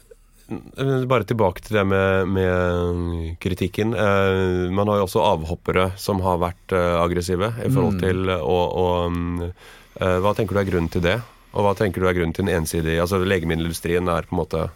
bare 1.10 1.26
tilbake 1.26 1.62
til 1.64 1.80
det 1.80 1.84
med, 1.90 2.28
med 2.28 3.36
kritikken. 3.42 3.94
Eh, 3.94 4.70
man 4.70 4.88
har 4.88 5.00
jo 5.00 5.06
også 5.08 5.24
avhoppere 5.24 5.90
som 5.98 6.22
har 6.22 6.38
vært 6.42 6.74
eh, 6.76 6.94
aggressive 7.00 7.52
i 7.64 7.70
forhold 7.70 7.98
til 8.02 8.30
og, 8.36 8.76
og 8.78 9.12
mm, 9.12 9.40
eh, 9.42 10.18
Hva 10.22 10.34
tenker 10.38 10.54
du 10.54 10.62
er 10.62 10.68
grunnen 10.70 10.92
til 10.92 11.02
det? 11.02 11.16
Og 11.56 11.64
hva 11.66 11.72
tenker 11.78 12.02
du 12.02 12.06
er 12.06 12.14
grunnen 12.14 12.36
til 12.36 12.46
den 12.46 12.60
ensidige 12.60 13.00
Altså 13.02 13.18
legemiddelindustrien 13.24 14.06
er 14.12 14.28
på 14.28 14.36
en 14.36 14.42
måte 14.44 14.66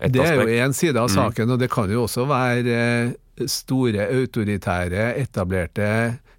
et 0.00 0.14
Det 0.14 0.22
er 0.22 0.36
jo 0.38 0.44
aspekt. 0.46 0.62
én 0.64 0.76
side 0.76 1.00
av 1.00 1.10
saken, 1.12 1.50
og 1.52 1.58
det 1.60 1.68
kan 1.72 1.90
jo 1.92 2.06
også 2.06 2.22
være 2.24 2.78
store, 3.50 4.06
autoritære, 4.08 5.10
etablerte 5.20 5.88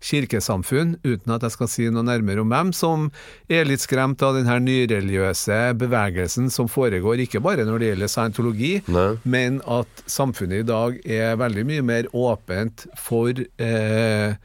kirkesamfunn, 0.01 0.95
uten 1.05 1.35
at 1.35 1.45
jeg 1.45 1.55
skal 1.55 1.69
si 1.71 1.87
noe 1.93 2.05
nærmere 2.07 2.43
om 2.43 2.51
dem, 2.53 2.71
som 2.75 3.09
er 3.51 3.67
litt 3.69 3.83
skremt 3.83 4.21
av 4.25 4.37
denne 4.39 4.57
nyreligiøse 4.65 5.59
bevegelsen 5.81 6.49
som 6.53 6.69
foregår, 6.71 7.21
ikke 7.25 7.43
bare 7.43 7.67
når 7.67 7.81
det 7.81 7.91
gjelder 7.91 8.13
scientologi, 8.15 8.73
Nei. 8.91 9.11
men 9.23 9.61
at 9.69 10.05
samfunnet 10.09 10.63
i 10.63 10.69
dag 10.71 10.97
er 11.05 11.37
veldig 11.41 11.67
mye 11.69 11.85
mer 11.85 12.09
åpent 12.17 12.87
for 12.99 13.31
eh, 13.37 14.35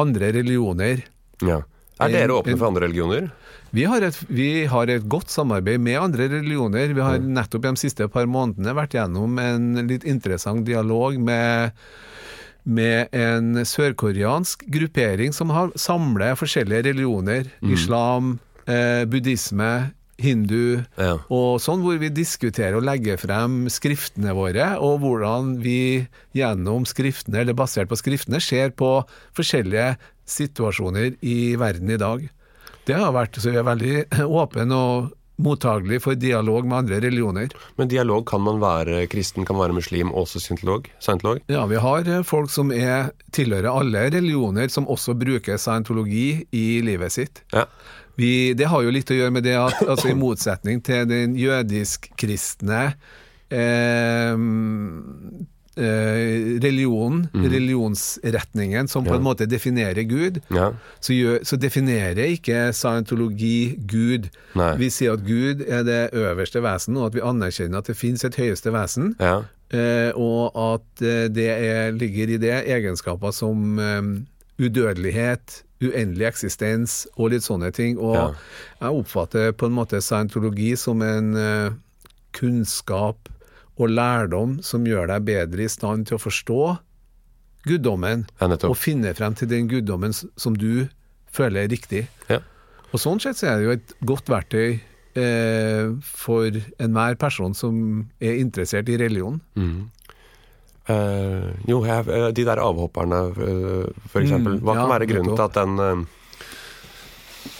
andre 0.00 0.34
religioner. 0.40 1.04
Ja. 1.44 1.62
Er 2.02 2.10
dere 2.10 2.34
åpne 2.34 2.56
for 2.58 2.72
andre 2.72 2.88
religioner? 2.88 3.28
Vi 3.74 3.84
har, 3.90 4.04
et, 4.06 4.16
vi 4.30 4.66
har 4.70 4.90
et 4.90 5.06
godt 5.10 5.32
samarbeid 5.34 5.82
med 5.82 5.98
andre 5.98 6.28
religioner. 6.30 6.92
Vi 6.94 7.02
har 7.02 7.18
nettopp 7.18 7.64
de 7.64 7.72
siste 7.80 8.06
par 8.10 8.28
månedene 8.30 8.74
vært 8.76 8.94
gjennom 8.94 9.38
en 9.42 9.86
litt 9.88 10.06
interessant 10.06 10.62
dialog 10.66 11.18
med, 11.18 11.74
med 12.64 13.12
en 13.12 13.54
sørkoreansk 13.66 14.64
gruppering 14.72 15.34
som 15.36 15.50
har 15.52 15.70
samler 15.76 16.36
forskjellige 16.38 16.86
religioner. 16.90 17.50
Islam, 17.62 18.38
eh, 18.66 19.04
buddhisme, 19.04 19.92
hindu 20.18 20.84
Ja. 20.96 21.18
og 21.28 21.58
sånn, 21.60 21.82
hvor 21.82 21.98
vi 21.98 22.08
diskuterer 22.08 22.76
og 22.76 22.84
legger 22.86 23.18
frem 23.18 23.66
skriftene 23.66 24.32
våre, 24.32 24.78
og 24.78 25.00
hvordan 25.02 25.60
vi 25.60 26.06
gjennom 26.34 26.86
skriftene, 26.86 27.40
eller 27.42 27.52
basert 27.52 27.88
på 27.88 27.98
skriftene, 27.98 28.40
ser 28.40 28.70
på 28.70 29.04
forskjellige 29.34 29.96
situasjoner 30.24 31.16
i 31.20 31.56
verden 31.56 31.90
i 31.90 31.96
dag. 31.98 32.28
Det 32.86 32.94
har 32.96 33.12
vært, 33.12 33.34
så 33.40 33.50
vi 33.50 33.58
er 33.58 33.66
veldig 33.66 33.96
åpne 34.40 34.72
og 34.72 35.12
mottagelig 35.42 36.00
for 36.04 36.18
dialog 36.18 36.66
med 36.68 36.78
andre 36.84 37.00
religioner. 37.02 37.54
Men 37.76 37.90
dialog 37.90 38.26
kan 38.28 38.42
man 38.44 38.60
være 38.62 39.06
kristen, 39.10 39.46
kan 39.46 39.58
være 39.58 39.76
muslim, 39.76 40.12
også 40.14 40.40
scientolog? 40.42 40.90
scientolog? 41.02 41.42
Ja, 41.50 41.64
vi 41.70 41.80
har 41.82 42.08
eh, 42.08 42.22
folk 42.26 42.52
som 42.54 42.72
er, 42.74 43.10
tilhører 43.34 43.70
alle 43.72 44.06
religioner, 44.14 44.68
som 44.68 44.88
også 44.88 45.16
bruker 45.18 45.58
scientologi 45.58 46.44
i 46.54 46.66
livet 46.86 47.12
sitt. 47.12 47.42
Ja. 47.54 47.66
Vi, 48.16 48.54
det 48.54 48.68
har 48.70 48.84
jo 48.84 48.92
litt 48.94 49.10
å 49.10 49.16
gjøre 49.18 49.34
med 49.34 49.46
det 49.46 49.56
at 49.58 49.80
altså 49.82 50.12
i 50.12 50.18
motsetning 50.18 50.78
til 50.86 51.08
den 51.10 51.34
jødisk-kristne 51.38 52.84
eh, 53.50 54.36
eh, 55.76 56.58
religionen, 56.62 57.26
religionsretningen, 57.34 58.88
som 58.88 59.04
på 59.04 59.10
Ja. 59.10 59.16
en 59.16 59.22
måte 59.22 59.46
definerer 59.46 60.02
Gud, 60.08 60.40
ja. 60.50 60.72
så, 61.00 61.12
gjør, 61.12 61.38
så 61.44 61.56
definerer 61.56 62.24
ikke 62.36 62.72
scientologi 62.72 63.76
Gud. 63.86 64.28
Nei. 64.54 64.76
Vi 64.76 64.90
sier 64.90 65.12
at 65.18 65.24
Gud 65.26 65.60
er 65.68 65.82
det 65.82 66.10
øverste 66.12 66.62
vesen, 66.62 66.96
og 66.96 67.06
at 67.06 67.14
vi 67.14 67.20
anerkjenner 67.24 67.78
at 67.78 67.86
det 67.86 67.96
finnes 67.96 68.24
et 68.24 68.36
høyeste 68.36 68.72
vesen. 68.72 69.14
Ja. 69.20 69.42
Eh, 69.74 70.12
og 70.14 70.52
at 70.54 71.02
eh, 71.02 71.28
det 71.28 71.48
er, 71.50 71.90
ligger 71.92 72.28
i 72.34 72.36
det 72.38 72.56
egenskaper 72.70 73.30
som 73.34 73.78
eh, 73.78 74.02
udødelighet, 74.62 75.62
uendelig 75.84 76.26
eksistens 76.30 77.06
og 77.18 77.30
litt 77.34 77.42
sånne 77.44 77.72
ting. 77.74 77.98
Og 77.98 78.14
jeg 78.80 78.88
oppfatter 79.00 79.50
på 79.52 79.66
en 79.66 79.74
måte 79.76 79.98
scientologi 80.00 80.76
som 80.80 81.02
en 81.02 81.34
eh, 81.36 81.70
kunnskap 82.32 83.28
og 83.74 83.90
lærdom 83.90 84.58
som 84.62 84.86
gjør 84.86 85.10
deg 85.10 85.26
bedre 85.26 85.64
i 85.64 85.70
stand 85.70 86.08
til 86.08 86.18
å 86.18 86.22
forstå 86.22 86.62
guddommen, 87.64 88.26
Ja, 88.40 88.48
og 88.68 88.76
finne 88.76 89.14
frem 89.16 89.34
til 89.34 89.48
den 89.48 89.68
guddommen 89.70 90.12
som 90.12 90.56
du 90.56 90.86
føler 91.32 91.64
er 91.64 91.72
riktig. 91.72 92.04
Ja. 92.28 92.42
Og 92.92 93.00
sånn 93.02 93.22
sett 93.22 93.40
så 93.40 93.48
er 93.50 93.56
det 93.58 93.64
jo 93.64 93.74
et 93.74 93.94
godt 94.06 94.28
verktøy 94.30 94.76
eh, 95.18 95.86
for 96.04 96.60
enhver 96.78 97.16
person 97.18 97.56
som 97.56 98.04
er 98.20 98.36
interessert 98.42 98.92
i 98.92 98.98
religion. 99.00 99.40
Mm. 99.56 99.88
Uh, 100.84 101.48
jo, 101.64 101.78
jeg, 101.88 102.04
eh, 102.12 102.26
de 102.36 102.44
der 102.44 102.60
avhopperne, 102.60 103.18
uh, 103.32 104.08
for 104.12 104.20
eksempel. 104.20 104.58
Mm, 104.58 104.66
Hva 104.66 104.74
kan 104.76 104.90
være 104.92 105.08
grunnen 105.08 105.32
til 105.32 105.44
at 105.46 105.54
den 105.56 105.78
eh, 105.80 106.02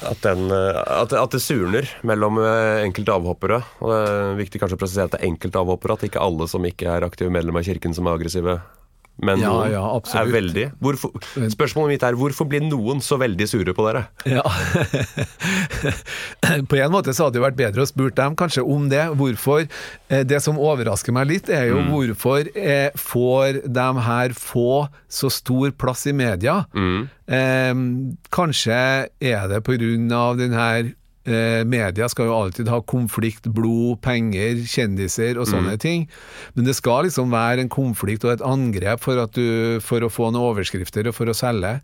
at, 0.04 0.20
den, 0.24 0.46
eh, 0.50 0.78
at, 1.00 1.12
at 1.16 1.34
det 1.34 1.42
surner 1.42 1.88
mellom 2.06 2.40
eh, 2.42 2.84
enkelte 2.84 3.16
avhoppere. 3.16 3.60
Og 3.80 3.92
det 3.92 3.98
er 4.04 4.38
viktig 4.40 4.62
kanskje 4.62 4.78
å 4.78 4.82
presisere 4.82 5.08
at 5.10 5.16
det 5.16 5.22
er 5.22 5.30
enkelte 5.32 5.60
avhoppere, 5.60 5.98
at 5.98 6.06
ikke 6.08 6.24
alle 6.24 6.48
som 6.50 6.64
ikke 6.68 6.88
er 6.90 7.06
aktive 7.06 7.32
medlemmer 7.34 7.64
av 7.64 7.68
kirken 7.68 7.96
som 7.96 8.08
er 8.08 8.18
aggressive. 8.18 8.58
Men 9.22 9.38
Ja, 9.38 9.50
noen 9.52 9.70
ja, 9.70 9.82
er 10.18 10.30
veldig. 10.32 10.64
Hvorfor, 10.82 11.12
spørsmålet 11.52 11.94
mitt 11.94 12.06
er 12.06 12.16
hvorfor 12.18 12.48
blir 12.50 12.64
noen 12.66 12.98
så 13.04 13.18
veldig 13.20 13.46
sure 13.46 13.74
på 13.76 13.86
dere? 13.86 14.06
Ja. 14.26 14.42
På 16.70 16.78
en 16.80 16.92
måte 16.92 17.14
så 17.14 17.28
hadde 17.28 17.38
det 17.38 17.44
vært 17.44 17.58
bedre 17.60 17.84
å 17.84 17.88
spurt 17.88 18.16
dem 18.18 18.34
kanskje 18.38 18.64
om 18.66 18.88
det. 18.90 19.04
Hvorfor. 19.18 19.68
Eh, 20.10 20.24
Det 20.26 20.40
som 20.42 20.58
overrasker 20.58 21.14
meg 21.14 21.30
litt, 21.30 21.48
er 21.52 21.70
jo 21.70 21.84
hvorfor 21.92 22.50
eh, 22.58 22.90
får 22.98 23.62
de 23.70 23.86
her 24.08 24.34
få 24.34 24.88
så 25.08 25.30
stor 25.30 25.70
plass 25.78 26.06
i 26.10 26.16
media? 26.16 26.64
Eh, 26.74 27.72
kanskje 28.34 28.82
er 29.22 29.48
det 29.48 29.62
av 30.14 30.36
den 30.42 30.52
her 30.58 30.92
Media 31.24 32.08
skal 32.12 32.28
jo 32.28 32.34
alltid 32.36 32.68
ha 32.68 32.82
konflikt, 32.84 33.46
blod, 33.56 34.00
penger, 34.04 34.58
kjendiser 34.68 35.38
og 35.40 35.48
sånne 35.48 35.78
ting. 35.80 36.04
Men 36.52 36.68
det 36.68 36.74
skal 36.76 37.06
liksom 37.06 37.32
være 37.32 37.64
en 37.64 37.72
konflikt 37.72 38.26
og 38.28 38.34
et 38.34 38.44
angrep 38.44 39.00
for, 39.00 39.16
at 39.22 39.32
du, 39.32 39.80
for 39.80 40.04
å 40.04 40.12
få 40.12 40.28
noen 40.30 40.50
overskrifter 40.50 41.08
og 41.08 41.16
for 41.16 41.32
å 41.32 41.36
selge. 41.36 41.78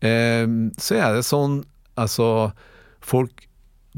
Eh, 0.00 0.46
så 0.78 1.00
er 1.00 1.18
det 1.18 1.26
sånn 1.26 1.64
Altså, 1.98 2.52
folk 3.02 3.48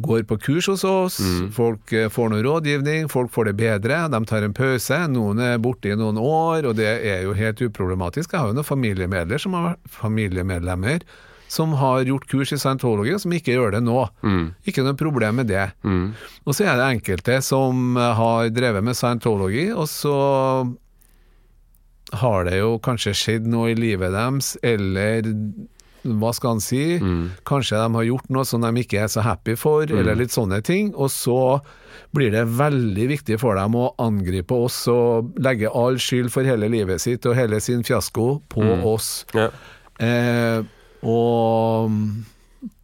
går 0.00 0.22
på 0.24 0.38
kurs 0.40 0.68
hos 0.70 0.84
oss, 0.88 1.18
folk 1.52 1.92
eh, 1.92 2.08
får 2.08 2.30
noe 2.32 2.44
rådgivning, 2.46 3.10
folk 3.12 3.32
får 3.34 3.50
det 3.50 3.56
bedre, 3.58 3.98
de 4.08 4.20
tar 4.24 4.46
en 4.46 4.54
pause, 4.56 4.96
noen 5.12 5.42
er 5.44 5.58
borte 5.60 5.90
i 5.90 5.98
noen 5.98 6.16
år, 6.16 6.70
og 6.70 6.78
det 6.78 6.88
er 7.10 7.26
jo 7.26 7.34
helt 7.36 7.60
uproblematisk. 7.66 8.32
Jeg 8.32 8.40
har 8.40 8.48
jo 8.48 8.56
noen 8.56 8.64
familiemedlemmer 8.64 9.42
som 9.42 9.58
har, 9.58 9.76
familiemedlemmer 9.98 11.04
som 11.50 11.72
har 11.80 12.04
gjort 12.06 12.28
kurs 12.30 12.52
i 12.54 12.58
scientology, 12.62 13.10
og 13.16 13.24
som 13.24 13.34
ikke 13.34 13.56
gjør 13.56 13.74
det 13.74 13.80
nå. 13.82 14.04
Ikke 14.70 14.84
noe 14.86 14.94
problem 14.98 15.40
med 15.42 15.50
det. 15.50 15.66
Og 16.46 16.54
så 16.54 16.68
er 16.70 16.78
det 16.78 16.86
enkelte 16.94 17.40
som 17.42 17.96
eh, 17.98 18.12
har 18.20 18.52
drevet 18.54 18.86
med 18.86 18.94
scientology, 18.98 19.68
og 19.74 19.88
så 19.90 20.14
har 22.22 22.46
det 22.48 22.56
jo 22.58 22.78
kanskje 22.82 23.12
skjedd 23.14 23.44
noe 23.50 23.70
i 23.70 23.76
livet 23.78 24.14
deres, 24.14 24.54
eller 24.66 25.26
hva 26.00 26.30
skal 26.32 26.54
han 26.56 26.62
si? 26.64 26.96
Kanskje 27.44 27.76
de 27.76 27.94
har 27.98 28.06
gjort 28.08 28.30
noe 28.32 28.46
som 28.48 28.62
de 28.64 28.70
ikke 28.80 29.02
er 29.02 29.10
så 29.12 29.20
happy 29.20 29.52
for, 29.60 29.84
eller 29.84 30.16
litt 30.16 30.32
sånne 30.32 30.62
ting. 30.64 30.94
Og 30.96 31.10
så 31.12 31.60
blir 32.16 32.32
det 32.32 32.46
veldig 32.56 33.06
viktig 33.10 33.36
for 33.42 33.58
dem 33.58 33.76
å 33.76 33.90
angripe 34.00 34.56
oss 34.56 34.78
og 34.90 35.36
legge 35.44 35.68
all 35.68 36.00
skyld 36.00 36.32
for 36.32 36.48
hele 36.48 36.70
livet 36.72 37.04
sitt 37.04 37.28
og 37.28 37.36
hele 37.36 37.60
sin 37.60 37.84
fiasko 37.84 38.30
på 38.48 38.70
oss. 38.94 39.10
Ja. 39.36 39.50
Eh, 40.00 40.64
og 41.06 41.90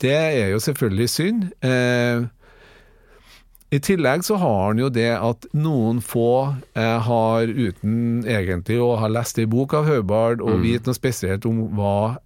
det 0.01 0.17
er 0.17 0.49
jo 0.55 0.61
selvfølgelig 0.63 1.09
synd. 1.13 1.45
Eh, 1.65 2.25
I 3.77 3.81
tillegg 3.83 4.25
så 4.25 4.39
har 4.41 4.61
han 4.69 4.81
jo 4.81 4.89
det 4.93 5.11
at 5.15 5.49
noen 5.57 6.01
få 6.05 6.55
eh, 6.77 6.97
har, 7.09 7.51
uten 7.51 8.25
egentlig 8.25 8.79
å 8.81 8.95
ha 9.01 9.11
lest 9.13 9.41
ei 9.43 9.49
bok 9.51 9.77
av 9.77 9.89
Haubard 9.91 10.45
og 10.45 10.63
vite 10.65 10.89
noe 10.89 10.97
spesielt 10.97 11.49
om 11.49 11.67
hva 11.77 12.17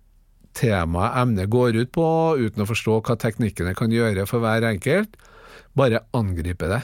temaet, 0.55 1.17
emnet, 1.23 1.51
går 1.51 1.79
ut 1.79 1.93
på, 1.95 2.07
uten 2.39 2.63
å 2.63 2.69
forstå 2.69 3.01
hva 3.07 3.19
teknikkene 3.19 3.75
kan 3.79 3.93
gjøre 3.95 4.27
for 4.31 4.43
hver 4.43 4.67
enkelt, 4.67 5.15
bare 5.79 6.05
angripe 6.17 6.71
det. 6.71 6.83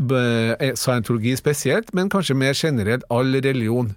Eh, 0.00 0.70
Scientologi 0.80 1.34
spesielt, 1.36 1.90
men 1.92 2.08
kanskje 2.08 2.34
mer 2.40 2.54
generelt 2.56 3.02
all 3.12 3.34
religion. 3.44 3.90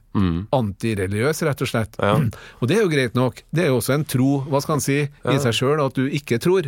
Antireligiøs, 0.52 1.40
rett 1.48 1.62
og 1.64 1.70
slett. 1.72 1.96
Ja. 2.02 2.18
Og 2.60 2.68
det 2.68 2.78
er 2.78 2.84
jo 2.84 2.92
greit 2.92 3.16
nok. 3.16 3.40
Det 3.56 3.64
er 3.64 3.72
jo 3.72 3.78
også 3.80 3.96
en 3.96 4.04
tro, 4.06 4.32
hva 4.52 4.60
skal 4.64 4.76
han 4.78 4.84
si, 4.84 4.98
i 5.08 5.38
seg 5.40 5.56
sjøl, 5.56 5.80
at 5.86 5.96
du 5.96 6.04
ikke 6.10 6.42
tror. 6.44 6.68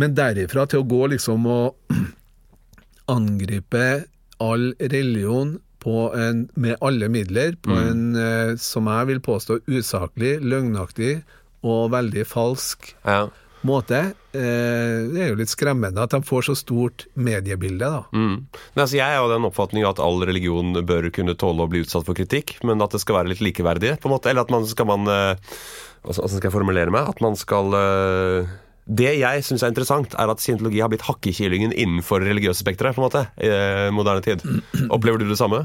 Men 0.00 0.16
derifra 0.16 0.64
til 0.72 0.80
å 0.80 0.88
gå 0.88 1.02
liksom 1.12 1.44
og 1.52 1.76
angripe 3.12 4.04
all 4.42 4.72
religion 4.80 5.56
på 5.84 6.08
en, 6.18 6.46
med 6.58 6.76
alle 6.82 7.08
midler, 7.12 7.54
på 7.62 7.76
en, 7.78 8.00
eh, 8.18 8.54
som 8.58 8.88
jeg 8.90 9.06
vil 9.12 9.20
påstå, 9.22 9.60
usaklig, 9.70 10.38
løgnaktig 10.42 11.20
og 11.66 11.92
veldig 11.94 12.24
falsk 12.26 12.94
Ja. 13.06 13.28
måte, 13.66 14.14
det 14.36 15.22
er 15.22 15.30
jo 15.30 15.38
litt 15.38 15.52
skremmende 15.52 16.02
at 16.02 16.12
de 16.12 16.20
får 16.26 16.48
så 16.48 16.56
stort 16.58 17.06
mediebilde, 17.14 17.88
da. 17.88 18.02
Mm. 18.12 18.36
Men 18.50 18.84
altså, 18.84 18.98
jeg 18.98 19.06
er 19.06 19.18
jo 19.20 19.32
den 19.32 19.48
oppfatning 19.48 19.86
at 19.88 20.02
all 20.02 20.20
religion 20.28 20.76
bør 20.86 21.08
kunne 21.14 21.36
tåle 21.38 21.64
å 21.64 21.70
bli 21.72 21.84
utsatt 21.86 22.06
for 22.08 22.18
kritikk, 22.18 22.58
men 22.66 22.84
at 22.84 22.94
det 22.94 23.02
skal 23.02 23.20
være 23.20 23.32
litt 23.32 23.44
likeverdig, 23.44 23.96
på 24.02 24.10
en 24.10 24.16
måte. 24.16 24.32
Eller 24.32 24.46
at 24.46 24.52
man 24.54 24.68
skal 24.68 24.88
man 24.92 25.10
eh, 25.10 25.58
Hvordan 26.06 26.30
skal 26.30 26.46
jeg 26.46 26.54
formulere 26.54 26.92
meg? 26.94 27.08
At 27.10 27.22
man 27.24 27.34
skal 27.38 27.74
eh, 27.74 28.54
det 28.86 29.16
jeg 29.18 29.42
syns 29.42 29.64
er 29.66 29.72
interessant, 29.72 30.14
er 30.14 30.30
at 30.30 30.42
scientologi 30.42 30.78
har 30.78 30.90
blitt 30.92 31.06
hakkekyllingen 31.08 31.72
innenfor 31.74 32.22
religiøse 32.22 32.62
spekteret, 32.62 32.94
på 32.94 33.02
en 33.02 33.08
måte, 33.08 33.24
i 33.42 33.50
eh, 33.50 33.88
moderne 33.94 34.22
tid. 34.22 34.44
Opplever 34.94 35.18
du 35.18 35.26
det 35.26 35.38
samme? 35.40 35.64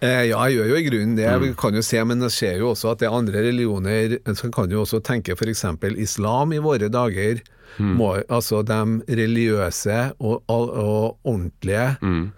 Eh, 0.00 0.28
ja, 0.30 0.38
jeg 0.46 0.56
gjør 0.56 0.70
jo 0.70 0.78
i 0.78 0.86
grunnen 0.86 1.18
det. 1.18 1.26
Jeg 1.28 1.58
kan 1.60 1.76
jo 1.76 1.84
se, 1.84 2.00
Men 2.06 2.24
det 2.24 2.32
ser 2.32 2.56
jo 2.62 2.72
også 2.72 2.94
at 2.94 3.02
det 3.02 3.08
er 3.08 3.16
andre 3.18 3.40
religioner 3.42 4.14
Så 4.38 4.46
kan 4.54 4.70
jo 4.70 4.84
også 4.84 5.00
tenke 5.02 5.34
f.eks. 5.34 5.64
islam 5.98 6.54
i 6.54 6.62
våre 6.62 6.88
dager. 6.88 7.42
Må, 7.78 8.14
altså 8.28 8.62
de 8.66 8.80
religiøse 9.08 9.98
og, 10.18 10.42
og, 10.48 10.70
ordentlige, 10.74 11.16
ordentlige, 11.24 12.30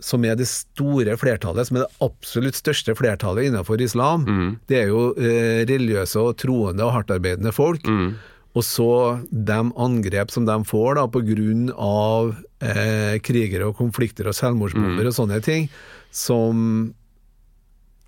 som 0.00 0.24
er 0.24 0.36
det 0.40 0.48
store 0.48 1.16
flertallet, 1.20 1.68
som 1.68 1.76
er 1.76 1.84
det 1.84 2.04
absolutt 2.06 2.56
største 2.56 2.94
flertallet 2.96 3.50
innenfor 3.50 3.82
islam, 3.84 4.24
det 4.70 4.78
er 4.84 4.86
jo 4.88 5.10
eh, 5.20 5.66
religiøse 5.68 6.22
og 6.22 6.38
troende 6.40 6.86
og 6.86 6.94
hardtarbeidende 6.96 7.52
folk. 7.52 7.84
Og 8.56 8.64
så 8.66 9.20
de 9.30 9.58
angrep 9.78 10.32
som 10.34 10.46
de 10.48 10.56
får 10.66 10.96
da 10.98 11.04
av 11.76 12.32
eh, 12.64 13.20
krigere 13.22 13.68
og 13.68 13.76
konflikter 13.78 14.26
og 14.26 14.34
selvmordsbomber 14.34 15.06
og 15.06 15.14
sånne 15.14 15.38
ting, 15.44 15.68
som 16.10 16.94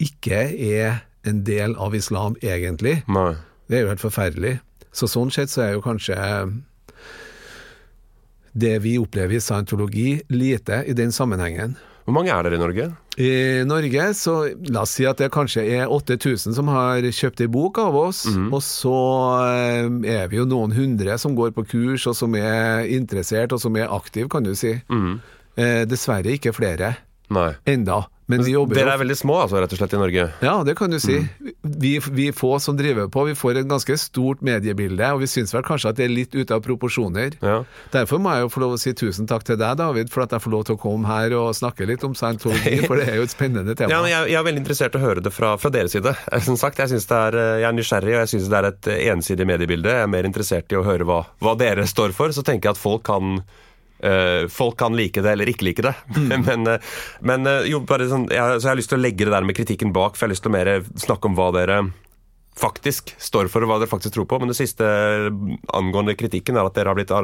ikke 0.02 0.48
er 0.58 1.04
en 1.28 1.44
del 1.46 1.76
av 1.78 1.94
islam 1.94 2.34
egentlig. 2.42 3.02
Nei. 3.06 3.34
Det 3.70 3.78
er 3.78 3.84
jo 3.84 3.92
helt 3.92 4.02
forferdelig. 4.02 4.56
Så 4.92 5.08
sånn 5.08 5.32
sett 5.32 5.52
så 5.52 5.64
er 5.66 5.72
jo 5.76 5.84
kanskje 5.84 6.16
det 8.52 8.74
vi 8.84 8.98
opplever 9.00 9.38
i 9.38 9.40
scientologi 9.40 10.20
lite 10.28 10.82
i 10.86 10.92
den 10.96 11.12
sammenhengen. 11.12 11.78
Hvor 12.02 12.16
mange 12.16 12.32
er 12.34 12.42
dere 12.42 12.58
i 12.58 12.60
Norge? 12.60 12.84
I 13.22 13.30
Norge 13.68 14.08
så 14.18 14.34
la 14.72 14.82
oss 14.82 14.96
si 14.96 15.04
at 15.06 15.20
det 15.22 15.28
kanskje 15.32 15.62
er 15.76 15.92
8000 15.92 16.56
som 16.56 16.70
har 16.72 17.04
kjøpt 17.04 17.44
ei 17.44 17.48
bok 17.52 17.78
av 17.78 17.96
oss, 18.00 18.24
og 18.26 18.58
så 18.64 18.96
eh, 19.46 19.86
er 20.10 20.26
vi 20.32 20.40
jo 20.40 20.46
noen 20.48 20.74
hundre 20.74 21.14
som 21.20 21.36
går 21.38 21.52
på 21.54 21.66
kurs 21.74 22.08
og 22.10 22.16
som 22.18 22.34
er 22.34 22.88
interessert 22.90 23.54
og 23.54 23.62
som 23.62 23.76
er 23.78 23.92
aktive, 23.92 24.28
kan 24.32 24.42
du 24.42 24.54
si. 24.58 24.74
Eh, 25.54 25.84
dessverre 25.86 26.34
ikke 26.34 26.54
flere 26.56 26.96
Nei. 27.30 27.52
enda. 27.68 28.02
Men 28.32 28.44
vi 28.46 28.54
jobber 28.54 28.78
Dere 28.78 28.94
er 28.96 29.00
veldig 29.02 29.16
små, 29.18 29.36
altså, 29.44 29.60
rett 29.62 29.74
og 29.74 29.80
slett, 29.80 29.94
i 29.96 30.00
Norge? 30.00 30.26
Ja, 30.44 30.54
det 30.66 30.74
kan 30.78 30.92
du 30.92 30.98
si. 31.02 31.18
Vi, 31.62 31.92
vi 32.16 32.28
få 32.36 32.54
som 32.62 32.76
driver 32.78 33.10
på, 33.12 33.26
vi 33.28 33.36
får 33.38 33.62
et 33.62 33.68
ganske 33.70 33.96
stort 34.00 34.42
mediebilde, 34.44 35.12
og 35.14 35.22
vi 35.22 35.28
syns 35.30 35.54
vel 35.54 35.64
kanskje 35.66 35.92
at 35.92 36.00
det 36.00 36.06
er 36.08 36.14
litt 36.14 36.34
ute 36.34 36.56
av 36.56 36.62
proporsjoner. 36.64 37.38
Ja. 37.44 37.62
Derfor 37.94 38.22
må 38.22 38.34
jeg 38.34 38.46
jo 38.46 38.52
få 38.54 38.64
lov 38.64 38.76
å 38.76 38.80
si 38.80 38.94
tusen 38.96 39.28
takk 39.30 39.46
til 39.48 39.60
deg, 39.60 39.76
David, 39.80 40.12
for 40.12 40.24
at 40.24 40.34
jeg 40.34 40.44
får 40.44 40.54
lov 40.56 40.66
til 40.68 40.78
å 40.78 40.82
komme 40.82 41.08
her 41.10 41.36
og 41.38 41.52
snakke 41.56 41.88
litt 41.88 42.04
om 42.08 42.16
scientology, 42.18 42.82
for 42.88 43.00
det 43.00 43.08
er 43.12 43.20
jo 43.20 43.26
et 43.28 43.34
spennende 43.34 43.76
tema. 43.78 43.94
Ja, 43.94 44.02
jeg, 44.08 44.32
jeg 44.32 44.40
er 44.40 44.46
veldig 44.48 44.64
interessert 44.64 44.96
i 44.96 45.02
å 45.02 45.04
høre 45.04 45.24
det 45.24 45.34
fra, 45.34 45.54
fra 45.60 45.72
deres 45.74 45.96
side. 45.96 46.14
Som 46.46 46.58
sagt, 46.60 46.80
Jeg, 46.82 46.92
synes 46.94 47.08
det 47.10 47.18
er, 47.18 47.38
eh, 47.38 47.58
jeg 47.62 47.68
er 47.70 47.76
nysgjerrig, 47.76 48.14
og 48.16 48.22
jeg 48.24 48.32
syns 48.34 48.48
det 48.52 48.60
er 48.60 48.70
et 48.70 48.92
eh, 48.92 49.02
ensidig 49.12 49.48
mediebilde. 49.48 49.92
Jeg 49.92 50.06
er 50.06 50.14
mer 50.14 50.28
interessert 50.28 50.72
i 50.72 50.78
å 50.80 50.86
høre 50.86 51.06
hva, 51.08 51.22
hva 51.42 51.56
dere 51.58 51.86
står 51.88 52.16
for. 52.16 52.32
Så 52.34 52.44
tenker 52.46 52.70
jeg 52.70 52.78
at 52.78 52.82
folk 52.82 53.04
kan 53.08 53.38
eh, 53.40 53.60
folk 54.50 54.78
kan 54.80 54.96
like 54.98 55.22
det 55.22 55.32
eller 55.36 55.50
ikke 55.52 55.66
like 55.68 55.82
det. 55.84 55.94
men 56.46 56.66
eh, 56.66 56.78
men 57.20 57.46
eh, 57.46 57.68
jo, 57.70 57.80
bare 57.86 58.08
sånn, 58.10 58.28
jeg, 58.32 58.58
så 58.58 58.66
jeg 58.66 58.72
har 58.72 58.80
lyst 58.80 58.92
til 58.92 58.98
å 59.00 59.04
legge 59.04 59.26
det 59.28 59.34
der 59.34 59.46
med 59.46 59.56
kritikken 59.58 59.92
bak, 59.94 60.16
for 60.16 60.26
jeg 60.26 60.30
har 60.30 60.34
lyst 60.36 60.46
til 60.46 60.52
å 60.52 60.56
mer 60.56 60.72
snakke 61.06 61.30
om 61.30 61.38
hva 61.38 61.50
dere 61.54 61.78
faktisk 62.58 63.14
står 63.22 63.48
for, 63.48 63.64
og 63.64 63.70
hva 63.70 63.78
dere 63.80 63.90
faktisk 63.92 64.16
tror 64.18 64.28
på. 64.28 64.40
Men 64.42 64.52
det 64.52 64.58
siste 64.58 64.84
angående 65.72 66.16
kritikken 66.18 66.58
er 66.58 66.68
at 66.68 66.76
dere 66.76 66.92
har 66.92 66.98
blitt 66.98 67.14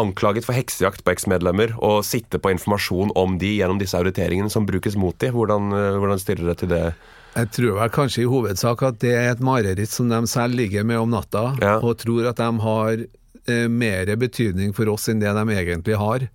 anklaget 0.00 0.46
for 0.46 0.56
heksejakt 0.56 1.04
på 1.06 1.12
eksmedlemmer 1.14 1.76
og 1.78 2.02
sitte 2.06 2.40
på 2.42 2.50
informasjon 2.54 3.12
om 3.18 3.36
de 3.38 3.52
gjennom 3.60 3.78
disse 3.78 3.96
auditeringene 3.98 4.50
som 4.50 4.66
brukes 4.66 4.98
mot 4.98 5.16
de. 5.22 5.30
Hvordan, 5.34 5.70
eh, 5.72 5.98
hvordan 6.02 6.20
stiller 6.22 6.50
dere 6.50 6.60
til 6.60 6.72
det? 6.74 6.84
Jeg 7.34 7.50
tror 7.50 7.78
vel 7.80 7.90
kanskje 7.94 8.22
i 8.22 8.30
hovedsak 8.30 8.82
at 8.86 8.98
det 9.02 9.14
er 9.14 9.32
et 9.32 9.42
mareritt 9.42 9.90
som 9.90 10.10
de 10.10 10.20
selv 10.30 10.54
ligger 10.54 10.84
med 10.86 10.98
om 10.98 11.10
natta, 11.10 11.54
Ja. 11.62 11.78
og 11.80 11.98
tror 11.98 12.28
at 12.30 12.36
de 12.36 12.50
har 12.62 13.06
eh, 13.48 13.68
mer 13.68 14.10
betydning 14.16 14.72
for 14.76 14.88
oss 14.92 15.08
enn 15.08 15.20
det 15.22 15.32
de 15.36 15.44
egentlig 15.54 15.98
har. 16.00 16.26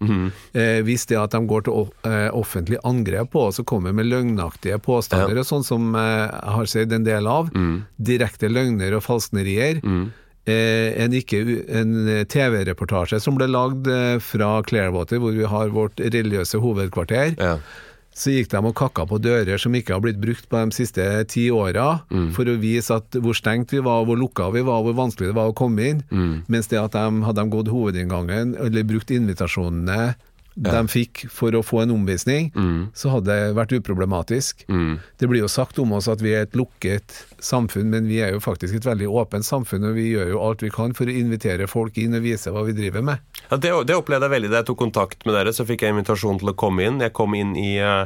eh, 0.54 0.80
hvis 0.86 1.06
det 1.10 1.18
at 1.20 1.32
de 1.36 1.42
går 1.50 1.66
til 1.68 1.90
eh, 2.06 2.30
offentlig 2.36 2.80
angrep 2.84 3.32
på 3.32 3.48
oss 3.50 3.60
og 3.60 3.66
kommer 3.70 3.94
med 3.94 4.10
løgnaktige 4.10 4.80
påstander, 4.80 5.40
og 5.42 5.46
sånn 5.50 5.66
som 5.68 5.94
eh, 5.96 6.28
jeg 6.30 6.56
har 6.60 6.66
sett 6.66 6.92
en 6.96 7.08
del 7.08 7.28
av, 7.28 7.52
direkte 7.98 8.50
løgner 8.50 8.96
og 8.98 9.04
falsknerier. 9.06 9.82
Mm. 9.84 10.10
en, 10.50 11.14
en 11.14 11.92
eh, 12.08 12.24
TV-reportasje 12.26 13.20
som 13.22 13.36
ble 13.38 13.46
lagd 13.52 13.88
eh, 13.92 14.18
fra 14.24 14.64
Clearwater, 14.66 15.20
hvor 15.22 15.36
vi 15.36 15.46
har 15.46 15.70
vårt 15.76 16.00
religiøse 16.00 16.58
hovedkvarter 16.64 17.36
Ja. 17.38 17.58
Så 18.20 18.34
gikk 18.34 18.50
de 18.52 18.60
og 18.68 18.76
kakka 18.76 19.06
på 19.08 19.18
dører 19.24 19.62
som 19.62 19.76
ikke 19.78 19.96
har 19.96 20.04
blitt 20.04 20.20
brukt 20.20 20.50
på 20.52 20.60
de 20.60 20.76
siste 20.76 21.06
ti 21.32 21.46
åra, 21.56 22.02
for 22.36 22.50
å 22.52 22.58
vise 22.60 22.92
at 23.00 23.16
hvor 23.24 23.38
stengt 23.38 23.72
vi 23.72 23.80
var, 23.86 24.04
hvor 24.08 24.20
lukka 24.20 24.50
vi 24.52 24.64
var, 24.68 24.84
hvor 24.84 24.98
vanskelig 24.98 25.32
det 25.32 25.38
var 25.40 25.52
å 25.54 25.56
komme 25.56 25.86
inn. 25.94 26.02
Mens 26.52 26.68
det 26.68 26.82
at 26.82 26.98
de 26.98 27.24
hadde 27.26 27.40
de 27.40 27.54
gått 27.54 27.72
hovedinngangen, 27.72 28.58
eller 28.60 28.84
brukt 28.90 29.12
invitasjonene 29.16 30.16
de 30.60 30.80
fikk 30.92 31.22
for 31.32 31.56
å 31.56 31.62
få 31.64 31.82
en 31.86 31.92
omvisning, 31.96 32.50
så 32.94 33.14
hadde 33.14 33.32
det 33.32 33.54
vært 33.56 33.72
uproblematisk. 33.78 34.66
Det 34.68 35.30
blir 35.32 35.42
jo 35.46 35.48
sagt 35.52 35.80
om 35.80 35.94
oss 35.96 36.10
at 36.12 36.20
vi 36.22 36.34
er 36.36 36.44
et 36.48 36.58
lukket 36.60 37.16
samfunn, 37.40 37.88
men 37.94 38.08
vi 38.12 38.18
er 38.26 38.34
jo 38.36 38.42
faktisk 38.44 38.76
et 38.76 38.88
veldig 38.90 39.08
åpent 39.08 39.48
samfunn, 39.48 39.88
og 39.88 39.96
vi 39.96 40.10
gjør 40.12 40.34
jo 40.34 40.42
alt 40.44 40.64
vi 40.66 40.72
kan 40.76 40.92
for 40.98 41.08
å 41.08 41.16
invitere 41.16 41.68
folk 41.72 41.98
inn 42.02 42.18
og 42.20 42.26
vise 42.28 42.52
hva 42.52 42.66
vi 42.68 42.76
driver 42.76 43.06
med. 43.08 43.24
Ja, 43.50 43.56
det, 43.58 43.72
det 43.88 43.96
opplevde 43.96 44.28
jeg 44.28 44.36
veldig 44.36 44.52
da 44.52 44.62
jeg 44.62 44.70
tok 44.72 44.82
kontakt 44.84 45.26
med 45.26 45.38
dere. 45.40 45.56
Så 45.56 45.66
fikk 45.70 45.86
jeg 45.88 45.96
invitasjon 45.96 46.42
til 46.44 46.52
å 46.52 46.58
komme 46.60 46.84
inn. 46.90 47.00
Jeg 47.02 47.16
kom 47.16 47.34
inn 47.40 47.56
i 47.56 47.78
eh, 47.80 48.06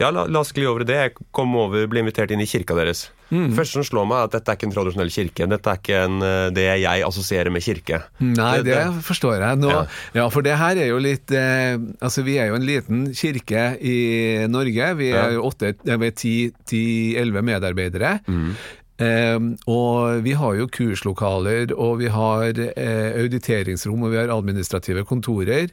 Ja, 0.00 0.08
la, 0.10 0.24
la 0.24 0.40
oss 0.40 0.54
gli 0.56 0.64
over 0.64 0.80
i 0.86 0.88
det. 0.88 0.96
Jeg 1.04 1.28
kom 1.36 1.52
over, 1.60 1.84
ble 1.92 2.00
invitert 2.00 2.32
inn 2.32 2.40
i 2.40 2.48
kirka 2.48 2.72
deres. 2.78 3.10
Mm. 3.30 3.52
Første 3.54 3.78
som 3.78 3.84
slår 3.86 4.06
meg, 4.10 4.18
er 4.18 4.24
at 4.28 4.32
dette 4.34 4.50
er 4.50 4.56
ikke 4.58 4.66
en 4.68 4.74
tradisjonell 4.74 5.12
kirke. 5.14 5.46
Dette 5.52 5.70
er 5.70 5.78
ikke 5.78 5.98
en, 6.04 6.16
eh, 6.26 6.50
det 6.50 6.64
jeg 6.82 7.04
assosierer 7.06 7.50
med 7.54 7.62
kirke. 7.62 8.02
Nei, 8.20 8.56
det, 8.66 8.74
det- 8.74 9.04
forstår 9.06 9.38
jeg. 9.38 9.58
Nå, 9.62 9.70
Ja. 9.70 9.84
ja. 10.14 10.28
for 10.34 10.42
det 10.42 10.56
her 10.58 10.76
er 10.76 10.88
jo 10.90 10.98
litt 10.98 11.30
eh, 11.30 11.76
Altså, 12.02 12.24
vi 12.26 12.38
er 12.42 12.48
jo 12.50 12.54
en 12.58 12.66
liten 12.66 13.06
kirke 13.14 13.64
i 13.80 14.46
Norge. 14.50 14.90
Vi 14.98 15.10
er 15.14 15.32
jo 15.38 15.50
ti-elleve 16.66 17.42
medarbeidere. 17.46 18.16
Eh, 19.00 19.38
og 19.66 20.20
vi 20.26 20.32
har 20.36 20.56
jo 20.58 20.66
kurslokaler, 20.68 21.70
og 21.72 21.98
vi 22.02 22.08
har 22.12 22.50
eh, 22.52 23.14
auditeringsrom, 23.22 24.02
og 24.04 24.10
vi 24.12 24.18
har 24.20 24.28
administrative 24.34 25.06
kontorer. 25.08 25.70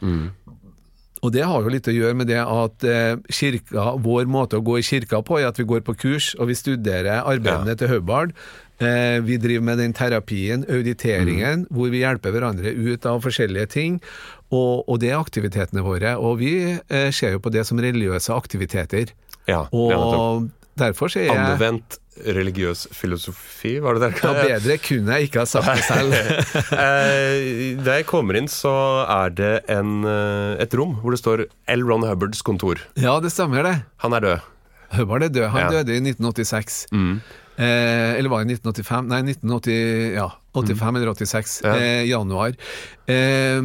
Og 1.26 1.34
det 1.34 1.46
har 1.50 1.66
jo 1.66 1.72
litt 1.74 1.90
å 1.90 1.96
gjøre 1.96 2.18
med 2.20 2.30
det 2.30 2.40
at 2.42 2.86
eh, 2.86 3.18
kirka, 3.34 3.90
vår 4.04 4.30
måte 4.30 4.60
å 4.60 4.66
gå 4.66 4.78
i 4.80 4.86
kirka 4.86 5.24
på, 5.26 5.40
er 5.40 5.50
at 5.50 5.60
vi 5.60 5.66
går 5.68 5.84
på 5.88 5.96
kurs, 5.98 6.34
og 6.38 6.52
vi 6.52 6.58
studerer 6.58 7.24
arbeidene 7.24 7.78
til 7.80 7.90
Hubbard. 7.96 8.36
Eh, 8.78 9.18
vi 9.26 9.40
driver 9.42 9.66
med 9.72 9.82
den 9.82 9.96
terapien, 9.98 10.66
auditeringen, 10.70 11.66
hvor 11.74 11.90
vi 11.94 12.04
hjelper 12.04 12.36
hverandre 12.36 12.74
ut 12.76 13.08
av 13.10 13.24
forskjellige 13.26 13.72
ting. 13.74 13.98
Og, 14.52 14.86
og 14.86 15.02
det 15.02 15.12
er 15.12 15.18
aktivitetene 15.18 15.84
våre. 15.86 16.14
Og 16.22 16.38
vi 16.44 16.54
eh, 16.78 17.10
ser 17.10 17.36
jo 17.36 17.42
på 17.42 17.54
det 17.56 17.66
som 17.68 17.82
religiøse 17.82 18.36
aktiviteter. 18.38 19.16
Ja, 19.50 19.66
ja. 19.72 19.98
Og 19.98 20.52
derfor 20.80 21.10
så 21.12 21.20
er 21.22 21.28
jeg 21.30 21.38
Anvendt 21.38 21.98
religiøs 22.26 22.88
filosofi, 22.98 23.76
var 23.84 24.00
det 24.02 24.08
ja. 24.24 24.32
Bedre 24.34 24.78
kunne 24.82 25.18
jeg 25.20 25.28
ikke 25.30 25.44
ha 25.44 25.46
sagt 25.46 25.70
det 25.70 25.84
selv. 25.86 26.16
Eh, 26.82 27.76
Da 27.86 27.98
jeg 28.00 28.08
kommer 28.10 28.40
inn, 28.40 28.48
så 28.50 28.74
er 29.06 29.30
det 29.38 29.52
en, 29.70 30.00
eh, 30.08 30.58
et 30.64 30.74
rom 30.78 30.96
hvor 31.04 31.14
det 31.14 31.20
står 31.22 31.46
L. 31.76 31.86
Ron 31.86 32.06
Hubbards 32.08 32.42
kontor. 32.42 32.82
Ja, 32.98 33.20
det 33.22 33.32
stemmer 33.36 33.64
det. 33.68 33.76
Han 34.06 34.18
er 34.18 34.26
død. 34.26 34.48
Hubbard 34.98 35.28
er 35.28 35.30
død. 35.36 35.50
Han 35.54 35.62
Ja. 35.62 35.70
døde 35.78 35.94
i 35.98 36.02
1986. 36.02 36.88
Eh, 37.58 38.18
eller 38.18 38.30
var 38.30 38.44
det 38.46 38.54
1985? 38.60 39.08
Nei, 39.10 39.22
1980, 39.34 40.14
ja, 40.18 40.28
85 40.54 40.96
eller 40.98 41.14
86. 41.14 41.62
Ja. 41.66 41.74
Eh, 41.76 42.04
januar. 42.10 42.54
Eh, 43.10 43.62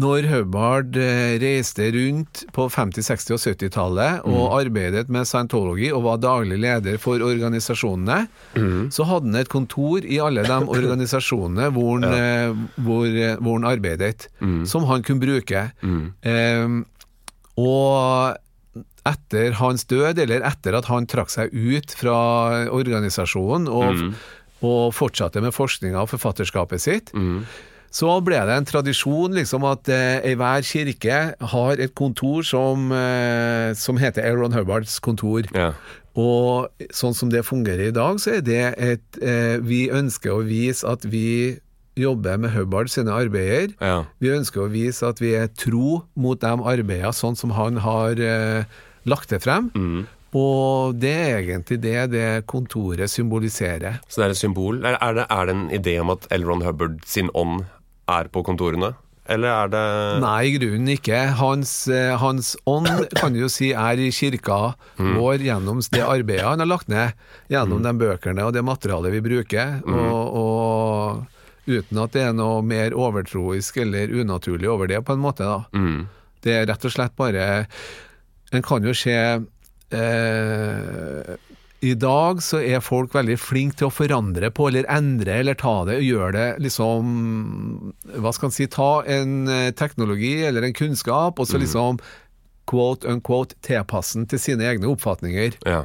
når 0.00 0.24
Hubbard 0.30 0.96
eh, 0.96 1.34
reiste 1.42 1.90
rundt 1.92 2.46
på 2.56 2.64
50-, 2.72 3.04
60- 3.10 3.34
og 3.34 3.40
70-tallet 3.42 4.28
og 4.30 4.54
arbeidet 4.56 5.10
med 5.12 5.28
scientology 5.28 5.90
og 5.92 6.06
var 6.06 6.22
daglig 6.22 6.56
leder 6.62 6.96
for 7.02 7.20
organisasjonene, 7.20 8.22
så 8.88 9.04
hadde 9.08 9.28
han 9.28 9.40
et 9.42 9.52
kontor 9.52 10.06
i 10.06 10.16
alle 10.24 10.46
de 10.48 10.58
organisasjonene 10.78 11.68
hvor 11.76 11.98
han, 11.98 12.06
ja. 12.08 12.54
hvor, 12.86 13.04
eh, 13.04 13.36
hvor 13.36 13.58
han 13.60 13.68
arbeidet, 13.68 14.30
som 14.68 14.88
han 14.88 15.04
kunne 15.04 15.24
bruke. 15.26 15.66
Eh, 16.24 16.78
og 17.60 18.38
etter 19.08 19.58
hans 19.58 19.84
død, 19.90 20.22
eller 20.24 20.44
etter 20.46 20.76
at 20.78 20.88
han 20.88 21.08
trakk 21.10 21.28
seg 21.32 21.52
ut 21.52 21.92
fra 21.98 22.16
organisasjonen 22.72 23.68
og, 23.68 24.06
og 24.64 24.94
fortsatte 24.96 25.42
med 25.44 25.52
forskninga 25.52 26.00
og 26.04 26.08
forfatterskapet 26.14 26.80
sitt, 26.84 27.12
så 27.92 28.12
ble 28.24 28.38
det 28.48 28.54
en 28.56 28.68
tradisjon 28.68 29.34
liksom 29.36 29.66
at 29.68 29.88
eh, 29.92 30.32
hver 30.40 30.64
kirke 30.64 31.18
har 31.52 31.82
et 31.82 31.92
kontor 31.98 32.40
som, 32.48 32.88
eh, 32.96 33.72
som 33.76 34.00
heter 34.00 34.24
Aaron 34.24 34.56
Hubbards 34.56 34.96
kontor. 35.04 35.44
Ja. 35.52 35.74
Og 36.16 36.72
sånn 36.92 37.16
som 37.16 37.28
det 37.32 37.44
fungerer 37.44 37.90
i 37.90 37.96
dag, 37.96 38.20
så 38.20 38.38
er 38.38 38.42
det 38.44 38.64
et 38.76 39.20
eh, 39.20 39.58
Vi 39.64 39.86
ønsker 39.92 40.32
å 40.32 40.44
vise 40.44 40.88
at 40.88 41.04
vi 41.08 41.60
jobber 41.96 42.40
med 42.40 42.54
Hubbard 42.56 42.88
sine 42.88 43.12
arbeider. 43.12 43.74
Ja. 43.80 44.04
Vi 44.20 44.32
ønsker 44.32 44.64
å 44.64 44.72
vise 44.72 45.08
at 45.08 45.20
vi 45.20 45.34
er 45.36 45.52
tro 45.52 46.02
mot 46.16 46.40
de 46.40 46.52
arbeidene 46.52 47.12
sånn 47.16 47.36
som 47.36 47.52
han 47.56 47.80
har 47.84 48.16
eh, 48.16 48.64
lagt 49.04 49.32
det 49.32 49.42
frem. 49.44 49.68
Mm. 49.76 50.08
Og 50.32 50.96
det 50.96 51.12
er 51.12 51.42
egentlig 51.42 51.76
det 51.82 52.06
det 52.14 52.28
kontoret 52.48 53.12
symboliserer. 53.12 54.00
Så 54.08 54.22
det 54.22 54.26
er 54.26 54.34
et 54.36 54.40
symbol. 54.40 54.80
Er, 54.80 54.96
er, 54.96 55.20
det, 55.20 55.26
er 55.28 55.48
det 55.48 55.56
en 55.58 55.68
idé 55.76 55.98
om 56.00 56.12
at 56.14 56.24
L. 56.32 56.48
Ron 56.48 56.64
Hubbard 56.64 57.02
sin 57.04 57.28
ånd 57.36 57.66
er 58.08 58.28
på 58.32 58.42
kontorene? 58.46 58.94
Eller 59.30 59.48
er 59.54 59.68
det 59.70 59.82
Nei, 60.20 60.38
i 60.48 60.54
grunnen 60.58 60.88
ikke. 60.96 61.18
Hans, 61.38 61.86
eh, 61.86 62.16
hans 62.18 62.56
ånd 62.66 62.88
kan 63.14 63.32
du 63.32 63.38
jo 63.44 63.48
si 63.52 63.70
er 63.72 64.00
i 64.02 64.08
kirka 64.10 64.74
Mm. 64.98 65.14
vår 65.16 65.38
gjennom 65.46 65.78
det 65.92 66.02
arbeidet 66.02 66.44
han 66.44 66.58
har 66.58 66.66
lagt 66.66 66.88
ned, 66.90 67.12
gjennom 67.48 67.82
de 67.86 67.92
bøkene 68.00 68.42
og 68.44 68.52
det 68.52 68.64
materialet 68.66 69.12
vi 69.14 69.20
bruker. 69.22 69.78
Mm. 69.86 69.94
Og, 69.94 70.34
og 70.42 71.70
uten 71.70 72.02
at 72.02 72.12
det 72.12 72.22
er 72.26 72.32
noe 72.34 72.62
mer 72.66 72.90
overtroisk 72.98 73.76
eller 73.84 74.10
unaturlig 74.10 74.68
over 74.68 74.90
det, 74.90 74.98
på 75.06 75.14
en 75.14 75.22
måte. 75.22 75.46
da. 75.46 75.62
mm. 75.72 76.08
Det 76.42 76.52
er 76.58 76.66
rett 76.66 76.84
og 76.84 76.90
slett 76.90 77.14
bare 77.14 77.66
En 78.52 78.62
kan 78.66 78.82
jo 78.82 78.90
se 78.92 79.14
eh, 79.92 81.36
I 81.82 81.94
dag 81.98 82.38
så 82.46 82.60
er 82.62 82.82
folk 82.84 83.14
veldig 83.16 83.34
flinke 83.42 83.74
til 83.80 83.88
å 83.88 83.94
forandre 83.94 84.52
på, 84.54 84.68
eller 84.70 84.86
endre, 84.92 85.40
eller 85.42 85.56
ta 85.58 85.80
det 85.88 85.96
og 85.98 86.04
gjøre 86.06 86.32
det 86.36 86.48
liksom 86.62 87.08
Hva 88.22 88.30
skal 88.36 88.50
en 88.50 88.54
si 88.54 88.68
Ta 88.70 88.90
en 89.10 89.32
eh, 89.50 89.70
teknologi 89.74 90.36
eller 90.46 90.68
en 90.68 90.76
kunnskap, 90.78 91.42
og 91.42 91.48
så 91.50 91.58
liksom 91.58 91.98
quote 92.70 93.08
unquote 93.10 93.56
tilpasse 93.66 94.14
den 94.14 94.28
til 94.30 94.38
sine 94.38 94.62
egne 94.70 94.86
oppfatninger. 94.92 95.56
Ja. 95.66 95.80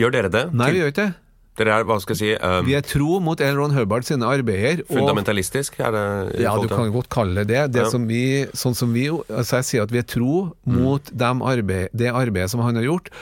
Gjør 0.00 0.14
dere 0.14 0.30
det? 0.32 0.46
Nei, 0.56 0.70
vi 0.72 0.80
gjør 0.80 0.94
ikke 0.94 1.04
det. 1.04 1.18
Dere 1.60 1.74
er, 1.76 1.84
hva 1.84 1.98
skal 2.00 2.16
jeg 2.16 2.20
si, 2.22 2.30
um, 2.40 2.64
Vi 2.64 2.72
er 2.78 2.84
tro 2.88 3.18
mot 3.20 3.40
L. 3.44 3.58
Ron 3.58 3.74
Hubbard 3.76 4.06
sine 4.08 4.24
arbeider. 4.24 4.80
fundamentalistisk? 4.88 5.76
Er 5.84 5.92
det 5.92 6.40
Ja, 6.40 6.54
du 6.56 6.64
kan 6.72 6.88
godt 6.94 7.10
kalle 7.12 7.44
det 7.44 7.52
det. 7.52 7.66
det 7.76 7.82
Ja. 7.84 7.90
som 7.92 8.06
vi, 8.08 8.46
sånn 8.56 8.74
som 8.74 8.94
vi, 8.96 9.10
altså 9.12 9.60
jeg 9.60 9.68
sier 9.68 9.82
at 9.84 9.92
vi 9.92 10.00
er 10.00 10.08
tro 10.08 10.56
mot 10.64 11.12
dem 11.12 11.42
arbeid, 11.44 11.92
det 11.92 12.08
arbeidet 12.08 12.48
som 12.48 12.64
han 12.64 12.80
har 12.80 12.88
gjort. 12.88 13.12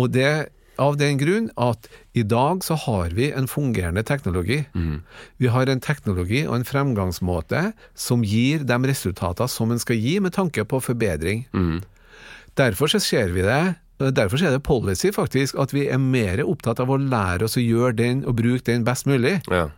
Og 0.00 0.08
det 0.16 0.48
av 0.80 0.96
den 1.00 1.18
grunn 1.20 1.50
at 1.60 1.86
i 2.16 2.22
dag 2.26 2.64
så 2.64 2.74
har 2.86 3.12
vi 3.16 3.30
en 3.36 3.48
fungerende 3.50 4.02
teknologi. 4.02 4.62
Vi 5.36 5.46
har 5.52 5.68
en 5.68 5.80
teknologi 5.84 6.46
og 6.46 6.56
en 6.56 6.64
fremgangsmåte 6.64 7.72
som 7.94 8.24
gir 8.24 8.64
de 8.64 8.78
resultater 8.88 9.46
som 9.52 9.70
en 9.70 9.82
skal 9.82 10.00
gi 10.00 10.18
med 10.20 10.32
tanke 10.32 10.64
på 10.64 10.80
forbedring. 10.80 11.46
Derfor 12.56 12.90
så 12.90 12.98
ser 12.98 13.30
vi 13.36 13.46
det 13.46 13.76
Derfor 14.00 14.40
er 14.40 14.54
det 14.54 14.62
policy 14.64 15.10
faktisk 15.12 15.58
at 15.60 15.74
vi 15.76 15.82
er 15.92 15.98
mer 16.00 16.40
opptatt 16.48 16.80
av 16.80 16.88
å 16.88 16.96
lære 16.96 17.44
oss 17.44 17.58
å 17.60 17.60
gjøre 17.60 17.92
den 17.98 18.22
og 18.24 18.38
bruke 18.38 18.64
den 18.64 18.84
best 18.86 19.04
mulig 19.04 19.42
Ja. 19.50 19.68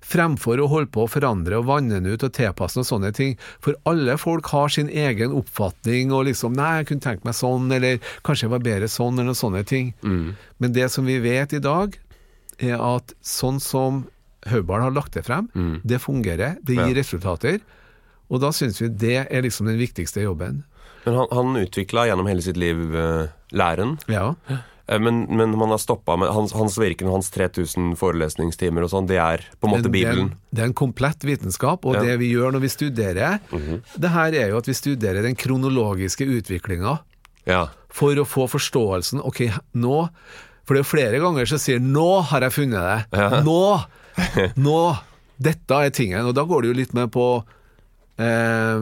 Fremfor 0.00 0.60
å 0.60 0.68
holde 0.68 0.90
på 0.94 1.04
å 1.04 1.10
forandre 1.10 1.58
og 1.58 1.68
vanne 1.68 1.98
den 1.98 2.12
ut 2.12 2.22
og 2.22 2.32
tilpasse 2.36 2.78
og 2.80 2.86
sånne 2.88 3.12
ting. 3.16 3.36
For 3.64 3.76
alle 3.88 4.16
folk 4.20 4.46
har 4.52 4.68
sin 4.68 4.88
egen 4.88 5.32
oppfatning 5.32 6.12
og 6.12 6.26
liksom 6.26 6.54
'nei, 6.54 6.78
jeg 6.78 6.86
kunne 6.88 7.06
tenkt 7.06 7.24
meg 7.24 7.34
sånn', 7.34 7.72
eller 7.72 7.98
'kanskje 8.22 8.46
jeg 8.46 8.50
var 8.50 8.58
bedre 8.64 8.88
sånn', 8.88 9.14
eller 9.14 9.32
noen 9.32 9.42
sånne 9.44 9.64
ting. 9.66 9.94
Men 10.58 10.72
det 10.72 10.90
som 10.90 11.04
vi 11.04 11.18
vet 11.18 11.52
i 11.52 11.58
dag, 11.58 11.98
er 12.58 12.74
at 12.74 13.14
sånn 13.22 13.60
som 13.60 14.06
Hubbard 14.46 14.82
har 14.82 14.90
lagt 14.90 15.12
det 15.12 15.24
frem, 15.26 15.48
det 15.84 15.98
fungerer, 16.00 16.56
det 16.62 16.74
gir 16.74 16.94
resultater. 16.94 17.60
Og 18.30 18.40
da 18.40 18.50
syns 18.52 18.80
vi 18.80 18.88
det 18.88 19.26
er 19.30 19.42
liksom 19.42 19.66
den 19.66 19.78
viktigste 19.78 20.20
jobben. 20.20 20.64
Men 21.04 21.14
han, 21.14 21.26
han 21.32 21.56
utvikla 21.56 22.06
gjennom 22.08 22.26
hele 22.26 22.42
sitt 22.42 22.56
liv 22.56 22.76
uh, 22.94 23.28
læren. 23.50 23.96
Ja. 24.08 24.34
Eh, 24.88 24.98
Men, 24.98 25.26
men 25.28 25.52
man 25.58 25.68
har 25.70 25.78
stoppa 25.78 26.16
med 26.16 26.28
hans, 26.32 26.52
hans 26.56 26.78
virken 26.78 27.08
og 27.08 27.18
hans 27.18 27.30
3000 27.30 27.94
forelesningstimer 28.00 28.82
og 28.86 28.90
sånn, 28.90 29.06
det 29.06 29.18
er 29.20 29.44
på 29.60 29.68
en 29.68 29.74
måte 29.74 29.82
Det 29.84 29.90
er 29.90 29.96
Bibelen. 29.98 30.30
Det 30.50 30.62
er 30.62 30.70
en 30.70 30.74
komplett 30.74 31.20
vitenskap, 31.28 31.84
og 31.84 31.94
Ja. 31.98 32.02
det 32.02 32.18
vi 32.18 32.32
gjør 32.32 32.52
når 32.56 32.60
vi 32.64 32.68
studerer, 32.72 33.38
det 33.98 34.10
her 34.10 34.32
er 34.32 34.48
jo 34.48 34.56
at 34.58 34.66
vi 34.66 34.72
studerer 34.72 35.22
den 35.22 35.36
kronologiske 35.36 36.24
utviklinga. 36.24 36.98
Ja. 37.46 37.68
for 37.88 38.12
å 38.20 38.26
få 38.28 38.44
forståelsen 38.46 39.22
Ok, 39.24 39.38
nå 39.74 40.10
For 40.66 40.74
det 40.74 40.80
er 40.80 40.84
flere 40.84 41.18
ganger 41.18 41.46
som 41.48 41.56
sier 41.58 41.78
'nå 41.80 42.22
har 42.28 42.40
jeg 42.40 42.52
funnet 42.52 42.76
det'. 42.76 43.04
Ja. 43.16 43.40
Nå! 43.42 43.84
Nå! 44.56 44.98
Dette 45.40 45.70
er 45.72 45.88
tingen. 45.90 46.26
Og 46.26 46.34
da 46.34 46.42
går 46.44 46.62
det 46.62 46.68
jo 46.68 46.74
litt 46.74 46.92
med 46.92 47.10
på 47.10 47.42
eh, 48.20 48.80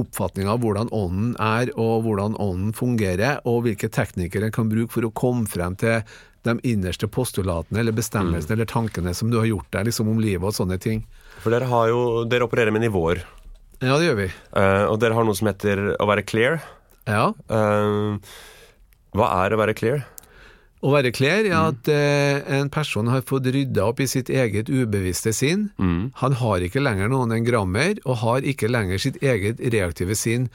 oppfatninga 0.00 0.54
av 0.54 0.62
hvordan 0.64 0.92
ånden 0.94 1.34
er, 1.40 1.72
og 1.78 2.06
hvordan 2.06 2.38
ånden 2.40 2.72
fungerer, 2.76 3.42
og 3.48 3.64
hvilke 3.66 3.90
teknikker 3.92 4.46
en 4.46 4.54
kan 4.54 4.70
bruke 4.72 4.92
for 4.96 5.08
å 5.08 5.12
komme 5.14 5.48
frem 5.50 5.76
til 5.80 6.02
de 6.44 6.58
innerste 6.68 7.08
postulatene 7.08 7.80
eller 7.80 7.96
bestemmelsene 7.96 8.58
eller 8.58 8.68
tankene 8.68 9.14
som 9.16 9.30
du 9.32 9.38
har 9.40 9.48
gjort 9.48 9.70
deg 9.72 9.88
liksom 9.88 10.10
om 10.12 10.20
livet 10.20 10.44
og 10.44 10.56
sånne 10.56 10.76
ting. 10.82 11.04
For 11.40 11.54
dere 11.54 11.68
har 11.70 11.88
jo 11.88 12.02
Dere 12.28 12.44
opererer 12.44 12.74
med 12.74 12.84
nivåer. 12.84 13.22
Ja, 13.80 13.96
det 13.96 14.06
gjør 14.06 14.18
vi. 14.18 14.28
Uh, 14.52 14.84
og 14.92 14.98
dere 15.02 15.16
har 15.16 15.26
noe 15.26 15.36
som 15.36 15.48
heter 15.48 15.94
å 15.96 16.08
være 16.08 16.24
clear. 16.28 16.60
Ja. 17.08 17.30
Uh, 17.48 18.20
hva 19.16 19.30
er 19.44 19.54
å 19.54 19.60
være 19.60 19.76
clear? 19.76 20.04
Å 20.84 20.90
være 20.92 21.14
klær 21.16 21.46
er 21.48 21.54
at 21.56 21.88
eh, 21.88 22.42
en 22.58 22.68
person 22.68 23.08
har 23.08 23.22
fått 23.24 23.46
rydda 23.54 23.86
opp 23.88 24.02
i 24.04 24.06
sitt 24.10 24.28
eget 24.28 24.68
ubevisste 24.68 25.32
sinn. 25.32 25.70
Han 26.20 26.36
har 26.36 26.60
ikke 26.66 26.82
lenger 26.82 27.08
noen 27.08 27.32
engrammer, 27.32 27.96
og 28.04 28.18
har 28.20 28.44
ikke 28.44 28.68
lenger 28.68 29.00
sitt 29.00 29.16
eget 29.24 29.62
reaktive 29.72 30.12
sinn. 30.18 30.50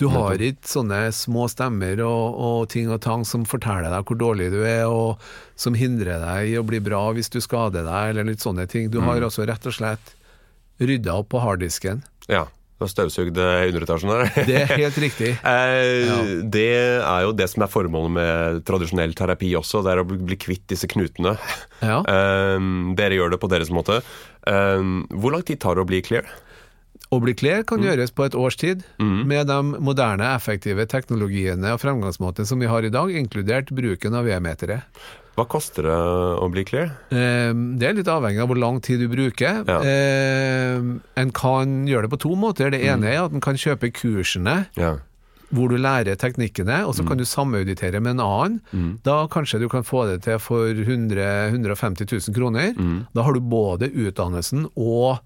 Du 0.00 0.06
har 0.08 0.40
ikke 0.40 0.64
sånne 0.72 1.02
små 1.12 1.44
stemmer 1.52 2.00
og, 2.00 2.40
og 2.48 2.70
ting 2.72 2.88
og 2.88 3.02
tang 3.04 3.26
som 3.28 3.44
forteller 3.44 3.92
deg 3.92 4.08
hvor 4.08 4.20
dårlig 4.24 4.48
du 4.56 4.62
er, 4.64 4.88
og 4.88 5.20
som 5.60 5.76
hindrer 5.76 6.22
deg 6.24 6.54
i 6.54 6.58
å 6.58 6.64
bli 6.64 6.80
bra 6.80 7.04
hvis 7.12 7.28
du 7.28 7.42
skader 7.44 7.84
deg, 7.84 8.14
eller 8.14 8.32
litt 8.32 8.44
sånne 8.44 8.64
ting. 8.70 8.88
Du 8.88 9.02
har 9.04 9.20
altså 9.20 9.44
rett 9.44 9.68
og 9.68 9.76
slett 9.76 10.14
rydda 10.80 11.20
opp 11.20 11.28
på 11.36 11.44
harddisken. 11.44 12.00
Ja. 12.32 12.46
Du 12.84 12.90
har 12.90 12.92
støvsugd 12.92 13.38
underetasjen 13.40 14.10
der. 14.12 14.26
Det 14.48 14.56
er 14.60 14.72
helt 14.76 14.98
riktig. 15.00 15.30
Eh, 15.54 16.04
Ja. 16.04 16.16
Det 16.52 16.64
er 17.00 17.22
jo 17.24 17.32
det 17.32 17.46
som 17.48 17.64
er 17.64 17.70
formålet 17.72 18.12
med 18.12 18.58
tradisjonell 18.68 19.14
terapi 19.16 19.54
også, 19.56 19.80
det 19.86 19.94
er 19.94 20.02
å 20.02 20.06
bli 20.08 20.36
kvitt 20.36 20.66
disse 20.68 20.88
knutene. 20.90 21.36
Ja. 21.80 22.02
Eh, 22.14 22.60
dere 22.98 23.16
gjør 23.16 23.32
det 23.34 23.40
på 23.42 23.48
deres 23.50 23.70
måte. 23.72 24.02
Eh, 24.46 24.84
hvor 25.16 25.32
lang 25.32 25.42
tid 25.48 25.62
tar 25.64 25.78
det 25.78 25.84
å 25.86 25.88
bli 25.88 26.02
clear? 26.04 26.28
Å 27.14 27.18
bli 27.22 27.34
clear 27.36 27.62
kan 27.68 27.82
gjøres 27.84 28.10
på 28.14 28.24
et 28.26 28.34
års 28.34 28.56
tid, 28.58 28.82
med 28.98 29.46
de 29.46 29.56
moderne, 29.62 30.32
effektive 30.34 30.84
teknologiene 30.90 31.72
og 31.74 31.80
fremgangsmåtene 31.82 32.48
som 32.48 32.58
vi 32.62 32.66
har 32.70 32.82
i 32.86 32.90
dag, 32.90 33.12
inkludert 33.14 33.70
bruken 33.76 34.16
av 34.18 34.26
V-metere. 34.26 34.80
Hva 35.34 35.44
koster 35.50 35.82
det 35.88 35.94
å 36.38 36.46
bli 36.52 36.62
clear? 36.64 36.92
Eh, 37.10 37.50
Det 37.78 37.88
er 37.88 37.96
litt 37.98 38.06
avhengig 38.10 38.42
av 38.44 38.48
hvor 38.52 38.58
lang 38.60 38.80
tid 38.80 39.00
du 39.02 39.08
bruker. 39.10 39.64
Ja. 39.66 39.80
Eh, 39.82 40.78
En 41.16 41.30
kan 41.34 41.86
gjøre 41.88 42.06
det 42.06 42.12
på 42.14 42.20
to 42.22 42.36
måter. 42.38 42.70
Det 42.70 42.82
ene 42.86 43.04
er 43.10 43.24
at 43.24 43.32
en 43.34 43.40
kan 43.40 43.54
kjøpe 43.58 43.90
kursene 43.92 44.66
Ja. 44.76 44.96
hvor 45.52 45.68
du 45.68 45.76
lærer 45.76 46.16
teknikkene, 46.16 46.84
og 46.86 46.94
så 46.94 47.06
kan 47.06 47.16
du 47.18 47.24
samauditere 47.24 48.00
med 48.02 48.18
en 48.18 48.20
annen. 48.20 48.98
Da 49.04 49.26
kanskje 49.28 49.60
du 49.60 49.68
kan 49.68 49.82
få 49.82 50.06
det 50.06 50.22
til 50.22 50.38
for 50.38 50.66
100 50.70 51.50
150 51.52 52.06
000 52.10 52.34
kroner. 52.34 52.74
Da 53.14 53.22
har 53.22 53.32
du 53.34 53.40
både 53.40 53.90
utdannelsen 53.90 54.68
og 54.76 55.18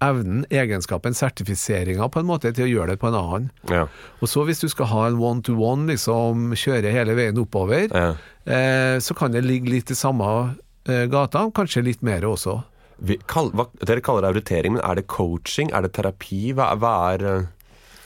evnen, 0.00 0.46
egenskapen, 0.50 1.12
sertifiseringa 1.14 2.08
på 2.12 2.20
en 2.22 2.26
måte 2.30 2.52
til 2.56 2.64
å 2.64 2.70
gjøre 2.70 2.94
det 2.94 3.00
på 3.02 3.10
en 3.10 3.18
annen. 3.18 3.50
Ja. 3.68 3.82
Og 4.22 4.28
så 4.32 4.44
hvis 4.48 4.62
du 4.64 4.68
skal 4.72 4.88
ha 4.92 5.02
en 5.10 5.18
one-to-one, 5.20 5.86
liksom 5.92 6.54
kjøre 6.56 6.92
hele 6.94 7.14
veien 7.18 7.38
oppover, 7.42 7.88
Ja. 7.92 8.14
eh, 8.46 8.96
så 8.98 9.14
kan 9.16 9.32
det 9.32 9.44
ligge 9.44 9.68
litt 9.70 9.90
i 9.90 9.94
samme 9.98 10.56
eh, 10.88 11.06
gata, 11.12 11.50
kanskje 11.52 11.84
litt 11.84 12.02
mer 12.02 12.24
også. 12.24 12.62
Vi, 13.00 13.16
kall, 13.26 13.50
hva, 13.56 13.66
dere 13.84 14.00
kaller 14.04 14.22
det 14.26 14.34
auditering, 14.34 14.74
men 14.76 14.82
er 14.84 14.94
det 15.00 15.06
coaching? 15.08 15.70
Er 15.72 15.82
det 15.82 15.92
terapi? 15.96 16.52
Hva, 16.56 16.74
hva 16.80 16.94
er 17.14 17.24
eh, 17.24 17.46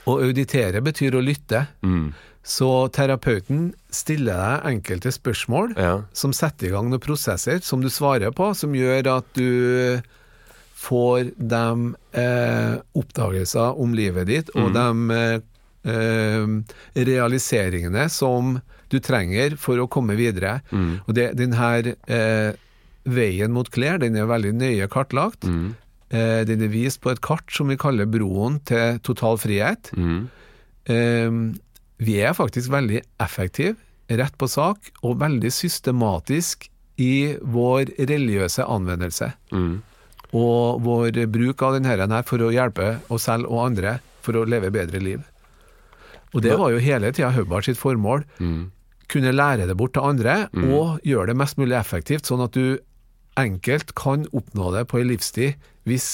Å 0.05 0.19
auditere 0.21 0.81
betyr 0.85 1.15
å 1.17 1.23
lytte. 1.23 1.63
Så 2.45 2.67
terapeuten 2.93 3.71
stiller 3.89 4.37
deg 4.37 4.67
enkelte 4.75 5.09
spørsmål 5.11 5.71
Ja. 5.81 6.03
som 6.13 6.31
setter 6.31 6.67
i 6.67 6.69
gang 6.75 6.91
noen 6.91 7.01
prosesser 7.01 7.57
som 7.65 7.81
du 7.81 7.87
svarer 7.89 8.29
på, 8.31 8.51
som 8.53 8.75
gjør 8.77 9.09
at 9.17 9.25
du 9.33 10.01
får 10.85 11.31
de 11.37 11.95
eh, 12.13 12.75
oppdagelser 12.97 13.79
om 13.81 13.93
livet 13.97 14.27
ditt, 14.29 14.51
og 14.55 14.73
de 14.75 15.15
eh, 15.15 15.39
eh, 15.89 16.45
realiseringene 17.09 18.05
som 18.13 18.59
du 18.93 18.99
trenger 19.01 19.55
for 19.57 19.81
å 19.81 19.87
komme 19.91 20.15
videre. 20.19 20.59
Og 21.07 21.15
det, 21.17 21.31
den 21.39 21.55
her 21.57 21.89
eh, 22.05 22.53
veien 23.05 23.53
mot 23.53 23.69
klær, 23.73 23.97
den 24.01 24.15
er 24.17 24.29
veldig 24.29 24.53
nøye 24.59 24.87
kartlagt. 24.93 25.45
Eh, 26.13 26.43
den 26.45 26.61
er 26.61 26.69
vist 26.73 27.01
på 27.01 27.11
et 27.13 27.21
kart 27.25 27.49
som 27.53 27.69
vi 27.73 27.77
kaller 27.81 28.05
broen 28.09 28.59
til 28.69 28.99
total 29.05 29.39
frihet. 29.41 29.89
Eh, 30.85 31.31
vi 31.97 32.19
er 32.21 32.35
faktisk 32.37 32.69
veldig 32.73 33.01
effektive, 33.23 33.75
rett 34.11 34.35
på 34.37 34.47
sak, 34.51 34.91
og 35.01 35.17
veldig 35.23 35.49
systematisk 35.51 36.69
i 37.01 37.35
vår 37.41 37.89
religiøse 38.07 38.63
anvendelse. 38.69 39.31
Og 40.35 40.81
vår 40.83 41.21
bruk 41.31 41.63
av 41.63 41.77
denne 41.77 41.95
her 41.95 42.27
for 42.27 42.43
å 42.43 42.51
hjelpe 42.51 42.97
oss 43.13 43.29
selv 43.29 43.47
og 43.47 43.61
andre 43.69 43.99
for 44.25 44.35
å 44.35 44.45
leve 44.49 44.73
bedre 44.73 44.99
liv. 44.99 45.23
Og 46.35 46.43
det 46.43 46.57
var 46.59 46.73
jo 46.73 46.81
hele 46.83 47.13
tida 47.15 47.31
Hubbard 47.31 47.67
sitt 47.67 47.79
formål. 47.79 48.25
Kunne 49.07 49.31
lære 49.31 49.67
det 49.69 49.77
bort 49.77 49.93
til 49.95 50.03
andre, 50.03 50.49
og 50.51 50.99
gjøre 51.07 51.31
det 51.31 51.37
mest 51.39 51.59
mulig 51.61 51.77
effektivt, 51.77 52.27
sånn 52.27 52.43
at 52.43 52.57
du 52.57 52.79
enkelt 53.39 53.93
kan 53.95 54.25
oppnå 54.35 54.71
det 54.75 54.85
på 54.91 54.99
ei 55.01 55.07
livstid 55.07 55.59
hvis 55.87 56.07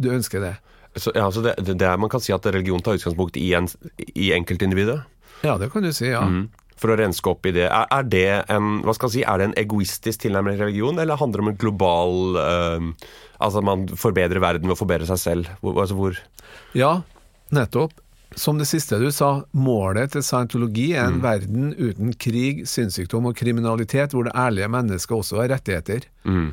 du 0.00 0.10
ønsker 0.12 0.44
det. 0.44 0.54
Så, 0.96 1.12
ja, 1.16 1.24
så 1.32 1.40
det, 1.44 1.56
det, 1.64 1.78
det 1.80 1.88
er, 1.88 2.00
man 2.00 2.12
kan 2.12 2.20
si 2.20 2.34
at 2.34 2.44
religion 2.52 2.82
tar 2.84 2.98
utgangspunkt 2.98 3.38
i, 3.40 3.54
en, 3.56 3.68
i 4.12 4.32
enkeltindividet? 4.36 5.00
Ja, 5.42 5.56
det 5.58 5.70
kan 5.72 5.84
du 5.84 5.92
si, 5.96 6.10
ja. 6.10 6.20
Mm. 6.28 6.50
For 6.82 6.92
å 6.92 6.98
renske 6.98 7.30
opp 7.30 7.46
i 7.46 7.54
det. 7.54 7.68
Er, 7.68 7.88
er 7.94 8.06
det 8.10 8.28
en 8.52 8.80
hva 8.82 8.94
skal 8.96 9.10
jeg 9.10 9.20
si, 9.20 9.24
er 9.28 9.38
det 9.40 9.50
en 9.50 9.58
egoistisk 9.62 10.24
tilnærming 10.24 10.58
til 10.58 10.66
religion, 10.66 10.98
eller 10.98 11.20
handler 11.20 11.40
det 11.40 11.46
om 11.46 11.52
en 11.52 11.60
global 11.60 12.38
uh, 12.38 13.10
Altså 13.42 13.62
man 13.64 13.88
forbedrer 13.98 14.38
verden 14.42 14.70
ved 14.70 14.76
å 14.76 14.78
forbedre 14.78 15.08
seg 15.08 15.18
selv? 15.18 15.50
Hvor, 15.62 15.80
altså 15.82 15.98
hvor 15.98 16.18
Ja, 16.78 16.92
nettopp. 17.54 17.96
Som 18.38 18.60
det 18.60 18.68
siste 18.70 18.96
du 19.00 19.10
sa, 19.12 19.42
målet 19.52 20.14
til 20.14 20.22
scientologi 20.24 20.92
er 20.96 21.10
en 21.10 21.18
verden 21.24 21.72
uten 21.76 22.14
krig, 22.16 22.62
sinnssykdom 22.70 23.26
og 23.28 23.36
kriminalitet, 23.36 24.14
hvor 24.14 24.24
det 24.24 24.32
ærlige 24.38 24.70
mennesket 24.72 25.16
også 25.18 25.42
har 25.42 25.50
rettigheter. 25.52 26.06
mm. 26.24 26.48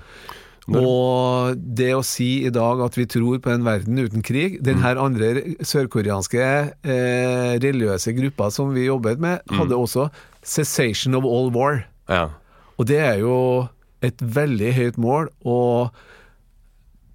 Og 0.77 1.55
det 1.57 1.93
å 1.95 2.03
si 2.05 2.45
i 2.45 2.49
dag 2.53 2.81
at 2.85 2.97
vi 2.97 3.05
tror 3.09 3.39
på 3.41 3.49
en 3.49 3.63
verden 3.65 3.97
uten 3.97 4.21
krig 4.21 4.59
Den 4.63 4.77
her 4.83 4.95
andre 5.01 5.55
sørkoreanske 5.65 6.43
eh, 6.83 7.57
religiøse 7.63 8.13
gruppa 8.13 8.51
som 8.51 8.73
vi 8.75 8.85
jobbet 8.85 9.19
med, 9.19 9.39
hadde 9.49 9.75
også 9.75 10.09
'cessation 10.43 11.15
of 11.15 11.23
all 11.25 11.49
war'. 11.51 11.83
Ja. 12.09 12.29
Og 12.77 12.85
det 12.87 12.99
er 12.99 13.17
jo 13.19 13.67
et 14.01 14.15
veldig 14.21 14.73
høyt 14.73 14.97
mål, 14.97 15.27
og 15.43 15.89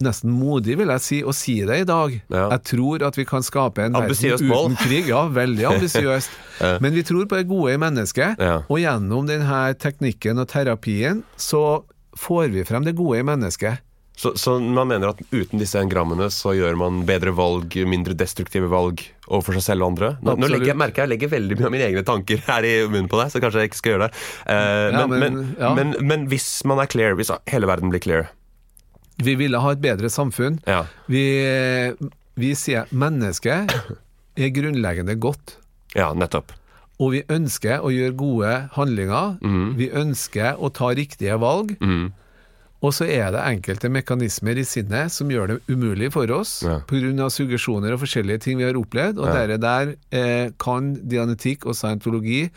nesten 0.05 0.31
modig, 0.35 0.77
vil 0.77 0.91
jeg 0.93 1.01
si, 1.01 1.19
å 1.25 1.33
si 1.33 1.55
det 1.65 1.79
i 1.81 1.87
dag. 1.89 2.17
Ja. 2.29 2.49
Jeg 2.51 2.63
tror 2.69 3.03
at 3.07 3.17
vi 3.17 3.25
kan 3.25 3.43
skape 3.47 3.87
en 3.87 3.95
Ambisiøst 3.97 4.43
verden 4.43 4.49
mål. 4.51 4.67
uten 4.73 4.77
krig. 4.83 5.09
Ja, 5.09 5.23
veldig 5.33 5.65
ambisiøst. 5.73 6.31
Men 6.83 6.93
vi 6.93 7.03
tror 7.07 7.25
på 7.31 7.37
det 7.39 7.47
gode 7.49 7.73
i 7.73 7.81
mennesket, 7.81 8.37
Ja. 8.43 8.59
og 8.69 8.79
gjennom 8.83 9.27
denne 9.31 9.75
teknikken 9.81 10.39
og 10.43 10.49
terapien 10.49 11.23
så 11.41 11.85
får 12.19 12.49
vi 12.55 12.65
frem 12.69 12.85
det 12.87 12.95
gode 12.99 13.19
i 13.21 13.27
mennesket. 13.27 13.83
Så, 14.17 14.31
så 14.39 14.53
man 14.63 14.87
mener 14.87 15.11
at 15.11 15.19
uten 15.35 15.59
disse 15.59 15.75
engrammene 15.81 16.29
så 16.31 16.53
gjør 16.55 16.77
man 16.79 17.01
bedre 17.09 17.33
valg, 17.35 17.73
mindre 17.91 18.15
destruktive 18.15 18.69
valg 18.71 19.01
overfor 19.27 19.57
seg 19.59 19.65
selv 19.67 19.83
og 19.83 19.89
andre? 19.91 20.11
Nå, 20.23 20.37
nå 20.39 20.47
legger 20.53 20.71
jeg, 20.71 20.79
merker 20.79 21.03
jeg 21.03 21.09
jeg 21.09 21.13
legger 21.17 21.33
veldig 21.33 21.57
mye 21.59 21.67
av 21.67 21.75
mine 21.75 21.89
egne 21.89 22.05
tanker 22.07 22.45
her 22.53 22.69
i 22.69 22.75
munnen 22.87 23.11
på 23.11 23.19
deg, 23.19 23.33
så 23.35 23.43
kanskje 23.43 23.65
jeg 23.65 23.73
ikke 23.73 23.81
skal 23.81 23.97
gjøre 23.97 24.07
det. 24.07 24.23
Uh, 24.47 24.55
Ja, 24.95 25.03
men, 25.11 25.19
men, 25.19 25.35
men- 25.41 25.51
ja. 25.59 25.73
men, 25.75 25.95
men 26.13 26.29
hvis 26.31 26.47
man 26.71 26.79
er 26.85 26.87
clear, 26.95 27.19
hvis 27.19 27.33
hele 27.51 27.67
verden 27.67 27.91
blir 27.91 28.05
clear 28.07 28.31
Vi 29.25 29.35
ville 29.39 29.59
ha 29.63 29.73
et 29.75 29.83
bedre 29.83 30.07
samfunn. 30.11 30.61
ja. 30.71 30.85
Vi, 31.11 31.25
vi 32.39 32.55
sier 32.59 32.87
mennesket 32.95 33.75
er 34.39 34.55
grunnleggende 34.55 35.15
godt. 35.23 35.57
ja, 35.95 36.13
nettopp. 36.15 36.55
Og 37.03 37.11
vi 37.13 37.23
ønsker 37.29 37.81
å 37.83 37.91
gjøre 37.91 38.15
gode 38.17 38.51
handlinger. 38.77 39.39
Vi 39.77 39.89
ønsker 39.91 40.61
å 40.63 40.71
ta 40.73 40.93
riktige 40.95 41.39
valg. 41.43 41.75
Mm. 41.81 42.13
Og 42.85 42.93
så 42.93 43.07
er 43.09 43.31
det 43.33 43.41
enkelte 43.49 43.89
mekanismer 43.89 44.59
i 44.61 44.65
sinnet 44.69 45.11
som 45.11 45.31
gjør 45.33 45.55
det 45.55 45.57
umulig 45.73 46.13
for 46.13 46.29
oss 46.37 46.63
Ja. 46.63 46.81
pga. 46.87 47.31
suggesjoner 47.33 47.95
og 47.95 48.01
forskjellige 48.05 48.41
ting 48.41 48.59
vi 48.59 48.65
har 48.65 48.75
opplevd. 48.75 49.19
Og 49.19 49.27
Ja. 49.27 49.47
der, 49.47 49.57
der 49.59 49.95
eh, 50.13 50.51
kan 50.59 50.95
dianetikk 51.09 51.65
og 51.67 51.75
scientologi 51.75 52.51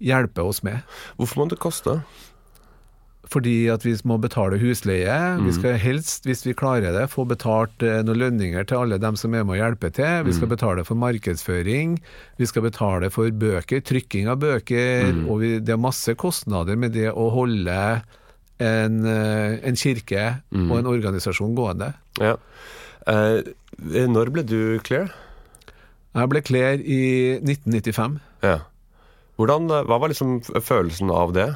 hjelpe 0.00 0.42
oss 0.42 0.62
med. 0.62 0.82
Hvorfor 1.16 1.36
må 1.44 1.48
det 1.48 1.58
koste? 1.60 2.02
Fordi 3.28 3.68
at 3.68 3.84
vi 3.84 3.92
må 4.08 4.16
betale 4.20 4.56
husleie. 4.60 5.16
Vi 5.44 5.52
skal 5.52 5.76
helst, 5.80 6.24
hvis 6.24 6.46
vi 6.46 6.54
klarer 6.56 6.94
det, 6.96 7.10
få 7.12 7.26
betalt 7.28 7.84
eh, 7.84 8.00
noen 8.06 8.22
lønninger 8.22 8.64
til 8.68 8.80
alle 8.80 8.98
dem 9.02 9.18
som 9.20 9.34
er 9.36 9.44
med 9.44 9.58
å 9.58 9.60
hjelpe 9.60 9.90
til. 9.92 10.24
Vi 10.24 10.36
skal 10.36 10.48
betale 10.48 10.84
for 10.88 10.96
markedsføring. 11.00 11.98
Vi 12.40 12.48
skal 12.48 12.64
betale 12.64 13.12
for 13.12 13.28
bøker, 13.28 13.84
trykking 13.84 14.30
av 14.32 14.40
bøker. 14.40 15.12
Og 15.26 15.42
vi, 15.42 15.52
det 15.60 15.76
er 15.76 15.82
masse 15.82 16.16
kostnader 16.16 16.80
med 16.80 16.96
det 16.96 17.10
å 17.12 17.28
holde 17.34 17.78
en, 18.58 18.98
eh, 19.04 19.60
en 19.60 19.78
kirke 19.78 20.24
og 20.56 20.74
en 20.80 20.90
organisasjon 20.90 21.54
gående. 21.58 21.92
Ja. 22.18 22.36
Eh, 23.06 23.44
når 24.08 24.32
ble 24.34 24.48
du 24.48 24.60
clear? 24.84 25.12
Jeg 26.16 26.32
ble 26.32 26.42
clear 26.42 26.80
i 26.80 27.02
1995. 27.44 28.18
Ja. 28.42 28.58
Hvordan, 29.38 29.68
hva 29.70 30.00
var 30.00 30.10
liksom 30.10 30.40
følelsen 30.42 31.12
av 31.14 31.36
det? 31.36 31.52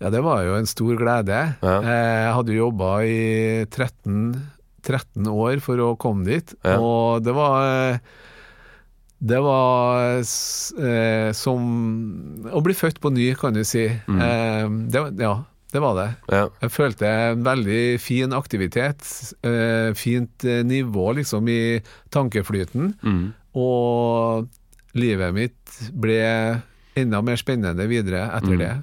Ja, 0.00 0.10
det 0.12 0.20
var 0.22 0.42
jo 0.44 0.54
en 0.58 0.66
stor 0.68 0.96
glede. 1.00 1.40
Ja. 1.62 1.76
Eh, 1.80 2.22
Jeg 2.26 2.34
hadde 2.36 2.52
jo 2.52 2.66
jobba 2.66 2.90
i 3.08 3.64
13, 3.72 4.42
13 4.84 5.26
år 5.32 5.60
for 5.64 5.76
å 5.80 5.96
komme 5.98 6.24
dit, 6.24 6.54
Ja. 6.64 6.76
og 6.78 7.22
det 7.24 7.32
var 7.34 8.00
det 9.26 9.38
var 9.40 10.18
eh, 10.20 11.32
som 11.32 11.62
å 12.52 12.60
bli 12.62 12.74
født 12.76 13.00
på 13.00 13.10
ny, 13.10 13.30
kan 13.34 13.54
du 13.56 13.62
si. 13.64 13.86
Mm. 14.06 14.18
Eh, 14.20 14.68
det, 14.92 15.02
ja, 15.24 15.32
det 15.72 15.80
var 15.80 15.94
det. 15.96 16.08
Ja. 16.30 16.42
Jeg 16.60 16.70
følte 16.74 17.06
en 17.32 17.42
veldig 17.46 17.98
fin 18.04 18.30
aktivitet, 18.36 19.00
eh, 19.42 19.94
fint 19.96 20.44
eh, 20.44 20.60
nivå 20.68 21.14
liksom 21.16 21.48
i 21.48 21.80
tankeflyten, 22.12 22.92
Mm. 23.02 23.32
og 23.56 24.46
livet 24.94 25.32
mitt 25.34 25.80
ble 25.92 26.60
enda 26.96 27.22
mer 27.24 27.36
spennende 27.40 27.88
videre 27.88 28.28
etter 28.36 28.52
Mm. 28.52 28.58
det. 28.58 28.74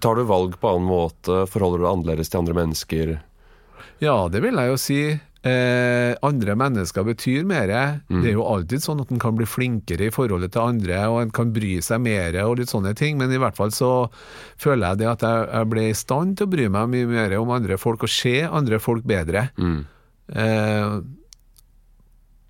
Tar 0.00 0.16
du 0.18 0.24
valg 0.28 0.58
på 0.60 0.68
annen 0.74 0.88
måte? 0.88 1.44
Forholder 1.50 1.78
du 1.78 1.84
deg 1.86 1.92
annerledes 1.92 2.30
til 2.32 2.40
andre 2.42 2.54
mennesker? 2.58 3.16
Ja, 4.02 4.28
det 4.28 4.42
vil 4.44 4.58
jeg 4.60 4.72
jo 4.72 4.76
si. 4.80 5.00
Eh, 5.46 6.12
andre 6.26 6.56
mennesker 6.58 7.04
betyr 7.06 7.44
mer. 7.46 7.70
Mm. 8.10 8.18
Det 8.24 8.30
er 8.32 8.34
jo 8.34 8.46
alltid 8.50 8.82
sånn 8.82 9.00
at 9.04 9.12
en 9.14 9.20
kan 9.22 9.36
bli 9.38 9.46
flinkere 9.46 10.08
i 10.08 10.14
forholdet 10.14 10.52
til 10.56 10.64
andre, 10.64 11.04
og 11.12 11.20
en 11.22 11.30
kan 11.30 11.52
bry 11.54 11.76
seg 11.86 12.02
mer 12.02 12.34
og 12.42 12.56
litt 12.58 12.72
sånne 12.72 12.96
ting, 12.98 13.14
men 13.20 13.30
i 13.30 13.38
hvert 13.38 13.54
fall 13.56 13.70
så 13.70 14.08
føler 14.58 14.88
jeg 14.96 15.04
det 15.04 15.10
at 15.12 15.22
jeg, 15.22 15.46
jeg 15.52 15.70
ble 15.70 15.84
i 15.86 15.94
stand 15.94 16.34
til 16.40 16.48
å 16.48 16.52
bry 16.56 16.66
meg 16.72 16.90
mye 16.96 17.06
mer 17.12 17.36
om 17.38 17.52
andre 17.54 17.78
folk 17.78 18.02
og 18.02 18.10
se 18.10 18.40
andre 18.48 18.80
folk 18.82 19.06
bedre. 19.06 19.46
Mm. 19.60 19.78
Eh, 20.34 20.96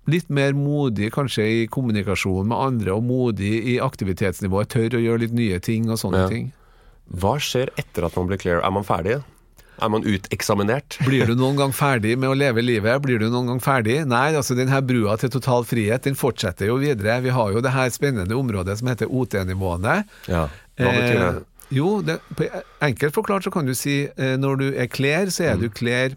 litt 0.07 0.29
mer 0.33 0.55
modig 0.57 1.11
kanskje 1.13 1.45
i 1.45 1.63
kommunikasjon 1.69 2.47
med 2.49 2.57
andre, 2.57 2.95
og 2.97 3.03
modig 3.05 3.53
i 3.75 3.77
aktivitetsnivået. 3.83 4.71
Tør 4.73 4.97
å 4.97 5.03
gjøre 5.03 5.25
litt 5.27 5.37
nye 5.37 5.59
ting 5.61 5.89
og 5.91 5.99
sånne 6.01 6.25
Ja. 6.25 6.29
ting. 6.31 6.53
Hva 7.13 7.37
skjer 7.39 7.69
etter 7.79 8.05
at 8.07 8.15
man 8.19 8.27
blir 8.27 8.37
clear? 8.41 8.59
Er 8.65 8.71
man 8.75 8.83
ferdig? 8.87 9.17
Er 9.79 9.89
man 9.93 10.01
uteksaminert? 10.03 10.97
Blir 11.05 11.27
du 11.29 11.35
noen 11.39 11.55
gang 11.59 11.71
ferdig 11.75 12.15
med 12.17 12.29
å 12.31 12.35
leve 12.37 12.63
livet? 12.65 13.01
Blir 13.03 13.19
du 13.21 13.27
noen 13.29 13.47
gang 13.53 13.59
ferdig? 13.63 13.99
Nei, 14.09 14.33
altså 14.35 14.55
den 14.57 14.67
her 14.73 14.81
brua 14.81 15.17
til 15.21 15.29
total 15.29 15.63
frihet, 15.69 16.03
den 16.07 16.17
fortsetter 16.17 16.67
jo 16.71 16.79
videre. 16.81 17.19
Vi 17.21 17.29
har 17.35 17.51
jo 17.53 17.61
det 17.61 17.71
her 17.75 17.89
spennende 17.93 18.35
området 18.35 18.79
som 18.79 18.89
heter 18.89 19.07
OT-nivåene. 19.13 19.99
Ja. 20.27 20.47
Hva 20.81 20.95
betyr 20.95 21.19
det? 21.21 21.29
Eh, 21.35 21.43
jo, 21.77 21.89
det, 22.01 22.15
enkelt 22.81 23.13
forklart 23.15 23.43
så 23.45 23.51
kan 23.51 23.67
du 23.67 23.73
si 23.75 24.07
eh, 24.07 24.35
når 24.39 24.57
du 24.61 24.67
er 24.73 24.87
kler, 24.87 25.29
så 25.29 25.43
Mm. 25.43 25.51
er 25.51 25.57
du 25.61 25.69
kler 25.69 26.15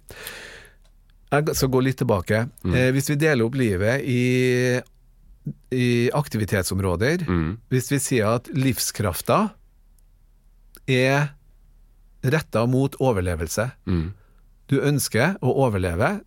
Jeg 1.30 1.55
skal 1.55 1.68
gå 1.70 1.80
litt 1.84 1.99
tilbake. 2.01 2.49
Mm. 2.66 2.74
Eh, 2.74 2.88
hvis 2.97 3.11
vi 3.12 3.14
deler 3.22 3.45
opp 3.47 3.55
livet 3.55 4.03
i, 4.03 4.80
i 5.70 6.11
aktivitetsområder, 6.14 7.22
Mm. 7.28 7.59
hvis 7.70 7.91
vi 7.93 7.99
sier 8.03 8.26
at 8.41 8.49
livskrafta 8.55 9.51
er 10.91 11.30
retta 12.20 12.66
mot 12.66 12.97
overlevelse 13.01 13.70
Mm. 13.86 14.12
Du 14.70 14.78
ønsker 14.86 15.34
å 15.43 15.51
overleve, 15.64 16.20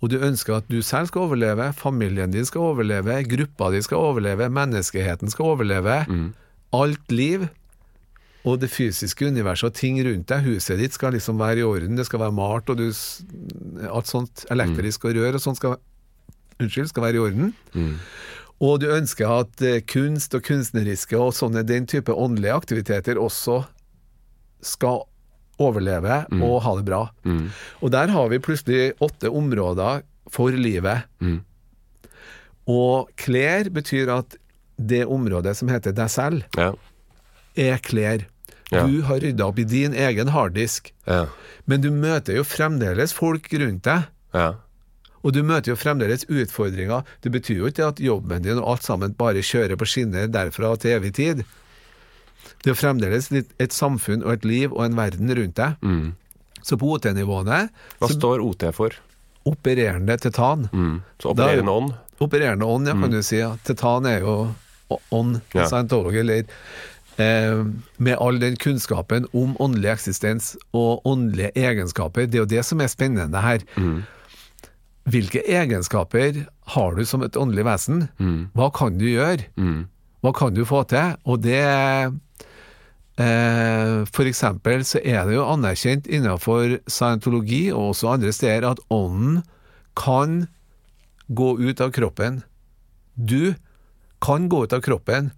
og 0.00 0.08
du 0.08 0.16
ønsker 0.24 0.56
at 0.56 0.68
du 0.72 0.78
selv 0.84 1.10
skal 1.10 1.26
overleve, 1.26 1.72
familien 1.76 2.32
din 2.32 2.46
skal 2.48 2.72
overleve, 2.72 3.18
gruppa 3.28 3.68
di 3.74 3.82
skal 3.84 4.00
overleve, 4.12 4.48
menneskeheten 4.48 5.32
skal 5.32 5.52
overleve. 5.52 5.98
Mm. 6.08 6.30
Alt 6.76 7.12
liv 7.12 7.48
og 8.46 8.60
det 8.62 8.70
fysiske 8.70 9.26
universet 9.26 9.68
og 9.68 9.76
ting 9.76 9.98
rundt 10.06 10.28
deg, 10.30 10.46
huset 10.46 10.80
ditt 10.80 10.94
skal 10.94 11.16
liksom 11.16 11.40
være 11.40 11.60
i 11.60 11.66
orden, 11.66 11.98
det 11.98 12.06
skal 12.06 12.22
være 12.22 12.36
malt, 12.36 12.70
og 12.70 12.78
du, 12.78 12.86
alt 13.90 14.08
sånt 14.08 14.46
elektrisk 14.54 15.08
og 15.08 15.16
rør 15.18 15.36
og 15.36 15.42
sånt 15.42 15.60
skal, 15.60 15.76
unnskyld, 16.60 16.92
skal 16.92 17.08
være 17.08 17.18
i 17.18 17.24
orden. 17.26 17.54
Mm. 17.74 17.94
Og 18.64 18.78
du 18.80 18.86
ønsker 18.88 19.28
at 19.42 19.64
eh, 19.66 19.82
kunst 19.84 20.32
og 20.36 20.46
kunstneriske 20.46 21.18
og 21.20 21.34
sånne 21.36 21.66
den 21.66 21.88
type 21.90 22.14
åndelige 22.14 22.54
aktiviteter 22.56 23.20
også 23.20 23.64
skal 24.66 25.04
overleve 25.62 26.18
og 26.36 26.58
ha 26.66 26.72
det 26.76 26.84
bra. 26.84 27.02
Mm. 27.24 27.46
Og 27.80 27.92
der 27.94 28.10
har 28.12 28.28
vi 28.28 28.38
plutselig 28.44 28.90
åtte 29.00 29.30
områder 29.32 30.02
for 30.32 30.52
livet. 30.52 31.06
Mm. 31.24 31.38
Og 32.68 33.08
klær 33.20 33.70
betyr 33.72 34.10
at 34.18 34.36
det 34.76 35.04
området 35.08 35.54
som 35.56 35.70
heter 35.72 35.94
deg 35.96 36.10
selv, 36.12 36.42
Ja. 36.58 36.72
er 37.56 37.78
klær. 37.78 38.26
Ja. 38.70 38.82
Du 38.86 39.00
har 39.06 39.20
rydda 39.22 39.46
opp 39.46 39.58
i 39.58 39.64
din 39.64 39.94
egen 39.94 40.28
harddisk, 40.28 40.92
Ja. 41.06 41.26
men 41.66 41.80
du 41.80 41.90
møter 41.90 42.34
jo 42.36 42.42
fremdeles 42.44 43.12
folk 43.14 43.48
rundt 43.52 43.82
deg. 43.84 44.08
Ja. 44.34 44.54
Og 45.24 45.32
du 45.32 45.42
møter 45.42 45.70
jo 45.72 45.76
fremdeles 45.76 46.24
utfordringer. 46.28 47.04
Det 47.22 47.32
betyr 47.32 47.56
jo 47.62 47.66
ikke 47.66 47.86
at 47.88 47.98
jobben 48.00 48.42
din 48.42 48.58
og 48.58 48.68
alt 48.76 48.82
sammen 48.82 49.14
bare 49.16 49.40
kjører 49.42 49.76
på 49.76 49.86
skinner 49.86 50.26
derfra 50.28 50.76
til 50.78 50.90
evig 51.00 51.14
tid. 51.14 51.44
Det 52.64 52.70
er 52.72 52.78
fremdeles 52.78 53.30
et 53.32 53.72
samfunn 53.72 54.22
og 54.24 54.32
et 54.32 54.44
liv 54.44 54.72
og 54.72 54.84
en 54.84 54.96
verden 54.96 55.30
rundt 55.38 55.54
deg. 55.56 55.76
Mm. 55.82 56.14
Så 56.62 56.76
på 56.80 56.88
OT-nivåene 56.96 57.68
Hva 58.00 58.08
står 58.10 58.42
OT 58.42 58.64
for? 58.74 58.90
opererende 59.46 60.16
titan. 60.18 60.68
Mm. 60.72 61.02
Så 61.22 61.28
er- 61.30 61.32
opererende 61.36 61.70
ånd? 61.70 61.92
Opererende 62.20 62.64
ånd, 62.66 62.88
ja, 62.88 62.94
kan 62.98 63.10
du 63.10 63.22
si. 63.22 63.36
Ja. 63.38 63.52
Titan 63.62 64.06
er 64.06 64.20
jo 64.20 64.54
ånd, 65.12 65.40
Ja. 65.54 65.66
scientology, 65.68 66.18
eller 66.20 66.44
eh, 67.18 67.64
Med 67.98 68.16
all 68.20 68.38
den 68.38 68.56
kunnskapen 68.56 69.26
om 69.32 69.54
åndelig 69.60 69.92
eksistens 69.92 70.56
og 70.74 71.02
åndelige 71.06 71.52
egenskaper. 71.54 72.26
Det 72.26 72.34
er 72.34 72.38
jo 72.44 72.44
det 72.56 72.64
som 72.64 72.80
er 72.80 72.88
spennende 72.88 73.40
her. 73.40 73.60
hvilke 75.06 75.42
egenskaper 75.46 76.46
har 76.74 76.94
du 76.96 77.04
som 77.06 77.22
et 77.22 77.36
åndelig 77.38 77.64
vesen? 77.64 78.08
Hva 78.54 78.70
kan 78.74 78.98
du 78.98 79.04
gjøre? 79.06 79.46
Hva 80.24 80.32
kan 80.34 80.54
du 80.54 80.64
få 80.66 80.82
til? 80.90 81.14
Og 81.24 81.40
det 81.42 81.62
For 83.16 84.28
eksempel 84.28 84.82
så 84.84 85.00
er 85.00 85.24
det 85.24 85.38
jo 85.38 85.46
anerkjent 85.48 86.04
innenfor 86.04 86.74
scientologi 86.84 87.70
og 87.72 87.94
også 87.94 88.10
andre 88.12 88.32
steder 88.36 88.66
at 88.68 88.82
ånden 88.92 89.38
kan 89.96 90.42
gå 91.32 91.54
ut 91.56 91.80
av 91.80 91.94
kroppen. 91.96 92.42
Du 93.16 93.54
kan 94.20 94.50
gå 94.52 94.64
ut 94.66 94.74
av 94.76 94.82
kroppen, 94.84 95.30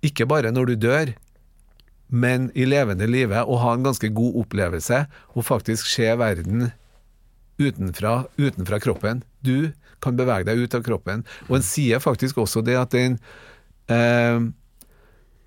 ikke 0.00 0.26
bare 0.30 0.52
når 0.52 0.72
du 0.72 0.74
dør, 0.86 1.12
men 2.10 2.48
i 2.58 2.66
levende 2.66 3.06
livet, 3.06 3.44
og 3.44 3.60
ha 3.62 3.74
en 3.76 3.84
ganske 3.86 4.10
god 4.16 4.40
opplevelse, 4.42 5.04
og 5.36 5.46
faktisk 5.46 5.86
se 5.86 6.08
verden 6.18 6.70
utenfra, 7.60 8.24
utenfra 8.40 8.80
kroppen. 8.82 9.22
Du 9.44 9.70
kan 10.02 10.16
bevege 10.18 10.48
deg 10.48 10.64
ut 10.64 10.74
av 10.74 10.84
kroppen. 10.86 11.22
Og 11.48 11.58
en 11.58 11.66
sier 11.66 12.02
faktisk 12.02 12.40
også 12.40 12.64
det 12.66 12.78
at 12.80 12.96
den 12.96 13.18
eh, 13.92 14.40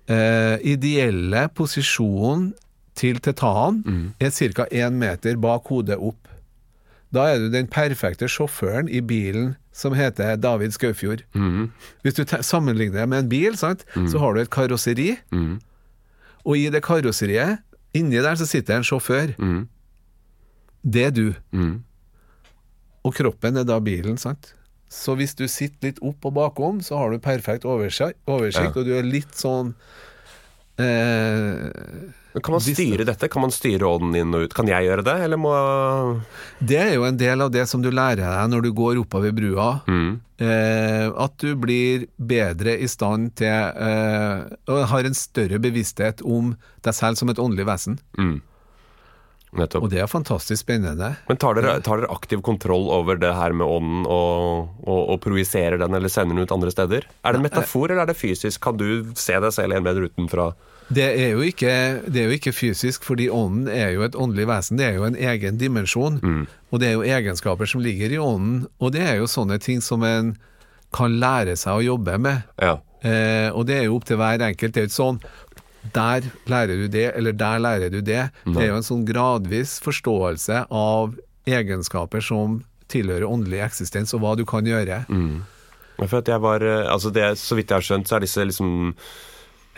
eh, 0.08 0.58
ideelle 0.62 1.48
posisjonen 1.54 2.52
til 2.94 3.18
tetanen 3.20 4.12
er 4.20 4.30
ca. 4.30 4.66
én 4.70 4.92
meter 5.00 5.36
bak 5.36 5.66
hodet 5.66 5.96
opp. 5.98 6.28
Da 7.14 7.28
er 7.34 7.38
du 7.38 7.48
den 7.50 7.66
perfekte 7.70 8.26
sjåføren 8.28 8.88
i 8.88 9.00
bilen 9.00 9.56
som 9.72 9.94
heter 9.94 10.36
David 10.36 10.70
Skaufjord. 10.74 11.22
Hvis 12.02 12.14
du 12.14 12.24
sammenligner 12.42 13.00
det 13.00 13.08
med 13.08 13.18
en 13.24 13.28
bil, 13.28 13.56
sant, 13.56 13.84
så 14.08 14.18
har 14.18 14.34
du 14.34 14.40
et 14.40 14.50
karosseri, 14.50 15.16
og 16.44 16.56
i 16.58 16.68
det 16.70 16.82
karosseriet, 16.82 17.58
inni 17.94 18.16
der 18.22 18.34
så 18.36 18.46
sitter 18.46 18.76
en 18.76 18.82
sjåfør. 18.86 19.34
Det 20.84 21.04
er 21.06 21.10
du. 21.10 21.34
Og 23.04 23.14
kroppen 23.14 23.56
er 23.56 23.64
da 23.64 23.78
bilen, 23.80 24.16
sant. 24.18 24.54
Så 24.94 25.16
hvis 25.18 25.34
du 25.34 25.44
sitter 25.50 25.90
litt 25.90 25.98
opp 26.06 26.24
og 26.30 26.36
bakom, 26.36 26.78
så 26.86 27.00
har 27.00 27.10
du 27.10 27.18
perfekt 27.22 27.66
oversikt, 27.66 28.20
oversikt 28.30 28.70
Ja. 28.70 28.80
og 28.80 28.86
du 28.86 28.92
er 28.94 29.02
litt 29.06 29.34
sånn 29.34 29.72
eh, 30.78 31.70
Kan 32.42 32.54
man 32.56 32.62
styre 32.62 33.04
dette? 33.06 33.28
Kan 33.30 33.44
man 33.44 33.52
styre 33.54 33.86
ånden 33.88 34.14
inn 34.18 34.34
og 34.34 34.46
ut? 34.48 34.54
Kan 34.56 34.66
jeg 34.70 34.88
gjøre 34.88 35.04
det, 35.06 35.16
eller 35.26 35.38
må 35.40 35.52
Det 36.58 36.78
er 36.82 36.94
jo 36.96 37.04
en 37.06 37.18
del 37.20 37.44
av 37.44 37.52
det 37.54 37.66
som 37.70 37.82
du 37.82 37.90
lærer 37.94 38.22
deg 38.24 38.50
når 38.54 38.64
du 38.66 38.70
går 38.74 38.98
oppover 39.02 39.34
brua. 39.36 39.68
Mm. 39.86 40.20
Eh, 40.42 41.06
at 41.26 41.36
du 41.38 41.52
blir 41.62 42.08
bedre 42.18 42.74
i 42.82 42.88
stand 42.90 43.36
til 43.38 43.46
eh, 43.54 44.40
Og 44.66 44.80
har 44.90 45.06
en 45.06 45.14
større 45.14 45.60
bevissthet 45.62 46.24
om 46.26 46.56
deg 46.82 46.96
selv 46.96 47.20
som 47.20 47.30
et 47.30 47.38
åndelig 47.38 47.66
vesen. 47.70 48.00
Mm. 48.18 48.40
Nettopp. 49.58 49.86
Og 49.86 49.92
det 49.92 50.02
er 50.02 50.10
fantastisk 50.10 50.64
spennende. 50.64 51.14
Men 51.28 51.40
tar 51.40 51.58
dere, 51.58 51.76
tar 51.84 52.02
dere 52.02 52.12
aktiv 52.14 52.42
kontroll 52.44 52.88
over 52.92 53.18
det 53.20 53.32
her 53.36 53.54
med 53.56 53.66
ånden 53.70 54.04
og, 54.10 54.70
og, 54.84 55.00
og 55.14 55.18
projiserer 55.24 55.78
den 55.80 55.94
eller 55.94 56.12
sender 56.12 56.34
den 56.34 56.46
ut 56.46 56.54
andre 56.54 56.72
steder? 56.74 57.08
Er 57.22 57.34
det 57.34 57.40
en 57.40 57.46
metafor, 57.46 57.88
eller 57.90 58.04
er 58.04 58.12
det 58.12 58.18
fysisk? 58.18 58.60
Kan 58.64 58.80
du 58.80 59.14
se 59.18 59.38
deg 59.40 59.54
selv 59.54 59.76
en 59.76 59.86
meter 59.86 60.08
utenfra? 60.10 60.52
Det 60.94 61.04
er, 61.06 61.30
jo 61.32 61.44
ikke, 61.46 61.74
det 62.12 62.20
er 62.20 62.26
jo 62.28 62.36
ikke 62.36 62.52
fysisk, 62.52 63.06
fordi 63.06 63.30
ånden 63.32 63.70
er 63.72 63.94
jo 63.94 64.02
et 64.04 64.16
åndelig 64.20 64.44
vesen. 64.50 64.76
Det 64.80 64.90
er 64.90 64.98
jo 64.98 65.06
en 65.06 65.16
egen 65.16 65.60
dimensjon. 65.60 66.18
Og 66.70 66.82
det 66.82 66.90
er 66.90 66.98
jo 66.98 67.06
egenskaper 67.08 67.70
som 67.70 67.80
ligger 67.84 68.12
i 68.12 68.20
ånden. 68.20 68.66
Og 68.84 68.92
det 68.92 69.06
er 69.06 69.22
jo 69.22 69.30
sånne 69.30 69.56
ting 69.64 69.80
som 69.84 70.04
en 70.04 70.34
kan 70.94 71.16
lære 71.18 71.56
seg 71.58 71.80
å 71.80 71.86
jobbe 71.86 72.18
med. 72.22 72.44
Ja. 72.62 72.76
Eh, 73.04 73.50
og 73.52 73.66
det 73.68 73.78
er 73.78 73.88
jo 73.88 73.98
opp 73.98 74.06
til 74.08 74.20
hver 74.20 74.44
enkelt. 74.46 74.74
Det 74.74 74.80
er 74.80 74.86
jo 74.86 74.90
ikke 74.90 74.96
sånn 74.96 75.20
der 75.92 76.24
lærer 76.48 76.76
du 76.80 76.86
det, 76.88 77.10
eller 77.16 77.32
der 77.32 77.58
lærer 77.60 77.90
du 77.92 78.00
det. 78.00 78.30
Det 78.46 78.62
er 78.62 78.70
jo 78.70 78.78
en 78.80 78.86
sånn 78.86 79.04
gradvis 79.04 79.76
forståelse 79.84 80.64
av 80.70 81.14
egenskaper 81.46 82.24
som 82.24 82.62
tilhører 82.88 83.26
åndelig 83.28 83.60
eksistens, 83.66 84.14
og 84.14 84.22
hva 84.24 84.34
du 84.36 84.44
kan 84.48 84.64
gjøre. 84.64 85.02
For 86.00 86.18
at 86.18 86.28
jeg 86.28 86.40
var, 86.42 86.62
eh, 86.62 86.90
altså 86.90 87.12
det, 87.12 87.38
Så 87.38 87.54
vidt 87.54 87.70
jeg 87.70 87.76
har 87.76 87.84
skjønt, 87.86 88.08
så 88.08 88.16
er 88.16 88.20
disse 88.24 88.44
liksom 88.44 88.94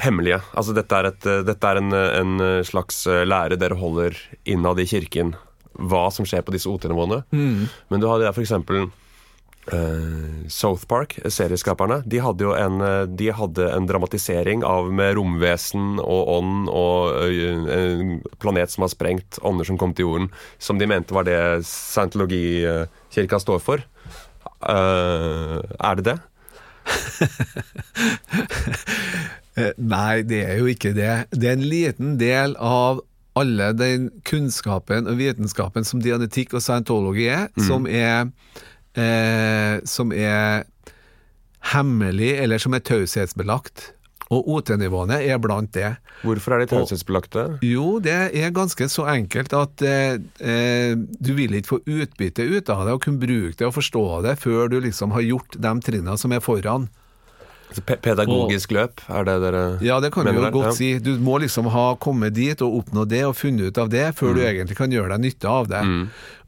hemmelige. 0.00 0.40
Altså 0.57 0.74
Dette 0.74 0.92
er, 0.96 1.07
et, 1.11 1.26
eh, 1.26 1.42
dette 1.44 1.64
er 1.66 1.76
en, 1.76 1.92
en 1.92 2.64
slags 2.64 3.07
eh, 3.07 3.24
lære 3.26 3.59
dere 3.61 3.76
holder 3.76 4.16
innad 4.46 4.80
i 4.80 4.86
kirken. 4.86 5.34
Hva 5.76 6.07
som 6.11 6.24
skjer 6.24 6.40
på 6.42 6.54
disse 6.54 6.70
OT-nivåene. 6.70 7.24
Men 7.90 8.00
du 8.00 8.09
hadde 8.09 8.32
for 8.32 8.40
eksempel 8.46 8.86
eh, 9.72 10.48
South 10.48 10.86
Park, 10.86 11.18
serieskaperne, 11.28 12.02
de 12.06 12.20
hadde 12.22 12.44
jo 12.46 12.52
en, 12.56 12.80
eh, 12.80 13.06
de 13.06 13.30
hadde 13.34 13.66
en 13.72 13.86
dramatisering 13.88 14.64
av 14.66 14.92
med 14.92 15.16
romvesen 15.18 15.98
og 16.02 16.28
ånd 16.36 16.68
og 16.70 17.26
eh, 17.26 17.54
en 17.76 18.22
planet 18.42 18.70
som 18.72 18.82
har 18.86 18.92
sprengt, 18.92 19.38
ånder 19.42 19.64
som 19.68 19.78
kom 19.80 19.94
til 19.96 20.06
jorden, 20.08 20.30
som 20.58 20.78
de 20.78 20.86
mente 20.90 21.14
var 21.16 21.24
det 21.28 21.40
scientologikirka 21.66 23.38
står 23.42 23.60
for. 23.64 23.78
Er 24.66 25.94
det 25.98 26.04
det? 26.06 26.18
Nei, 29.76 30.22
det 30.28 30.42
er 30.44 30.56
jo 30.60 30.66
ikke 30.70 30.92
det. 30.96 31.26
Det 31.32 31.48
er 31.48 31.56
en 31.56 31.70
liten 31.70 32.16
del 32.20 32.56
av 32.60 33.00
alle 33.36 33.72
den 33.76 34.08
kunnskapen 34.24 35.08
og 35.10 35.18
vitenskapen 35.20 35.84
som 35.84 36.00
dianetikk 36.00 36.54
og 36.56 36.62
scientology 36.64 37.28
er, 37.28 37.48
som 37.66 37.86
er 37.88 38.30
eh, 38.97 39.80
som 39.84 40.12
er 40.12 40.64
hemmelig, 41.72 42.32
eller 42.42 42.59
som 42.62 42.74
er 42.76 42.82
taushetsbelagt. 42.86 43.92
Og 44.34 44.42
OT-nivåene 44.57 45.20
er 45.22 45.38
blant 45.38 45.70
det. 45.76 45.92
Hvorfor 46.26 46.57
er 46.57 46.64
de 46.64 46.66
taushetsbelagte? 46.72 47.44
Jo, 47.62 48.01
det 48.03 48.16
er 48.34 48.51
ganske 48.55 48.88
så 48.90 49.05
enkelt 49.12 49.53
at 49.55 49.82
eh, 49.86 50.16
eh, 50.42 50.97
du 50.99 51.30
vil 51.38 51.55
ikke 51.55 51.76
få 51.76 51.80
utbytte 51.86 52.42
ut 52.42 52.70
av 52.74 52.86
det 52.88 52.97
og 52.97 53.05
kunne 53.07 53.22
bruke 53.22 53.55
det 53.61 53.68
og 53.68 53.76
forstå 53.76 54.03
det 54.26 54.34
før 54.42 54.66
du 54.72 54.80
liksom 54.82 55.14
har 55.14 55.22
gjort 55.22 55.55
de 55.62 55.74
trinnene 55.86 56.18
som 56.18 56.34
er 56.34 56.42
foran. 56.42 56.88
Altså, 57.66 57.82
pedagogisk 57.82 58.03
Pedagogisk 58.07 58.74
løp, 58.74 59.01
er 59.11 59.24
det 59.26 59.36
dere 59.42 59.62
Ja, 59.82 60.01
det 60.03 60.12
kan 60.14 60.26
du 60.26 60.32
jo 60.34 60.42
der? 60.42 60.51
godt 60.55 60.66
Ja. 60.72 60.74
si. 60.74 60.90
Du 61.03 61.16
må 61.18 61.38
liksom 61.42 61.66
ha 61.70 61.94
kommet 61.99 62.34
dit 62.34 62.61
og 62.62 62.80
oppnådd 62.82 63.09
det 63.11 63.24
og 63.26 63.34
funnet 63.38 63.70
ut 63.74 63.78
av 63.78 63.88
det, 63.90 64.14
før 64.18 64.34
Mm. 64.34 64.34
du 64.34 64.42
egentlig 64.42 64.76
kan 64.76 64.90
gjøre 64.90 65.09
deg 65.14 65.20
nytte 65.20 65.49
av 65.51 65.66
det. 65.70 65.82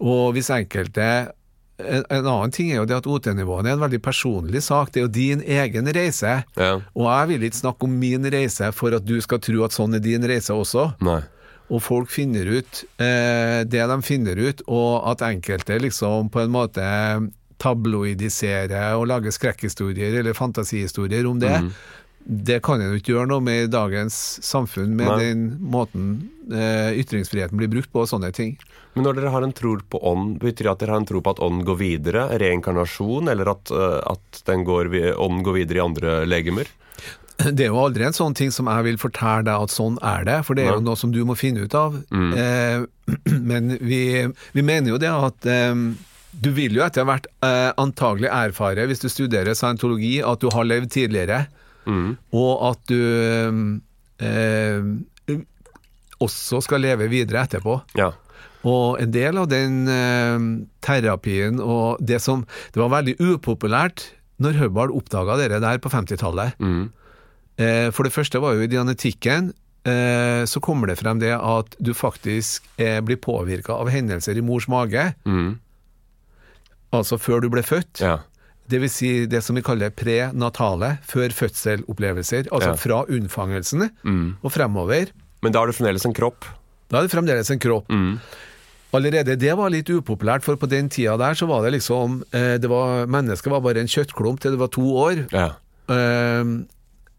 Og 0.00 0.32
hvis 0.34 0.50
enkelte 0.50 1.32
en, 1.78 2.04
en 2.10 2.26
annen 2.26 2.52
ting 2.54 2.72
er 2.72 2.80
jo 2.80 2.88
det 2.90 2.98
at 2.98 3.08
OT-nivåene 3.08 3.70
er 3.70 3.78
en 3.78 3.84
veldig 3.84 4.00
personlig 4.02 4.62
sak. 4.66 4.92
Det 4.92 5.00
er 5.00 5.06
jo 5.06 5.14
din 5.14 5.42
egen 5.42 5.90
reise. 5.94 6.40
Ja. 6.58 6.70
Og 6.94 7.06
jeg 7.06 7.30
vil 7.32 7.48
ikke 7.48 7.62
snakke 7.62 7.88
om 7.88 7.98
min 8.00 8.28
reise 8.34 8.70
for 8.74 8.96
at 8.96 9.06
du 9.06 9.16
skal 9.24 9.42
tro 9.44 9.64
at 9.66 9.76
sånn 9.76 9.94
er 9.98 10.02
din 10.04 10.26
reise 10.28 10.56
også. 10.56 10.90
Nei. 11.06 11.20
Og 11.68 11.82
folk 11.84 12.10
finner 12.10 12.48
ut 12.48 12.82
eh, 13.04 13.60
det 13.68 13.84
de 13.90 13.98
finner 14.02 14.40
ut, 14.40 14.62
og 14.72 15.04
at 15.10 15.26
enkelte 15.26 15.76
liksom 15.84 16.30
på 16.32 16.40
en 16.46 16.54
måte 16.54 16.86
tabloidiserer 17.60 18.96
og 18.96 19.08
lager 19.10 19.34
skrekkhistorier 19.34 20.20
eller 20.20 20.36
fantasihistorier 20.36 21.26
om 21.28 21.40
det. 21.42 21.54
Det 22.28 22.58
kan 22.60 22.82
en 22.82 22.92
jo 22.92 22.98
ikke 22.98 23.14
gjøre 23.14 23.30
noe 23.30 23.40
med 23.40 23.62
i 23.62 23.70
dagens 23.72 24.16
samfunn, 24.44 24.92
med 24.98 25.08
Nei. 25.08 25.18
den 25.22 25.44
måten 25.72 26.08
eh, 26.52 26.92
ytringsfriheten 27.00 27.56
blir 27.56 27.70
brukt 27.72 27.88
på 27.94 28.02
og 28.04 28.10
sånne 28.10 28.28
ting. 28.36 28.58
Men 28.92 29.06
når 29.06 29.16
dere 29.16 29.32
har 29.32 29.46
en 29.46 29.54
tro 29.56 29.72
på 29.80 30.00
ånd, 30.10 30.36
betyr 30.42 30.66
det 30.66 30.74
at 30.74 30.82
dere 30.82 30.96
har 30.96 31.00
en 31.00 31.08
tro 31.08 31.22
på 31.24 31.32
at 31.32 31.40
ånden 31.44 31.64
går 31.64 31.78
videre? 31.80 32.26
Reinkarnasjon, 32.42 33.30
eller 33.32 33.54
at, 33.54 33.72
eh, 33.72 33.96
at 34.12 34.42
den 34.50 34.66
går, 34.68 34.92
ånden 35.16 35.46
går 35.46 35.56
videre 35.62 35.80
i 35.80 35.86
andre 35.86 36.18
legemer? 36.28 36.68
Det 37.38 37.68
er 37.68 37.70
jo 37.70 37.78
aldri 37.78 38.02
en 38.02 38.16
sånn 38.16 38.34
ting 38.34 38.50
som 38.50 38.66
jeg 38.66 38.84
vil 38.88 38.96
fortelle 38.98 39.46
deg 39.46 39.64
at 39.64 39.72
sånn 39.72 39.96
er 40.02 40.24
det, 40.26 40.40
for 40.44 40.58
det 40.58 40.66
er 40.66 40.74
jo 40.74 40.82
noe 40.82 40.98
som 40.98 41.12
du 41.14 41.20
må 41.24 41.36
finne 41.38 41.64
ut 41.64 41.76
av. 41.78 41.96
Eh, 42.12 42.82
men 43.50 43.76
vi, 43.78 44.02
vi 44.52 44.64
mener 44.66 44.92
jo 44.92 44.98
det 45.00 45.12
at 45.14 45.46
eh, 45.48 45.84
du 46.34 46.50
vil 46.54 46.76
jo 46.76 46.82
etter 46.84 47.06
hvert 47.06 47.28
eh, 47.46 47.70
antagelig 47.78 48.28
erfare, 48.28 48.84
hvis 48.90 49.04
du 49.04 49.08
studerer 49.08 49.56
scientologi, 49.56 50.18
at 50.20 50.42
du 50.42 50.50
har 50.52 50.66
levd 50.66 50.90
tidligere, 50.92 51.44
og 51.88 52.64
at 52.70 52.80
du 52.90 53.80
eh, 54.20 55.38
også 56.22 56.60
skal 56.64 56.82
leve 56.82 57.08
videre 57.10 57.44
etterpå. 57.46 57.78
Ja. 57.98 58.10
Og 58.66 58.98
en 59.00 59.12
del 59.14 59.38
av 59.38 59.46
den 59.50 59.84
eh, 59.88 60.38
terapien 60.82 61.60
og 61.62 62.00
det 62.02 62.18
som 62.20 62.42
Det 62.74 62.80
var 62.82 62.90
veldig 62.96 63.14
upopulært 63.22 64.08
når 64.42 64.58
Hubbard 64.60 64.90
oppdaga 64.94 65.36
det 65.40 65.60
der 65.62 65.78
på 65.82 65.90
50-tallet. 65.90 66.58
Mm. 66.62 66.90
Eh, 67.58 67.88
for 67.94 68.06
det 68.06 68.12
første 68.14 68.38
var 68.42 68.54
jo 68.54 68.62
i 68.66 68.70
dianetikken 68.70 69.52
eh, 69.86 70.42
så 70.46 70.60
kommer 70.62 70.90
det 70.90 70.98
frem 71.00 71.18
det 71.22 71.32
at 71.34 71.74
du 71.82 71.90
faktisk 71.94 72.66
eh, 72.78 73.00
blir 73.02 73.18
påvirka 73.18 73.74
av 73.78 73.90
hendelser 73.90 74.38
i 74.38 74.44
mors 74.46 74.68
mage, 74.70 75.08
Mm. 75.26 75.56
altså 76.94 77.18
før 77.18 77.42
du 77.42 77.48
ble 77.52 77.62
født. 77.66 78.00
ja. 78.02 78.18
Det 78.68 78.80
vil 78.82 78.90
si 78.92 79.10
det 79.26 79.40
som 79.42 79.56
vi 79.56 79.62
kaller 79.64 79.90
prenatale, 79.90 80.98
før 81.08 81.32
fødselopplevelser. 81.32 82.48
Altså 82.52 82.74
Ja. 82.74 82.76
fra 82.76 83.04
unnfangelsen 83.08 83.90
Mm. 84.04 84.36
og 84.44 84.52
fremover. 84.52 85.08
Men 85.42 85.52
da 85.52 85.62
er 85.62 85.66
det 85.66 85.76
fremdeles 85.76 86.04
en 86.04 86.12
kropp. 86.14 86.44
Da 86.90 86.98
er 86.98 87.02
det 87.06 87.10
fremdeles 87.12 87.50
en 87.50 87.58
kropp. 87.58 87.88
Mm. 87.88 88.18
Allerede 88.92 89.36
det 89.38 89.54
var 89.56 89.68
litt 89.70 89.86
upopulært, 89.88 90.42
for 90.42 90.56
på 90.56 90.68
den 90.68 90.88
tida 90.88 91.16
der 91.18 91.34
så 91.34 91.46
var 91.46 91.62
det 91.62 91.72
liksom 91.80 92.22
eh, 92.32 92.56
det 92.58 92.68
var, 92.68 93.06
Mennesket 93.06 93.50
var 93.52 93.60
bare 93.60 93.80
en 93.80 93.86
kjøttklump 93.86 94.40
til 94.40 94.50
det 94.52 94.58
var 94.58 94.68
to 94.68 94.82
år. 94.96 95.26
Ja. 95.32 95.50
Um, 95.88 96.66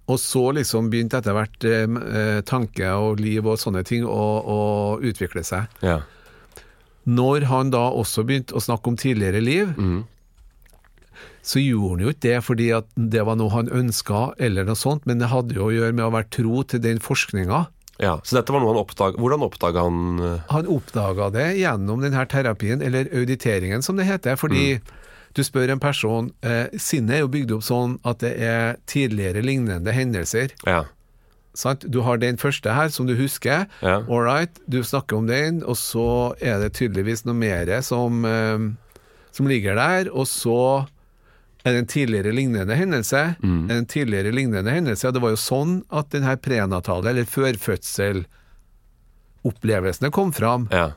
og 0.07 0.17
så 0.17 0.51
liksom 0.53 0.89
begynte 0.89 1.17
etter 1.21 1.33
hvert 1.33 1.63
eh, 1.65 2.41
tanke 2.41 2.89
og 2.97 3.19
liv 3.19 3.45
og 3.45 3.57
sånne 3.61 3.83
ting 3.85 4.03
å, 4.05 4.43
å 4.45 4.99
utvikle 5.01 5.43
seg. 5.45 5.67
Ja. 5.81 6.01
Når 7.09 7.45
han 7.49 7.69
da 7.73 7.89
også 7.91 8.23
begynte 8.25 8.53
å 8.57 8.61
snakke 8.61 8.87
om 8.91 8.97
tidligere 8.97 9.41
liv, 9.41 9.75
Mm. 9.77 10.03
Så 11.41 11.61
gjorde 11.61 11.95
han 11.95 12.05
jo 12.05 12.13
ikke 12.13 12.25
det 12.27 12.37
fordi 12.45 12.69
at 12.75 12.87
det 12.95 13.25
var 13.27 13.39
noe 13.39 13.53
han 13.53 13.71
ønska, 13.71 14.29
eller 14.39 14.67
noe 14.67 14.79
sånt, 14.79 15.05
men 15.09 15.21
det 15.21 15.31
hadde 15.31 15.57
jo 15.57 15.69
å 15.69 15.73
gjøre 15.73 15.95
med 15.95 16.07
å 16.07 16.13
være 16.13 16.31
tro 16.35 16.63
til 16.67 16.83
den 16.83 17.01
forskninga. 17.03 17.65
Ja, 17.99 18.13
Så 18.23 18.37
dette 18.37 18.53
var 18.55 18.63
noe 18.63 18.71
han 18.71 18.79
oppdag... 18.79 19.17
Hvordan 19.19 19.43
oppdaga 19.43 19.81
han 19.83 20.21
eh, 20.23 20.43
Han 20.53 20.69
oppdaga 20.71 21.27
det 21.35 21.47
gjennom 21.59 21.99
denne 22.05 22.23
terapien, 22.31 22.79
eller 22.81 23.09
auditeringen 23.11 23.83
som 23.83 23.99
det 23.99 24.07
heter, 24.07 24.39
fordi 24.39 24.79
du 25.35 25.43
spør 25.43 25.73
en 25.73 25.81
person 25.83 26.29
eh, 26.41 26.71
Sinnet 26.79 27.17
er 27.17 27.25
jo 27.25 27.33
bygd 27.33 27.51
opp 27.57 27.65
sånn 27.67 27.97
at 28.07 28.23
det 28.23 28.31
er 28.39 28.79
tidligere 28.89 29.43
lignende 29.43 29.93
hendelser. 29.93 30.55
Ja. 30.63 30.85
Sant? 31.59 31.83
Du 31.91 31.99
har 32.05 32.21
den 32.21 32.39
første 32.39 32.71
her 32.71 32.87
som 32.93 33.09
du 33.09 33.17
husker. 33.19 33.67
Ja. 33.83 33.99
All 34.07 34.23
right, 34.23 34.61
du 34.71 34.79
snakker 34.79 35.19
om 35.19 35.27
den, 35.27 35.59
og 35.67 35.75
så 35.79 36.37
er 36.39 36.63
det 36.63 36.77
tydeligvis 36.79 37.25
noe 37.27 37.35
mer 37.35 37.73
som, 37.83 38.23
eh, 38.23 38.63
som 39.35 39.51
ligger 39.51 39.75
der, 39.75 40.13
og 40.13 40.29
så 40.31 40.87
en 41.65 41.85
tidligere 41.85 42.31
lignende 42.33 42.75
hendelse. 42.75 43.35
En 43.43 43.85
tidligere 43.85 44.31
lignende 44.31 44.71
hendelse, 44.71 45.07
og 45.07 45.13
det 45.13 45.21
var 45.21 45.29
jo 45.35 45.41
sånn 45.41 45.81
at 45.91 46.09
denne 46.13 46.37
prenatale, 46.39 47.09
eller 47.11 47.25
førfødselopplevelsene 47.27 50.11
kom 50.11 50.31
fram. 50.33 50.67
ja. 50.71 50.91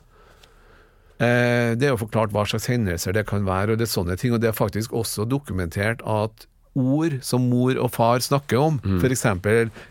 Eh, 1.23 1.77
det 1.79 1.87
er 1.87 1.93
jo 1.93 2.01
forklart 2.01 2.33
hva 2.35 2.43
slags 2.51 2.65
hendelser 2.67 3.13
det 3.15 3.27
kan 3.29 3.45
være, 3.47 3.73
og 3.73 3.79
det 3.79 3.85
er 3.87 3.93
sånne 3.93 4.17
ting. 4.19 4.33
Og 4.35 4.41
det 4.43 4.49
er 4.49 4.53
faktisk 4.59 4.91
også 4.91 5.23
dokumentert 5.31 6.01
at 6.03 6.47
ord 6.75 7.13
som 7.23 7.45
mor 7.51 7.77
og 7.79 7.93
far 7.95 8.19
snakker 8.19 8.59
om, 8.59 8.81
Mm. 8.83 8.99
f.eks. 8.99 9.23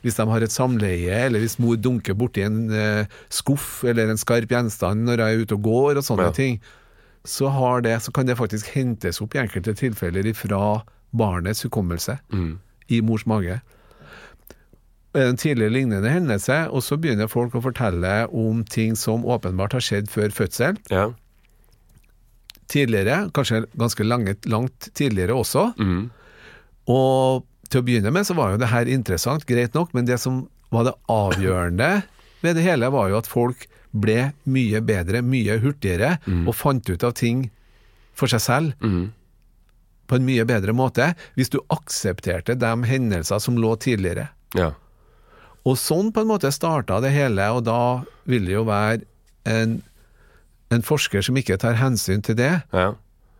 hvis 0.03 0.15
de 0.17 0.25
har 0.27 0.41
et 0.43 0.51
samleie, 0.51 1.13
eller 1.27 1.39
hvis 1.39 1.57
mor 1.59 1.77
dunker 1.77 2.13
borti 2.15 2.41
en 2.43 2.69
eh, 2.73 3.05
skuff 3.29 3.83
eller 3.85 4.09
en 4.09 4.17
skarp 4.17 4.49
gjenstand 4.49 5.05
når 5.07 5.17
jeg 5.23 5.35
er 5.37 5.41
ute 5.45 5.53
og 5.55 5.61
går, 5.63 5.97
og 5.97 6.03
sånne 6.03 6.23
Ja. 6.25 6.31
ting, 6.31 6.59
så, 7.25 7.47
har 7.53 7.81
det, 7.85 7.99
så 8.01 8.11
kan 8.11 8.25
det 8.25 8.37
faktisk 8.39 8.71
hentes 8.75 9.21
opp 9.21 9.35
i 9.35 9.41
enkelte 9.43 9.75
tilfeller 9.77 10.31
fra 10.33 10.81
barnets 11.11 11.63
hukommelse 11.65 12.17
Mm. 12.31 12.59
i 12.89 13.01
mors 13.01 13.25
mage. 13.25 13.59
En 15.13 15.35
tidligere 15.37 15.73
lignende 15.73 16.09
hendelse, 16.09 16.69
og 16.71 16.81
så 16.83 16.95
begynner 16.97 17.27
folk 17.27 17.53
å 17.53 17.61
fortelle 17.61 18.27
om 18.31 18.63
ting 18.63 18.95
som 18.95 19.25
åpenbart 19.27 19.73
har 19.75 19.83
skjedd 19.83 20.07
før 20.09 20.31
fødsel 20.31 20.77
ja. 20.89 21.09
tidligere, 22.71 23.25
kanskje 23.35 23.65
ganske 23.77 24.03
langt, 24.07 24.45
langt 24.47 24.89
tidligere 24.95 25.35
også. 25.35 25.73
Mm. 25.77 26.09
Og 26.87 27.43
til 27.69 27.81
å 27.81 27.85
begynne 27.87 28.11
med 28.15 28.27
så 28.27 28.35
var 28.39 28.53
jo 28.53 28.61
det 28.61 28.71
her 28.71 28.87
interessant, 28.91 29.45
greit 29.47 29.75
nok, 29.75 29.93
men 29.93 30.07
det 30.07 30.19
som 30.23 30.45
var 30.71 30.87
det 30.87 30.95
avgjørende 31.11 31.91
ved 32.41 32.55
det 32.57 32.63
hele, 32.65 32.89
var 32.91 33.11
jo 33.11 33.19
at 33.19 33.27
folk 33.29 33.67
ble 33.93 34.31
mye 34.45 34.81
bedre, 34.81 35.21
mye 35.21 35.57
hurtigere, 35.59 36.17
og 36.47 36.55
fant 36.55 36.89
ut 36.89 37.03
av 37.03 37.13
ting 37.13 37.49
for 38.13 38.27
seg 38.27 38.39
selv 38.41 38.73
Mm. 38.81 39.11
på 40.07 40.15
en 40.15 40.25
mye 40.25 40.45
bedre 40.45 40.73
måte, 40.73 41.15
hvis 41.35 41.49
du 41.49 41.59
aksepterte 41.69 42.57
de 42.59 42.71
hendelser 42.83 43.39
som 43.39 43.55
lå 43.57 43.75
tidligere. 43.79 44.29
ja. 44.55 44.73
Og 45.63 45.75
sånn 45.77 46.11
på 46.11 46.21
en 46.21 46.27
måte 46.27 46.49
starta 46.51 46.99
det 47.01 47.11
hele, 47.13 47.43
og 47.53 47.63
da 47.65 48.03
vil 48.25 48.45
det 48.45 48.53
jo 48.53 48.63
være 48.65 49.03
en, 49.45 49.83
en 50.71 50.81
forsker 50.81 51.21
som 51.21 51.35
ikke 51.37 51.57
tar 51.59 51.75
hensyn 51.75 52.21
til 52.23 52.33
det, 52.35 52.63
Ja. 52.73 52.95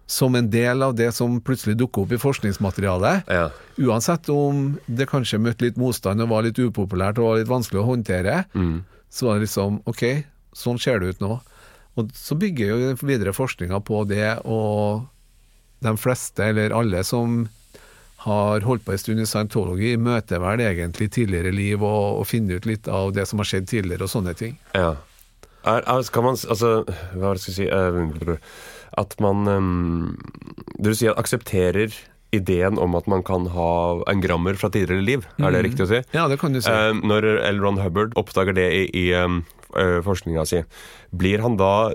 som 0.06 0.36
en 0.36 0.50
del 0.52 0.84
av 0.84 0.94
det 0.96 1.14
som 1.16 1.40
plutselig 1.42 1.78
dukker 1.78 2.04
opp 2.04 2.12
i 2.12 2.18
forskningsmaterialet. 2.18 3.24
ja. 3.28 3.50
Uansett 3.80 4.30
om 4.30 4.78
det 4.88 5.08
kanskje 5.10 5.40
møtte 5.42 5.62
litt 5.66 5.78
motstand 5.78 6.22
og 6.22 6.30
var 6.30 6.44
litt 6.44 6.60
upopulært 6.60 7.18
og 7.18 7.26
var 7.26 7.38
litt 7.38 7.48
vanskelig 7.48 7.82
å 7.82 7.88
håndtere, 7.90 8.46
Mm. 8.54 8.84
så 9.10 9.26
var 9.26 9.40
det 9.40 9.48
liksom 9.48 9.82
OK, 9.88 10.24
sånn 10.58 10.80
ser 10.82 11.02
det 11.02 11.16
ut 11.16 11.24
nå. 11.24 11.40
Og 12.00 12.12
så 12.16 12.38
bygger 12.40 12.72
jo 12.72 12.94
videre 13.04 13.34
forskninga 13.36 13.82
på 13.84 14.04
det, 14.10 14.38
og 14.48 15.08
de 15.84 15.96
fleste, 16.00 16.46
eller 16.52 16.76
alle 16.76 17.04
som 17.08 17.44
har 18.22 18.62
holdt 18.62 18.86
på 18.86 18.94
en 18.94 19.02
stund 19.02 19.22
i 19.24 19.26
scientology, 19.26 19.96
møter 19.98 20.42
vel 20.44 20.62
egentlig 20.62 21.10
tidligere 21.16 21.54
liv 21.56 21.82
og, 21.82 22.22
og 22.22 22.28
finner 22.30 22.62
ut 22.62 22.68
litt 22.70 22.90
av 22.92 23.16
det 23.16 23.26
som 23.30 23.42
har 23.42 23.50
skjedd 23.50 23.70
tidligere 23.72 24.06
og 24.06 24.14
sånne 24.14 24.36
ting. 24.38 24.60
Ja. 24.78 24.94
Er, 25.66 25.82
er, 25.82 26.04
skal 26.06 26.26
man 26.26 26.38
Altså, 26.50 26.70
hva 27.14 27.34
det 27.38 27.44
jeg 27.46 27.54
si 27.54 27.66
uh, 27.70 28.32
At 28.98 29.12
man 29.22 29.46
um, 29.46 30.16
Du 30.82 30.90
sier 30.98 31.14
aksepterer 31.14 31.94
ideen 32.34 32.80
om 32.82 32.96
at 32.98 33.06
man 33.12 33.22
kan 33.28 33.46
ha 33.52 33.72
engrammer 34.10 34.56
fra 34.56 34.70
tidligere 34.72 35.04
liv. 35.04 35.26
Er 35.44 35.52
det 35.52 35.66
riktig 35.66 35.84
å 35.84 35.90
si? 35.90 36.00
Ja, 36.16 36.30
det 36.32 36.38
kan 36.40 36.56
du 36.56 36.62
si. 36.64 36.72
Eh, 36.72 36.94
når 37.04 37.28
L. 37.44 37.60
Ron 37.60 37.82
Hubbard 37.82 38.16
oppdager 38.16 38.56
det 38.56 38.70
i, 38.72 38.86
i 38.96 39.04
um, 39.20 39.42
forskninga 40.06 40.48
si, 40.50 40.64
blir 41.12 41.44
han 41.44 41.58
da 41.60 41.92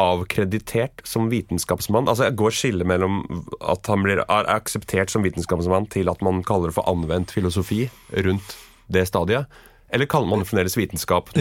avkreditert 0.00 1.02
som 1.04 1.28
vitenskapsmann? 1.32 2.08
Altså 2.08 2.28
jeg 2.28 2.38
Går 2.40 2.56
skillet 2.56 2.88
mellom 2.88 3.22
at 3.60 3.88
han 3.90 4.04
blir 4.06 4.22
er 4.24 4.52
akseptert 4.54 5.12
som 5.12 5.26
vitenskapsmann 5.26 5.90
til 5.92 6.10
at 6.12 6.22
man 6.24 6.44
kaller 6.46 6.70
det 6.70 6.78
for 6.78 6.88
anvendt 6.90 7.34
filosofi 7.34 7.86
rundt 8.24 8.56
det 8.90 9.06
stadiet? 9.10 9.50
Eller 9.90 10.06
kaller 10.06 10.30
man 10.30 10.42
det 10.42 10.46
fremdeles 10.46 10.76
vitenskap 10.78 11.32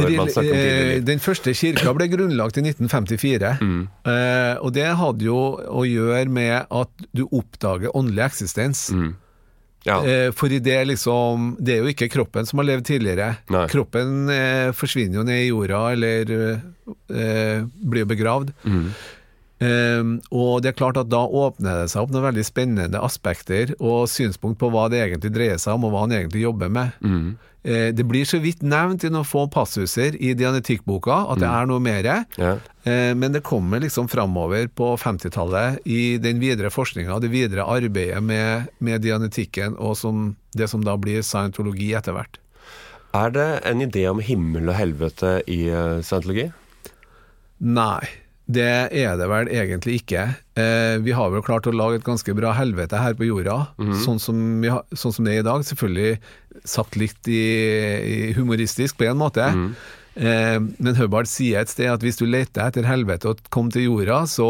Eh. 0.98 1.02
Den 1.06 1.22
første 1.22 1.54
kirka 1.54 1.94
ble 1.94 2.08
grunnlagt 2.10 2.58
i 2.58 2.64
1954. 2.66 3.52
Mm. 3.62 3.82
Eh, 4.10 4.56
og 4.58 4.74
det 4.74 4.88
hadde 4.98 5.28
jo 5.28 5.38
å 5.70 5.86
gjøre 5.86 6.26
med 6.34 6.56
at 6.66 7.06
du 7.14 7.28
oppdager 7.28 7.94
åndelig 7.96 8.26
eksistens. 8.32 8.88
Mm. 8.90 9.14
Ja. 9.90 10.00
Eh, 10.06 10.32
for 10.36 10.52
det 10.52 10.62
det 10.68 10.80
liksom 10.92 11.56
Det 11.60 11.76
er 11.76 11.84
jo 11.84 11.94
ikke 11.94 12.12
kroppen 12.14 12.46
som 12.46 12.62
har 12.62 12.70
levd 12.70 12.90
tidligere. 12.90 13.30
Nei. 13.50 13.68
Kroppen 13.72 14.30
eh, 14.34 14.72
forsvinner 14.78 15.22
jo 15.22 15.28
ned 15.28 15.44
i 15.44 15.50
jorda, 15.50 15.86
eller 15.96 16.34
eh, 16.38 17.64
blir 17.66 18.10
begravd. 18.10 18.54
Mm. 18.64 18.86
Eh, 19.60 20.12
og 20.32 20.62
det 20.64 20.72
er 20.72 20.80
klart 20.80 21.00
at 21.02 21.12
da 21.12 21.26
åpner 21.26 21.84
det 21.84 21.92
seg 21.92 22.06
opp 22.06 22.14
noen 22.14 22.30
veldig 22.30 22.46
spennende 22.48 23.02
aspekter 23.04 23.74
og 23.80 24.08
synspunkt 24.12 24.62
på 24.62 24.72
hva 24.72 24.88
det 24.92 25.02
egentlig 25.04 25.34
dreier 25.36 25.60
seg 25.60 25.76
om, 25.76 25.88
og 25.88 25.96
hva 25.96 26.06
han 26.06 26.16
egentlig 26.16 26.46
jobber 26.46 26.72
med. 26.72 26.96
Mm. 27.04 27.30
Eh, 27.64 27.90
det 27.92 28.06
blir 28.08 28.26
så 28.26 28.40
vidt 28.40 28.62
nevnt 28.64 29.04
i 29.04 29.12
noen 29.12 29.28
få 29.28 29.46
passuser 29.52 30.16
i 30.16 30.32
Dianetikkboka 30.38 31.18
at 31.34 31.42
det 31.42 31.50
er 31.50 31.68
noe 31.68 31.84
mer. 31.84 32.08
Ja. 32.40 32.54
Eh, 32.88 33.14
Men 33.16 33.36
det 33.36 33.44
kommer 33.44 33.84
liksom 33.84 34.08
framover 34.08 34.68
på 34.68 34.94
50-tallet 34.98 35.80
i 35.86 36.18
den 36.18 36.40
videre 36.40 36.72
forskninga, 36.72 37.20
det 37.20 37.34
videre 37.34 37.68
arbeidet 37.68 38.24
med, 38.24 38.70
med 38.80 39.02
dianetikken 39.04 39.76
og 39.78 39.98
som, 39.98 40.36
det 40.56 40.70
som 40.72 40.86
da 40.86 40.96
blir 40.98 41.22
scientologi 41.22 41.92
etter 41.94 42.16
hvert. 42.16 42.40
Er 43.18 43.32
det 43.34 43.50
en 43.66 43.82
idé 43.82 44.06
om 44.08 44.20
himmel 44.22 44.70
og 44.70 44.78
helvete 44.78 45.40
i 45.50 45.64
uh, 45.74 45.98
scientologi? 46.06 46.52
Nei, 47.60 48.06
det 48.50 48.66
er 48.98 49.18
det 49.20 49.28
vel 49.30 49.50
egentlig 49.54 50.00
ikke. 50.00 50.24
Eh, 50.58 50.98
vi 51.06 51.14
har 51.14 51.30
vel 51.30 51.44
klart 51.46 51.68
å 51.70 51.74
lage 51.76 52.00
et 52.00 52.08
ganske 52.08 52.34
bra 52.34 52.56
helvete 52.58 52.98
her 52.98 53.14
på 53.18 53.28
jorda, 53.28 53.60
sånn, 54.02 54.18
som 54.22 54.40
vi 54.64 54.72
har, 54.74 54.82
sånn 54.98 55.14
som 55.14 55.28
det 55.28 55.36
er 55.36 55.44
i 55.44 55.46
dag. 55.46 55.66
Selvfølgelig 55.68 56.18
satt 56.66 56.98
litt 56.98 57.30
i, 57.30 57.44
i 58.00 58.34
humoristisk 58.38 58.98
på 58.98 59.06
en 59.06 59.22
måte. 59.22 59.46
Eh, 60.18 60.58
men 60.58 60.98
Hubbard 60.98 61.30
sier 61.30 61.62
et 61.62 61.70
sted 61.70 61.92
at 61.94 62.04
hvis 62.04 62.18
du 62.18 62.26
leter 62.26 62.66
etter 62.66 62.90
helvete 62.90 63.30
og 63.30 63.46
kom 63.54 63.70
til 63.74 63.86
jorda, 63.86 64.24
så 64.28 64.50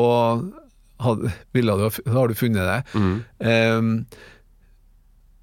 had, 1.03 1.27
du, 1.27 1.71
har 2.15 2.31
du 2.31 2.39
funnet 2.39 2.71
det. 2.71 2.79
Eh, 3.43 3.81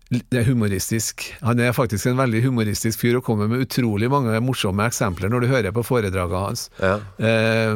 det 0.07 0.39
er 0.39 0.49
humoristisk. 0.49 1.27
Han 1.45 1.61
er 1.61 1.77
faktisk 1.77 2.07
en 2.09 2.19
veldig 2.21 2.45
humoristisk 2.45 3.01
fyr 3.03 3.19
og 3.19 3.27
kommer 3.27 3.51
med 3.51 3.65
utrolig 3.67 4.09
mange 4.13 4.39
morsomme 4.45 4.87
eksempler 4.87 5.33
når 5.33 5.45
du 5.45 5.51
hører 5.51 5.75
på 5.75 5.85
foredragene 5.87 6.43
hans. 6.47 6.69
Ja. 6.81 7.01
Eh, 7.19 7.75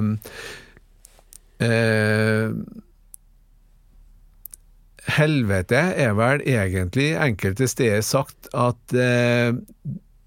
eh, 1.62 2.52
helvete 5.10 5.80
er 5.96 6.14
vel 6.18 6.44
egentlig 6.46 7.12
enkelte 7.18 7.68
steder 7.70 8.04
sagt 8.06 8.50
at 8.54 8.94
eh, 8.94 9.52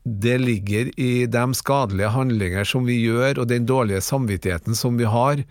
det 0.04 0.38
ligger 0.42 0.92
i 1.00 1.26
de 1.32 1.44
skadelige 1.56 2.12
handlinger 2.12 2.68
som 2.68 2.86
vi 2.88 2.98
gjør, 3.06 3.40
og 3.40 3.48
den 3.48 3.66
dårlige 3.70 4.02
samvittigheten 4.04 4.76
som 4.76 4.98
vi 5.00 5.08
har, 5.08 5.44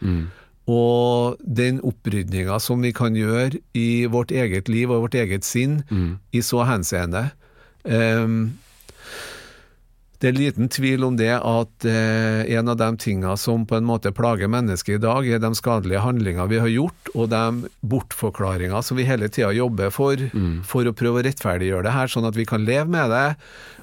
og 0.68 1.38
den 1.40 1.80
opprydninga 1.80 2.58
som 2.60 2.82
vi 2.84 2.92
kan 2.92 3.16
gjøre 3.16 3.62
i 3.72 4.04
vårt 4.12 4.30
eget 4.30 4.68
liv 4.68 4.90
og 4.90 5.06
vårt 5.06 5.16
eget 5.16 5.44
sinn, 5.48 5.80
i 6.36 6.42
så 6.44 6.66
henseende. 6.68 7.30
Um, 7.88 8.58
det 10.22 10.30
er 10.30 10.36
liten 10.36 10.68
tvil 10.70 11.02
om 11.02 11.16
det 11.18 11.32
at 11.34 11.86
eh, 11.88 12.44
en 12.54 12.70
av 12.70 12.76
de 12.78 12.88
tingene 13.02 13.34
som 13.40 13.64
på 13.66 13.74
en 13.74 13.86
måte 13.88 14.12
plager 14.14 14.50
mennesket 14.50 15.00
i 15.00 15.02
dag, 15.02 15.26
er 15.26 15.42
de 15.42 15.50
skadelige 15.58 16.04
handlingene 16.04 16.46
vi 16.52 16.60
har 16.62 16.70
gjort, 16.70 17.10
og 17.16 17.32
de 17.32 17.70
bortforklaringene 17.90 18.84
som 18.86 19.00
vi 19.00 19.08
hele 19.08 19.26
tida 19.32 19.50
jobber 19.56 19.90
for, 19.90 20.22
for 20.68 20.86
å 20.86 20.94
prøve 20.94 21.20
å 21.20 21.26
rettferdiggjøre 21.26 21.88
det 21.88 21.96
her, 21.96 22.12
sånn 22.12 22.28
at 22.30 22.38
vi 22.38 22.46
kan 22.46 22.62
leve 22.62 22.86
med 22.94 23.10
det, 23.10 23.26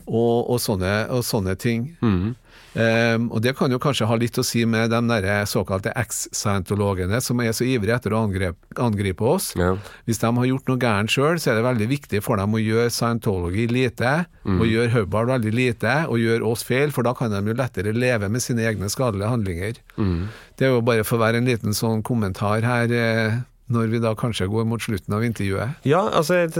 og, 0.08 0.48
og, 0.48 0.58
sånne, 0.64 0.94
og 1.12 1.26
sånne 1.28 1.58
ting. 1.60 1.90
Mm. 2.00 2.38
Um, 2.76 3.32
og 3.34 3.42
Det 3.42 3.56
kan 3.58 3.72
jo 3.74 3.80
kanskje 3.82 4.06
ha 4.06 4.16
litt 4.16 4.38
å 4.38 4.44
si 4.46 4.62
med 4.66 4.92
de 4.92 5.00
der 5.10 5.46
såkalte 5.50 5.90
eks-scientologene 5.98 7.22
som 7.22 7.40
er 7.42 7.52
så 7.56 7.66
ivrige 7.66 7.96
etter 7.98 8.14
å 8.14 8.24
angripe, 8.28 8.58
angripe 8.78 9.26
oss. 9.26 9.52
Ja. 9.58 9.74
Hvis 10.06 10.22
de 10.22 10.30
har 10.38 10.46
gjort 10.50 10.70
noe 10.70 10.78
gærent 10.82 11.10
sjøl, 11.14 11.40
så 11.42 11.52
er 11.52 11.60
det 11.60 11.66
veldig 11.66 11.88
viktig 11.90 12.22
for 12.26 12.38
dem 12.38 12.54
å 12.54 12.62
gjøre 12.62 12.92
scientologi 12.94 13.68
lite, 13.72 14.26
Mm. 14.50 14.62
og 14.62 14.68
gjøre 14.68 14.92
Hubbard 14.94 15.28
veldig 15.30 15.52
lite, 15.54 15.94
og 16.10 16.18
gjøre 16.18 16.46
oss 16.48 16.64
feil, 16.64 16.90
for 16.92 17.04
da 17.04 17.12
kan 17.14 17.30
de 17.30 17.42
jo 17.52 17.54
lettere 17.54 17.92
leve 17.94 18.30
med 18.32 18.42
sine 18.42 18.64
egne 18.66 18.88
skadelige 18.90 19.30
handlinger. 19.30 19.74
Mm. 19.98 20.28
Det 20.58 20.66
er 20.66 20.72
jo 20.74 20.82
bare 20.82 21.04
for 21.04 21.18
å 21.20 21.22
være 21.26 21.38
en 21.38 21.46
liten 21.46 21.76
sånn 21.76 22.02
kommentar 22.02 22.64
her, 22.64 22.90
eh, 22.92 23.40
når 23.74 23.92
vi 23.94 24.02
da 24.04 24.16
kanskje 24.18 24.50
går 24.50 24.66
mot 24.70 24.82
slutten 24.82 25.14
av 25.16 25.24
intervjuet. 25.26 25.80
Ja, 25.88 26.02
altså, 26.18 26.40
jeg 26.42 26.54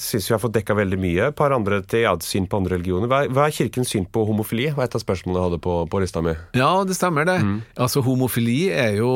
syns 0.00 0.28
vi 0.28 0.34
har 0.34 0.42
fått 0.42 0.56
dekka 0.56 0.76
veldig 0.76 0.98
mye. 1.00 1.30
Et 1.30 1.38
par 1.38 1.54
andre 1.54 1.80
til 1.88 2.04
ja, 2.04 2.12
syn 2.24 2.48
på 2.50 2.60
andre 2.60 2.76
religioner. 2.76 3.08
Hva 3.10 3.22
er, 3.24 3.32
hva 3.32 3.46
er 3.48 3.56
kirkens 3.56 3.92
syn 3.94 4.04
på 4.04 4.24
homofili? 4.28 4.68
Hva 4.72 4.84
er 4.84 4.90
et 4.90 4.98
av 4.98 5.04
spørsmålene 5.04 5.40
jeg 5.40 5.48
hadde 5.50 5.60
på, 5.64 5.76
på 5.88 6.02
lista 6.02 6.22
mi. 6.24 6.34
Ja, 6.58 6.70
det 6.86 6.96
stemmer 6.98 7.28
det. 7.28 7.38
Mm. 7.42 7.56
Altså 7.80 8.02
Homofili 8.04 8.66
er 8.74 8.98
jo, 8.98 9.12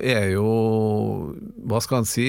er 0.00 0.32
jo 0.34 0.48
Hva 1.68 1.80
skal 1.84 2.02
han 2.02 2.08
si? 2.08 2.26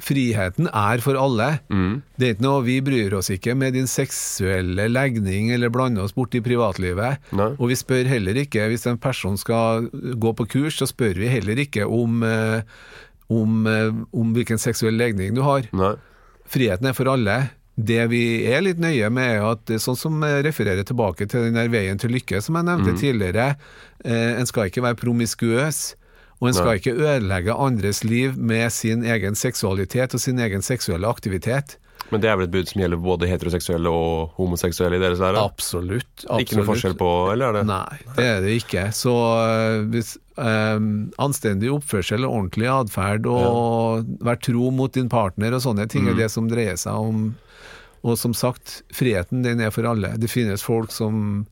Friheten 0.00 0.70
er 0.70 1.02
for 1.04 1.18
alle. 1.18 1.50
Mm. 1.72 2.00
Det 2.16 2.28
er 2.28 2.36
ikke 2.36 2.46
noe 2.46 2.64
Vi 2.66 2.78
bryr 2.84 3.18
oss 3.18 3.30
ikke 3.32 3.56
med 3.58 3.74
din 3.78 3.90
seksuelle 3.90 4.86
legning 4.90 5.50
eller 5.54 5.72
blander 5.72 6.06
oss 6.06 6.14
borti 6.16 6.42
privatlivet. 6.44 7.20
Nei. 7.36 7.52
Og 7.58 7.72
vi 7.72 7.78
spør 7.78 8.08
heller 8.10 8.38
ikke, 8.44 8.68
hvis 8.70 8.86
en 8.90 9.00
person 9.00 9.38
skal 9.40 9.88
gå 9.90 10.34
på 10.36 10.48
kurs, 10.56 10.78
så 10.80 10.88
spør 10.88 11.18
vi 11.20 11.30
heller 11.32 11.60
ikke 11.64 11.86
om, 11.88 12.22
eh, 12.26 12.62
om, 13.30 13.66
eh, 13.66 13.94
om 14.12 14.34
hvilken 14.34 14.60
seksuell 14.60 14.98
legning 14.98 15.34
du 15.36 15.42
har. 15.46 15.68
Nei. 15.76 15.94
Friheten 16.50 16.90
er 16.90 16.96
for 16.98 17.10
alle. 17.12 17.38
Det 17.80 18.02
vi 18.10 18.22
er 18.50 18.64
litt 18.64 18.80
nøye 18.82 19.08
med, 19.14 19.36
er 19.38 19.46
at 19.52 19.70
sånn 19.80 19.96
som 19.96 20.18
jeg 20.26 20.44
refererer 20.44 20.84
tilbake 20.84 21.28
til 21.30 21.46
den 21.46 21.56
der 21.56 21.70
veien 21.72 22.00
til 22.00 22.12
lykke, 22.12 22.42
som 22.42 22.58
jeg 22.58 22.66
nevnte 22.68 22.96
tidligere, 22.98 23.54
eh, 24.04 24.40
en 24.40 24.50
skal 24.50 24.68
ikke 24.68 24.84
være 24.84 24.98
promiskuøs. 25.00 25.94
Og 26.40 26.48
en 26.48 26.56
skal 26.56 26.72
Nei. 26.72 26.78
ikke 26.80 26.96
ødelegge 26.96 27.54
andres 27.54 28.02
liv 28.02 28.36
med 28.36 28.72
sin 28.72 29.04
egen 29.04 29.36
seksualitet 29.36 30.16
og 30.16 30.20
sin 30.20 30.38
egen 30.40 30.64
seksuelle 30.64 31.08
aktivitet. 31.08 31.76
Men 32.10 32.22
det 32.22 32.30
er 32.30 32.38
vel 32.40 32.48
et 32.48 32.54
bud 32.54 32.70
som 32.70 32.80
gjelder 32.80 33.00
både 33.04 33.28
heteroseksuelle 33.28 33.92
og 33.92 34.32
homoseksuelle 34.40 34.96
i 34.96 35.02
deres 35.02 35.20
ære? 35.20 35.42
Absolutt. 35.44 36.08
absolutt. 36.24 36.40
Ikke 36.42 36.58
noe 36.58 36.68
forskjell 36.72 36.96
på, 36.98 37.10
eller 37.34 37.52
er 37.52 37.58
det? 37.60 37.64
Nei, 37.68 38.00
det 38.16 38.26
er 38.26 38.40
det 38.42 38.56
ikke. 38.64 38.88
Så 38.96 39.14
hvis 39.92 40.16
øhm, 40.40 40.90
anstendig 41.20 41.70
oppførsel 41.74 42.24
og 42.26 42.34
ordentlig 42.38 42.68
atferd 42.72 43.28
og 43.30 44.10
være 44.24 44.42
tro 44.48 44.70
mot 44.74 44.94
din 44.94 45.10
partner 45.12 45.56
og 45.56 45.64
sånne 45.64 45.86
ting 45.90 46.08
er 46.08 46.18
det 46.18 46.30
som 46.32 46.48
dreier 46.50 46.78
seg 46.80 46.96
om 47.10 47.30
Og 48.00 48.16
som 48.16 48.32
sagt, 48.32 48.78
friheten 48.96 49.42
den 49.44 49.60
er 49.60 49.70
for 49.74 49.84
alle. 49.84 50.14
Det 50.16 50.30
finnes 50.32 50.62
folk 50.64 50.88
som 50.88 51.44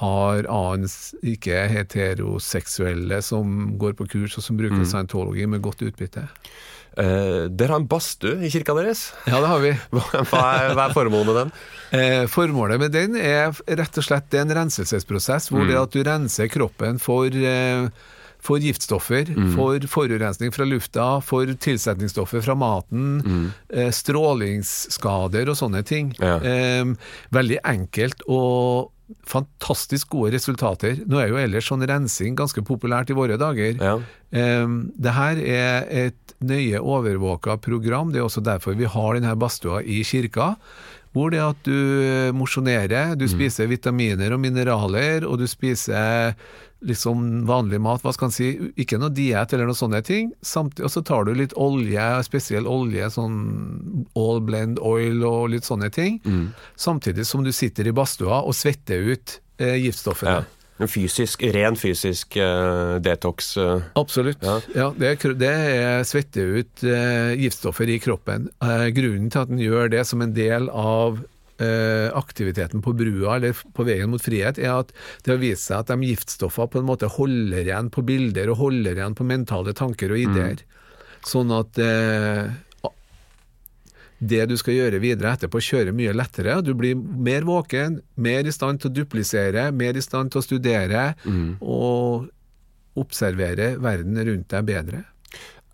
har 0.00 0.46
annen, 0.48 0.88
ikke 1.20 1.66
heteroseksuelle, 1.68 3.18
som 3.20 3.74
går 3.76 3.92
på 3.98 4.06
kurs 4.08 4.38
og 4.38 4.46
som 4.46 4.56
bruker 4.56 4.86
scientology 4.88 5.44
med 5.44 5.60
godt 5.60 5.82
utbytte. 5.84 6.24
Eh, 6.98 7.46
dere 7.50 7.74
har 7.74 7.80
en 7.80 7.88
badstue 7.90 8.40
i 8.44 8.50
kirka 8.50 8.74
deres. 8.74 9.10
Ja, 9.30 9.40
det 9.40 9.50
har 9.50 9.60
vi. 9.62 9.72
Hva 10.30 10.44
er, 10.56 10.72
hva 10.74 10.88
er 10.88 10.94
formålet 10.96 11.28
med 11.30 11.38
den? 11.38 11.52
Eh, 11.96 12.24
formålet 12.30 12.80
med 12.82 12.94
den 12.94 13.18
er 13.18 13.52
rett 13.78 14.00
og 14.00 14.06
slett 14.06 14.30
det 14.30 14.40
er 14.40 14.48
en 14.48 14.56
renselsesprosess, 14.62 15.50
hvor 15.50 15.66
det 15.66 15.76
er 15.76 15.84
at 15.84 15.94
du 15.94 16.02
renser 16.06 16.50
kroppen 16.50 17.00
for, 17.02 17.30
eh, 17.30 17.88
for 18.40 18.62
giftstoffer, 18.62 19.28
for 19.54 19.86
forurensning 19.92 20.54
fra 20.54 20.64
lufta, 20.64 21.08
for 21.24 21.50
tilsetningsstoffer 21.60 22.42
fra 22.46 22.56
maten, 22.56 23.52
eh, 23.68 23.90
strålingsskader 23.92 25.50
og 25.50 25.58
sånne 25.60 25.84
ting. 25.86 26.14
Ja. 26.18 26.38
Eh, 26.40 26.94
veldig 27.36 27.60
enkelt 27.74 28.24
og 28.28 28.90
fantastisk 29.26 30.10
gode 30.14 30.34
resultater. 30.34 31.00
Nå 31.10 31.20
er 31.20 31.32
jo 31.32 31.40
ellers 31.40 31.68
sånn 31.70 31.84
rensing 31.88 32.36
ganske 32.38 32.62
populært 32.66 33.12
i 33.12 33.16
våre 33.18 33.38
dager. 33.40 33.76
Ja. 33.80 33.96
Um, 34.30 34.80
det 34.94 35.14
her 35.16 35.40
er 35.42 35.88
et 36.06 36.34
nøye 36.40 36.80
overvåka 36.80 37.58
program. 37.62 38.12
Det 38.12 38.20
er 38.20 38.28
også 38.28 38.44
derfor 38.44 38.78
vi 38.78 38.88
har 38.88 39.18
denne 39.18 39.36
badstua 39.38 39.82
i 39.82 40.02
kirka. 40.06 40.54
Hvor 41.12 41.30
det 41.32 41.40
er 41.40 41.48
at 41.50 41.62
du 41.66 42.32
mosjonerer, 42.38 43.16
du 43.18 43.24
spiser 43.28 43.66
vitaminer 43.66 44.30
og 44.32 44.38
mineraler, 44.40 45.24
og 45.26 45.40
du 45.40 45.46
spiser 45.50 46.36
liksom 46.80 47.46
vanlig 47.48 47.80
mat, 47.82 48.00
hva 48.00 48.12
skal 48.14 48.30
en 48.30 48.32
si, 48.32 48.46
ikke 48.80 48.96
noe 49.02 49.10
diett 49.12 49.52
eller 49.52 49.66
noe 49.68 49.76
sånne 49.76 50.00
ting. 50.06 50.30
Samtidig, 50.40 50.84
og 50.86 50.92
så 50.94 51.02
tar 51.04 51.26
du 51.28 51.34
litt 51.36 51.52
olje, 51.60 52.06
spesiell 52.24 52.64
olje, 52.70 53.10
sånn 53.10 54.06
all 54.16 54.40
blend 54.40 54.78
oil 54.78 55.20
og 55.26 55.50
litt 55.52 55.66
sånne 55.68 55.90
ting. 55.92 56.20
Samtidig 56.80 57.26
som 57.28 57.44
du 57.44 57.52
sitter 57.52 57.90
i 57.90 57.92
badstua 57.92 58.40
og 58.46 58.54
svetter 58.56 59.02
ut 59.12 59.40
eh, 59.58 59.76
giftstoffene. 59.82 60.38
ja. 60.40 60.56
En 60.80 60.88
fysisk, 60.88 61.42
ren 61.54 61.76
fysisk 61.76 62.38
uh, 62.40 62.96
detox. 63.04 63.52
Uh. 63.60 63.82
Absolutt. 64.00 64.40
Ja. 64.44 64.56
Ja. 64.76 64.86
det, 64.96 65.10
er, 65.12 65.34
det 65.36 65.50
er 65.50 66.06
svette 66.08 66.44
ut 66.60 66.84
uh, 66.86 67.34
giftstoffer 67.36 67.90
i 67.92 67.98
kroppen. 68.02 68.48
Grunnen 68.96 69.28
til 69.32 69.42
at 69.42 69.52
den 69.52 69.60
gjør 69.60 69.92
det 69.92 70.06
som 70.08 70.24
en 70.24 70.34
del 70.36 70.70
av 70.72 71.20
aktiviteten 72.16 72.80
på 72.80 72.94
brua 72.96 73.34
eller 73.34 73.58
på 73.76 73.84
veien 73.84 74.08
mot 74.08 74.22
frihet, 74.24 74.56
er 74.56 74.78
at 74.78 74.94
det 75.26 75.34
har 75.34 75.40
vist 75.42 75.66
seg 75.68 75.82
at 75.82 75.90
de 75.90 76.08
giftstoffene 76.08 76.72
på 76.72 76.80
en 76.80 76.86
måte 76.88 77.10
holder 77.12 77.66
igjen 77.66 77.90
på 77.92 78.00
bilder 78.08 78.48
og 78.48 78.62
holder 78.62 78.96
igjen 78.96 79.16
på 79.18 79.26
mentale 79.28 79.74
tanker 79.76 80.14
og 80.14 80.22
ideer. 80.22 80.62
Sånn 81.28 81.52
at 81.52 81.76
det 84.20 84.42
du 84.50 84.56
skal 84.60 84.74
gjøre 84.76 85.00
videre 85.00 85.32
etterpå, 85.32 85.60
kjører 85.64 85.94
mye 85.96 86.12
lettere. 86.12 86.58
Du 86.62 86.74
blir 86.76 86.94
mer 86.96 87.46
våken, 87.48 88.00
mer 88.20 88.44
i 88.44 88.52
stand 88.52 88.82
til 88.82 88.90
å 88.90 88.96
duplisere, 89.00 89.70
mer 89.72 89.96
i 89.96 90.02
stand 90.04 90.30
til 90.32 90.42
å 90.42 90.44
studere 90.44 91.06
og 91.60 92.28
observere 93.00 93.74
verden 93.80 94.18
rundt 94.26 94.48
deg 94.52 94.68
bedre. 94.68 95.04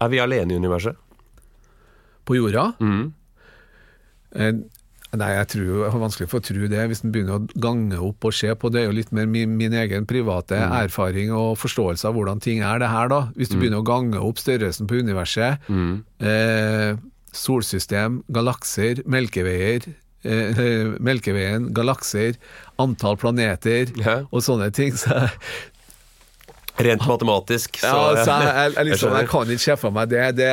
Er 0.01 0.09
vi 0.13 0.21
alene 0.23 0.53
i 0.55 0.61
universet? 0.61 0.95
På 2.27 2.37
jorda? 2.37 2.73
Mm. 2.81 3.13
Eh, 4.37 4.53
Nei, 5.17 5.29
jeg 5.33 5.47
tror 5.49 5.69
jeg 5.85 5.91
har 5.95 6.01
vanskelig 6.03 6.27
for 6.29 6.43
å 6.43 6.45
tro 6.45 6.67
det, 6.69 6.81
hvis 6.91 7.01
en 7.07 7.13
begynner 7.15 7.39
å 7.39 7.61
gange 7.63 7.97
opp 8.05 8.25
og 8.27 8.35
se 8.37 8.51
på. 8.59 8.69
Det 8.75 8.83
er 8.83 8.89
jo 8.91 8.97
litt 8.99 9.13
mer 9.17 9.25
min, 9.31 9.55
min 9.57 9.73
egen 9.73 10.05
private 10.05 10.59
erfaring 10.83 11.31
og 11.33 11.55
forståelse 11.63 12.05
av 12.11 12.19
hvordan 12.19 12.43
ting 12.43 12.61
er 12.67 12.83
det 12.83 12.91
her, 12.91 13.09
da. 13.09 13.21
Hvis 13.39 13.49
du 13.49 13.57
begynner 13.57 13.81
å 13.81 13.87
gange 13.87 14.21
opp 14.21 14.43
størrelsen 14.43 14.91
på 14.91 14.99
universet, 15.01 15.63
eh, 16.21 16.99
solsystem, 17.37 18.21
galakser, 18.33 19.03
melkeveier, 19.07 19.87
eh, 20.27 20.93
Melkeveien, 20.99 21.71
galakser, 21.77 22.37
antall 22.83 23.17
planeter 23.21 23.93
Ja. 24.01 24.23
og 24.31 24.43
sånne 24.43 24.73
ting. 24.75 24.93
Så, 24.97 25.29
Rent 26.77 27.07
matematisk, 27.09 27.79
så 27.81 27.89
ja, 27.89 28.21
så 28.21 28.35
jeg, 28.37 28.49
jeg, 28.53 28.73
jeg, 28.75 28.87
liksom, 28.91 29.15
jeg 29.17 29.29
kan 29.33 29.53
ikke 29.55 29.65
se 29.65 29.77
for 29.81 29.95
meg 29.97 30.11
det. 30.13 30.25
det 30.37 30.51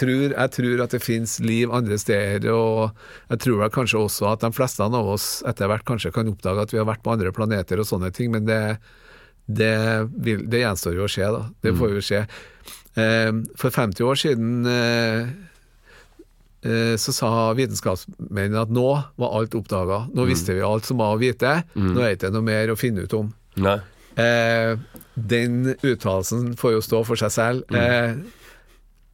tror, 0.00 0.24
jeg 0.32 0.50
tror 0.56 0.82
at 0.82 0.96
det 0.96 1.00
finnes 1.04 1.36
liv 1.38 1.70
andre 1.70 1.98
steder, 2.02 2.48
og 2.50 2.90
jeg 3.30 3.42
tror 3.44 3.60
vel 3.60 3.70
kanskje 3.76 4.00
også 4.00 4.26
at 4.32 4.42
de 4.42 4.50
fleste 4.56 4.82
av 4.82 4.96
oss 4.98 5.28
etter 5.46 5.70
hvert 5.70 5.86
kanskje 5.86 6.10
kan 6.16 6.32
oppdage 6.32 6.66
at 6.66 6.74
vi 6.74 6.80
har 6.82 6.88
vært 6.90 7.04
på 7.06 7.14
andre 7.14 7.30
planeter 7.36 7.78
og 7.78 7.86
sånne 7.86 8.10
ting, 8.16 8.32
men 8.34 8.48
det, 8.48 8.58
det, 9.46 9.70
vil, 10.18 10.42
det 10.50 10.64
gjenstår 10.64 10.98
jo 10.98 11.06
å 11.06 11.12
skje, 11.14 11.30
da. 11.38 11.44
Det 11.62 11.76
får 11.78 11.94
jo 11.94 12.02
skje. 12.08 12.24
Eh, 12.98 13.30
for 13.62 13.70
50 13.70 14.02
år 14.10 14.18
siden 14.18 14.66
eh, 14.66 15.20
eh, 15.22 15.55
så 16.98 17.12
sa 17.14 17.28
vitenskapsmennene 17.54 18.62
at 18.64 18.70
nå 18.74 18.86
var 19.20 19.34
alt 19.38 19.54
oppdaga. 19.54 20.08
Nå 20.16 20.24
visste 20.26 20.54
vi 20.56 20.62
alt 20.66 20.84
som 20.88 20.98
var 20.98 21.14
å 21.14 21.20
vite. 21.20 21.62
Nå 21.76 22.00
er 22.00 22.14
det 22.14 22.16
ikke 22.18 22.32
noe 22.34 22.42
mer 22.42 22.72
å 22.72 22.78
finne 22.80 23.04
ut 23.06 23.12
om. 23.14 23.28
Eh, 24.16 24.72
den 25.14 25.74
uttalelsen 25.84 26.54
får 26.58 26.72
jo 26.78 26.80
stå 26.82 27.04
for 27.06 27.20
seg 27.20 27.30
selv. 27.34 27.76
Eh, 27.76 28.16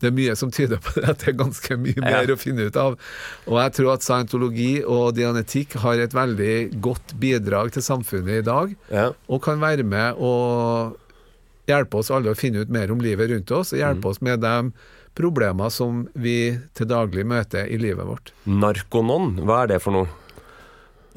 det 0.03 0.09
er 0.11 0.14
mye 0.16 0.32
som 0.38 0.51
tyder 0.51 0.80
på 0.82 1.03
at 1.03 1.18
det 1.22 1.28
er 1.34 1.36
ganske 1.38 1.76
mye 1.78 1.95
Ja. 1.99 2.22
mer 2.22 2.32
å 2.34 2.38
finne 2.38 2.64
ut 2.70 2.76
av. 2.80 2.97
Og 3.47 3.59
jeg 3.61 3.72
tror 3.76 3.93
at 3.95 4.03
scientologi 4.07 4.72
og 4.86 5.12
dianetikk 5.14 5.76
har 5.82 6.01
et 6.03 6.14
veldig 6.16 6.80
godt 6.82 7.14
bidrag 7.22 7.70
til 7.76 7.82
samfunnet 7.86 8.40
i 8.40 8.47
dag, 8.49 8.72
Ja. 8.90 9.11
og 9.28 9.43
kan 9.43 9.61
være 9.61 9.84
med 9.84 10.14
å 10.18 10.97
hjelpe 11.68 11.95
oss 12.01 12.11
alle 12.11 12.32
å 12.32 12.38
finne 12.38 12.62
ut 12.64 12.70
mer 12.70 12.90
om 12.90 12.99
livet 13.01 13.30
rundt 13.30 13.51
oss, 13.55 13.72
og 13.72 13.78
hjelpe 13.78 14.07
oss 14.11 14.20
med 14.22 14.40
de 14.43 14.72
problemer 15.19 15.71
som 15.73 16.07
vi 16.15 16.57
til 16.77 16.89
daglig 16.91 17.27
møter 17.29 17.69
i 17.69 17.79
livet 17.81 18.09
vårt. 18.09 18.33
Narkonon, 18.47 19.37
hva 19.45 19.63
er 19.65 19.75
det 19.75 19.83
for 19.85 19.97
noe? 19.97 20.11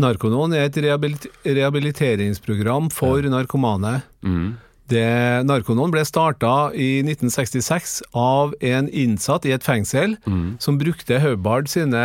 Narkonon 0.02 0.54
er 0.56 0.68
et 0.68 0.78
rehabilit 0.84 1.30
rehabiliteringsprogram 1.46 2.89
for 2.91 3.24
narkomane. 3.32 4.02
Mm. 4.26 4.56
Det, 4.86 5.06
Narkonon 5.48 5.89
ble 5.89 6.04
starta 6.06 6.70
i 6.78 7.00
1966 7.02 8.04
av 8.14 8.54
en 8.62 8.89
innsatt 8.93 9.48
i 9.50 9.54
et 9.56 9.66
fengsel 9.66 10.14
som 10.62 10.78
brukte 10.78 11.18
Hubbard 11.24 11.72
sine 11.72 12.04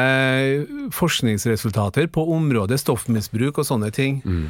forskningsresultater 0.97 2.09
på 2.09 2.25
området 2.33 2.81
stoffmisbruk 2.81 3.61
og 3.61 3.69
sånne 3.69 3.93
ting. 3.93 4.23
Mm. 4.25 4.49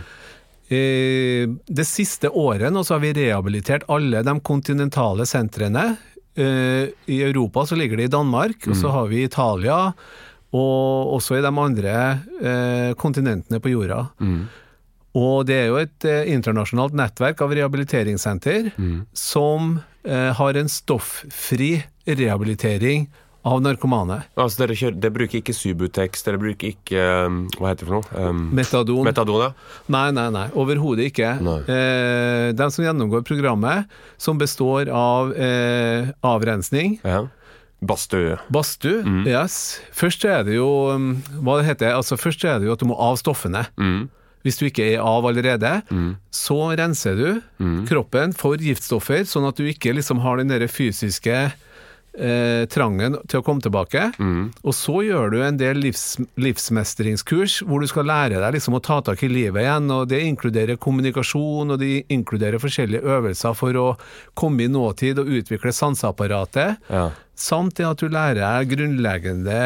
det 0.71 1.87
siste 1.89 2.31
året 2.31 2.71
nå 2.71 2.85
så 2.87 2.95
har 2.95 3.03
vi 3.03 3.17
rehabilitert 3.17 3.89
alle 3.91 4.23
de 4.23 4.37
kontinentale 4.47 5.27
sentrene. 5.27 5.97
Eh, 6.41 6.91
I 7.13 7.21
Europa 7.27 7.67
så 7.69 7.77
ligger 7.79 8.01
det 8.01 8.09
i 8.09 8.15
Danmark, 8.17 8.65
og 8.71 8.77
så 8.79 8.93
har 8.95 9.11
vi 9.11 9.25
Italia, 9.27 9.93
og 10.57 11.15
også 11.15 11.39
i 11.39 11.45
de 11.45 11.53
andre 11.53 11.95
eh, 12.41 12.91
kontinentene 12.99 13.61
på 13.63 13.75
jorda. 13.75 14.07
Og 15.21 15.47
det 15.47 15.57
er 15.59 15.71
jo 15.71 15.79
et 15.81 16.07
eh, 16.07 16.29
internasjonalt 16.33 16.95
nettverk 16.99 17.43
av 17.43 17.55
rehabiliteringssenter 17.59 18.71
som 19.17 19.81
eh, 20.07 20.31
har 20.39 20.59
en 20.59 20.71
stofffri 20.71 21.73
rehabilitering 22.07 23.09
av 23.47 23.61
narkomane. 23.65 24.19
Altså, 24.37 24.63
dere, 24.63 24.77
kjører, 24.77 24.97
dere 25.01 25.15
bruker 25.17 25.41
ikke 25.41 25.55
Subutex, 25.57 26.25
dere 26.27 26.41
bruker 26.41 26.75
ikke 26.75 27.05
um, 27.25 27.41
Hva 27.57 27.73
heter 27.73 27.87
det 27.87 27.89
for 27.89 27.97
noe? 27.97 28.29
Um, 28.29 28.43
Metadon. 28.57 29.03
metadon, 29.07 29.45
ja. 29.47 29.51
Nei, 29.93 30.07
nei, 30.17 30.27
nei. 30.35 30.47
Overhodet 30.61 31.09
ikke. 31.09 31.33
Nei. 31.45 31.59
Eh, 31.65 32.47
de 32.57 32.69
som 32.75 32.85
gjennomgår 32.85 33.25
programmet, 33.29 33.89
som 34.21 34.41
består 34.41 34.93
av 34.93 35.33
eh, 35.33 36.13
avrensning, 36.27 36.99
ja. 37.05 37.25
Badstue. 37.81 38.35
badstue 38.53 39.23
yes. 39.25 39.81
Først 39.97 40.27
er 40.29 40.43
det 40.45 40.59
jo 40.59 40.67
um, 40.93 41.15
Hva 41.41 41.55
det 41.63 41.71
heter 41.71 41.95
Altså, 41.95 42.19
først 42.21 42.45
er 42.45 42.59
det 42.61 42.69
jo 42.69 42.75
at 42.75 42.83
du 42.83 42.91
må 42.91 42.99
av 43.01 43.17
stoffene. 43.17 43.63
Mm. 43.81 44.11
Hvis 44.45 44.61
du 44.61 44.67
ikke 44.67 44.85
er 44.85 45.01
av 45.05 45.25
allerede, 45.29 45.71
så 46.33 46.57
renser 46.77 47.17
du 47.17 47.41
kroppen 47.89 48.33
for 48.37 48.61
giftstoffer, 48.61 49.27
sånn 49.29 49.45
at 49.49 49.61
du 49.61 49.67
ikke 49.69 49.93
liksom 49.93 50.23
har 50.25 50.41
den 50.41 50.49
der 50.49 50.65
fysiske 50.65 51.43
eh, 52.21 52.65
trangen 52.71 53.17
til 53.31 53.41
å 53.41 53.45
komme 53.47 53.65
tilbake. 53.65 54.11
Og 54.63 54.77
så 54.77 55.01
gjør 55.07 55.33
du 55.33 55.39
en 55.45 55.61
del 55.61 55.81
livs, 55.83 56.05
livsmestringskurs 56.41 57.61
hvor 57.67 57.83
du 57.83 57.89
skal 57.91 58.09
lære 58.11 58.43
deg 58.43 58.57
liksom 58.57 58.77
å 58.79 58.83
ta 58.85 59.01
tak 59.05 59.25
i 59.27 59.31
livet 59.33 59.65
igjen. 59.65 59.91
og 59.95 60.09
Det 60.13 60.21
inkluderer 60.29 60.81
kommunikasjon, 60.81 61.75
og 61.75 61.81
det 61.81 62.05
inkluderer 62.13 62.63
forskjellige 62.63 63.07
øvelser 63.17 63.57
for 63.59 63.81
å 63.81 63.89
komme 64.39 64.67
i 64.67 64.73
nåtid 64.73 65.23
og 65.23 65.33
utvikle 65.41 65.75
sanseapparatet. 65.75 66.85
Ja. 66.91 67.09
Samt 67.41 67.79
det 67.81 67.89
at 67.89 68.03
du 68.03 68.11
lærer 68.13 68.43
deg 68.43 68.75
grunnleggende 68.75 69.63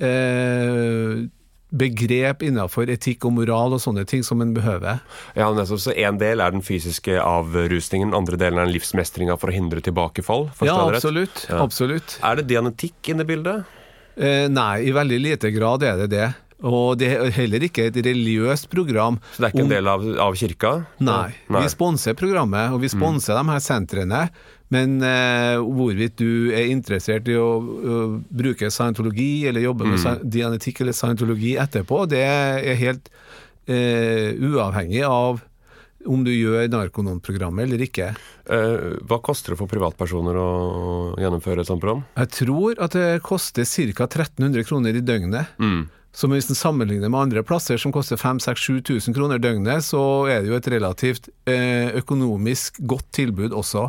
eh, 0.00 1.28
begrep 1.70 2.42
innenfor 2.42 2.90
etikk 2.90 3.24
og 3.28 3.32
moral 3.38 3.76
og 3.76 3.80
sånne 3.82 4.04
ting 4.10 4.22
som 4.26 4.40
en 4.42 4.52
behøver. 4.56 5.00
Ja, 5.38 5.50
nettopp. 5.54 5.80
Så 5.80 5.94
en 5.96 6.18
del 6.18 6.40
er 6.42 6.50
den 6.54 6.62
fysiske 6.66 7.16
avrusningen, 7.22 8.14
andre 8.16 8.36
delen 8.40 8.58
er 8.62 8.70
livsmestringa 8.72 9.38
for 9.40 9.50
å 9.52 9.54
hindre 9.54 9.80
tilbakefall? 9.86 10.48
Ja, 10.66 10.76
absolutt. 10.90 11.46
Ja. 11.48 11.62
absolutt. 11.62 12.18
Er 12.26 12.36
det 12.40 12.48
dianetikk 12.50 13.12
inne 13.14 13.22
i 13.26 13.30
bildet? 13.30 13.64
Eh, 14.20 14.48
nei, 14.52 14.82
i 14.88 14.92
veldig 14.92 15.20
lite 15.22 15.50
grad 15.54 15.82
er 15.86 15.96
det 16.04 16.10
det. 16.10 16.28
Og 16.60 16.98
det 17.00 17.06
er 17.16 17.30
heller 17.32 17.62
ikke 17.64 17.86
et 17.88 17.96
religiøst 18.04 18.66
program. 18.68 19.16
Så 19.32 19.40
det 19.40 19.46
er 19.46 19.52
ikke 19.54 19.62
om- 19.64 19.70
en 19.70 19.76
del 19.78 19.88
av, 19.88 20.02
av 20.26 20.34
kirka? 20.36 20.72
Nei, 21.00 21.32
Nei. 21.48 21.62
vi 21.62 21.68
sponser 21.72 22.12
programmet, 22.14 22.74
og 22.74 22.82
vi 22.82 22.88
sponser 22.92 23.38
de 23.38 23.44
her 23.48 23.62
sentrene. 23.64 24.28
Men 24.70 25.00
eh, 25.02 25.56
hvorvidt 25.58 26.16
du 26.20 26.52
er 26.54 26.68
interessert 26.70 27.26
i 27.28 27.34
å 27.34 27.48
å 27.58 27.96
bruke 28.30 28.68
scientologi, 28.70 29.46
eller 29.50 29.64
jobbe 29.64 29.88
med 29.88 29.98
sci- 29.98 30.20
dianetikk 30.30 30.80
eller 30.84 30.94
scientologi 30.94 31.56
etterpå, 31.58 32.04
det 32.08 32.20
er 32.22 32.78
helt 32.78 33.08
eh, 33.66 34.30
uavhengig 34.38 35.02
av 35.06 35.40
om 36.08 36.22
du 36.24 36.30
gjør 36.32 36.70
narkonon-programmet 36.72 37.66
eller 37.66 37.82
ikke. 37.84 38.12
Eh, 38.48 38.84
hva 39.04 39.18
koster 39.20 39.52
det 39.52 39.58
for 39.60 39.68
privatpersoner 39.68 40.38
å 40.40 40.46
gjennomføre 41.20 41.60
et 41.60 41.68
sånt 41.68 41.82
program? 41.82 42.04
Jeg 42.16 42.30
tror 42.38 42.78
at 42.80 42.94
det 42.96 43.08
koster 43.26 43.66
ca. 43.68 44.06
1300 44.06 44.64
kroner 44.70 44.96
i 44.96 45.02
døgnet. 45.04 45.50
Så 46.10 46.26
hvis 46.26 46.48
en 46.50 46.58
sammenligner 46.58 47.10
med 47.10 47.20
andre 47.20 47.42
plasser 47.46 47.78
som 47.78 47.92
koster 47.94 48.18
5000-7000 48.18 49.14
kroner 49.14 49.38
døgnet, 49.42 49.84
så 49.86 50.26
er 50.30 50.42
det 50.42 50.50
jo 50.50 50.58
et 50.58 50.70
relativt 50.74 51.28
eh, 51.46 51.94
økonomisk 52.00 52.80
godt 52.82 53.06
tilbud 53.14 53.54
også. 53.54 53.86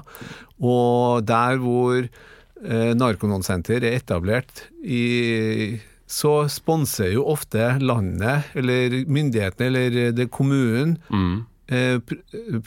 Og 0.61 1.25
der 1.25 1.57
hvor 1.63 1.97
eh, 1.97 2.91
Narkononsenter 2.93 3.81
er 3.81 3.97
etablert, 3.97 4.67
i, 4.85 5.79
så 6.05 6.45
sponser 6.51 7.15
jo 7.15 7.25
ofte 7.31 7.73
landet, 7.81 8.51
eller 8.53 9.01
myndighetene, 9.09 9.71
eller 9.71 10.13
det 10.13 10.29
kommunen, 10.29 10.99
eh, 11.09 11.39
pr 11.41 11.50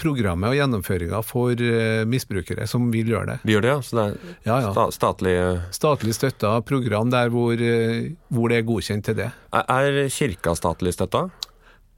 programmet 0.01 0.49
og 0.53 0.57
gjennomføringa 0.59 1.21
for 1.27 1.53
eh, 1.61 2.05
misbrukere 2.09 2.67
som 2.71 2.91
vil 2.95 3.13
gjøre 3.13 3.35
det. 3.35 3.39
Vi 3.45 3.55
gjør 3.57 3.65
det, 3.67 3.73
ja? 3.75 3.81
Så 3.85 3.99
det 3.99 4.05
er 4.05 4.37
Ja, 4.49 4.61
ja. 4.65 4.87
statlig 4.95 5.35
statlig 5.77 6.15
støtta 6.17 6.55
program 6.65 7.11
der 7.13 7.29
hvor, 7.35 7.53
eh, 7.53 8.13
hvor 8.33 8.49
det 8.49 8.59
er 8.63 8.69
godkjent 8.69 9.05
til 9.11 9.15
det. 9.23 9.31
Er 9.53 9.65
er 9.69 10.09
kirka 10.09 10.55
statlig 10.57 10.95
støtta? 10.97 11.27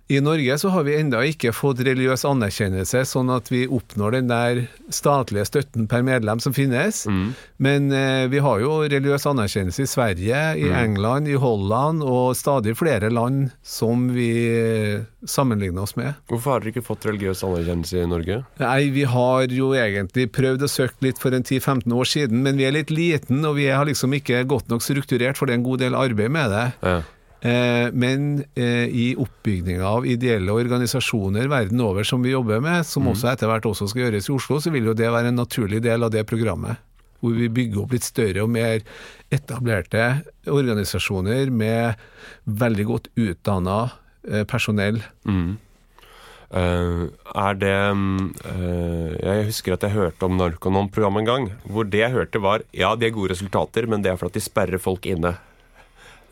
I 0.08 0.20
Norge 0.22 0.54
så 0.58 0.70
har 0.70 0.84
vi 0.86 0.94
ennå 1.00 1.18
ikke 1.32 1.50
fått 1.50 1.80
religiøs 1.82 2.22
anerkjennelse, 2.28 3.00
sånn 3.10 3.30
at 3.34 3.48
vi 3.50 3.64
oppnår 3.66 4.14
den 4.14 4.28
der 4.30 4.60
statlige 4.94 5.48
støtten 5.48 5.88
per 5.90 6.04
medlem 6.06 6.38
som 6.42 6.54
finnes. 6.54 7.00
Men 7.58 7.90
eh, 7.90 8.28
vi 8.30 8.38
har 8.44 8.62
jo 8.62 8.76
religiøs 8.84 9.26
anerkjennelse 9.26 9.82
i 9.82 9.90
Sverige, 9.90 10.42
i 10.62 10.70
England, 10.70 11.26
i 11.26 11.34
Holland 11.42 12.04
og 12.06 12.36
stadig 12.38 12.76
flere 12.78 13.10
land 13.10 13.50
som 13.66 14.06
vi 14.14 14.30
eh, 14.46 15.02
sammenligner 15.26 15.88
oss 15.88 15.96
med. 15.98 16.14
Hvorfor 16.30 16.54
har 16.54 16.62
dere 16.62 16.76
ikke 16.76 16.86
fått 16.86 17.08
religiøs 17.10 17.42
anerkjennelse 17.48 18.04
i 18.04 18.06
Norge? 18.14 18.38
Nei, 18.62 18.78
vi 18.94 19.08
har 19.10 19.50
jo 19.58 19.72
egentlig 19.74 20.28
prøvd 20.38 20.68
å 20.68 20.70
søke 20.70 21.08
litt 21.08 21.18
for 21.18 21.34
en 21.34 21.42
10-15 21.42 21.90
år 21.98 22.12
siden, 22.14 22.46
men 22.46 22.62
vi 22.62 22.70
er 22.70 22.78
litt 22.78 22.94
liten, 22.94 23.42
og 23.42 23.58
vi 23.58 23.66
har 23.74 23.90
liksom 23.90 24.14
ikke 24.20 24.46
godt 24.46 24.70
nok 24.70 24.86
strukturert, 24.86 25.34
for 25.34 25.50
det 25.50 25.56
er 25.56 25.62
en 25.64 25.66
god 25.66 25.82
del 25.82 25.98
arbeid 25.98 26.30
med 26.38 26.54
det. 26.54 26.66
Ja. 26.86 26.96
Eh, 27.46 27.88
men 27.92 28.44
eh, 28.58 28.88
i 28.90 29.06
oppbygninga 29.20 29.86
av 29.86 30.06
ideelle 30.08 30.54
organisasjoner 30.54 31.50
verden 31.52 31.82
over 31.84 32.06
som 32.06 32.24
vi 32.24 32.32
jobber 32.34 32.62
med, 32.64 32.86
som 32.88 33.06
også 33.10 33.30
etter 33.32 33.50
hvert 33.50 33.68
også 33.68 33.90
skal 33.92 34.06
gjøres 34.06 34.30
i 34.30 34.34
Oslo, 34.34 34.60
så 34.62 34.72
vil 34.74 34.90
jo 34.90 34.96
det 34.98 35.12
være 35.12 35.30
en 35.32 35.42
naturlig 35.42 35.82
del 35.84 36.06
av 36.06 36.14
det 36.14 36.24
programmet. 36.28 36.82
Hvor 37.20 37.36
vi 37.36 37.50
bygger 37.52 37.82
opp 37.82 37.94
litt 37.96 38.06
større 38.06 38.42
og 38.44 38.50
mer 38.52 38.82
etablerte 39.32 40.08
organisasjoner 40.52 41.52
med 41.52 42.02
veldig 42.44 42.90
godt 42.90 43.14
utdanna 43.14 43.78
personell. 44.50 45.00
personell. 45.00 45.56
Uh, 46.46 47.10
er 47.34 47.56
det 47.58 47.74
mm, 47.74 48.26
eh, 48.46 49.14
Jeg 49.18 49.46
husker 49.48 49.74
at 49.74 49.82
jeg 49.82 49.96
hørte 49.96 50.28
om 50.28 50.36
Narkonon-programmet 50.38 51.24
en 51.24 51.28
gang. 51.30 51.48
Hvor 51.66 51.88
det 51.90 52.04
jeg 52.04 52.14
hørte 52.14 52.42
var 52.42 52.62
ja, 52.70 52.94
de 52.94 53.08
er 53.08 53.14
gode 53.14 53.34
resultater, 53.34 53.88
men 53.90 54.04
det 54.04 54.12
er 54.12 54.20
for 54.20 54.30
at 54.30 54.38
de 54.38 54.44
sperrer 54.44 54.82
folk 54.82 55.08
inne. 55.10 55.34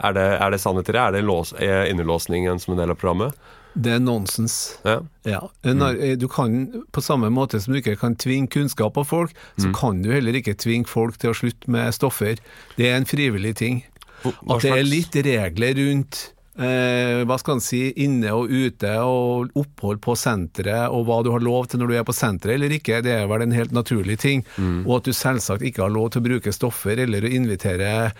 Er 0.00 0.12
det, 0.16 0.24
er 0.40 0.50
det 0.50 0.60
sannhet 0.60 0.88
i 0.88 0.92
det? 0.96 1.00
Er 1.00 1.12
det 1.12 1.22
lås, 1.24 1.52
er 1.58 1.86
innelåsningen 1.92 2.58
som 2.60 2.74
en 2.74 2.80
del 2.82 2.90
av 2.90 2.98
programmet? 2.98 3.34
Det 3.74 3.90
er 3.96 3.98
nonsens. 4.02 4.76
Ja. 4.86 5.00
Ja. 5.26 5.40
Nar- 5.66 5.96
eh, 6.00 6.14
Du 6.16 6.28
kan, 6.28 6.84
på 6.92 7.02
samme 7.02 7.30
måte 7.30 7.58
som 7.60 7.74
du 7.74 7.80
ikke 7.80 7.96
kan 7.98 8.14
tvinge 8.14 8.46
kunnskap 8.50 8.96
av 8.98 9.04
folk, 9.10 9.32
så 9.58 9.72
kan 9.74 10.02
du 10.02 10.12
heller 10.12 10.32
ikke 10.38 10.54
tvinge 10.54 10.86
folk 10.86 11.18
til 11.18 11.30
å 11.30 11.34
slutte 11.34 11.66
med 11.70 11.90
stoffer. 11.94 12.38
Det 12.76 12.86
er 12.90 12.96
en 13.00 13.04
frivillig 13.06 13.56
ting. 13.56 13.82
At 14.24 14.62
det 14.62 14.70
er 14.70 14.86
litt 14.86 15.16
regler 15.26 15.74
rundt 15.74 16.30
eh, 16.56 17.24
hva 17.26 17.36
skal 17.40 17.56
en 17.58 17.60
si, 17.64 17.80
inne 17.98 18.30
og 18.32 18.46
ute, 18.48 18.92
og 19.02 19.50
opphold 19.58 19.98
på 20.06 20.14
senteret, 20.16 20.86
og 20.94 21.06
hva 21.08 21.18
du 21.26 21.32
har 21.34 21.42
lov 21.42 21.66
til 21.66 21.82
når 21.82 21.90
du 21.90 21.96
er 21.98 22.06
på 22.06 22.14
senteret 22.14 22.54
eller 22.54 22.70
ikke, 22.78 23.02
det 23.02 23.10
er 23.18 23.26
vel 23.26 23.42
en 23.42 23.52
helt 23.58 23.74
naturlig 23.74 24.20
ting. 24.22 24.44
Og 24.86 25.00
at 25.00 25.10
du 25.10 25.12
selvsagt 25.12 25.66
ikke 25.66 25.82
har 25.82 25.90
lov 25.90 26.12
til 26.14 26.22
å 26.22 26.28
bruke 26.30 26.54
stoffer 26.54 27.02
eller 27.04 27.26
å 27.26 27.34
invitere 27.42 28.12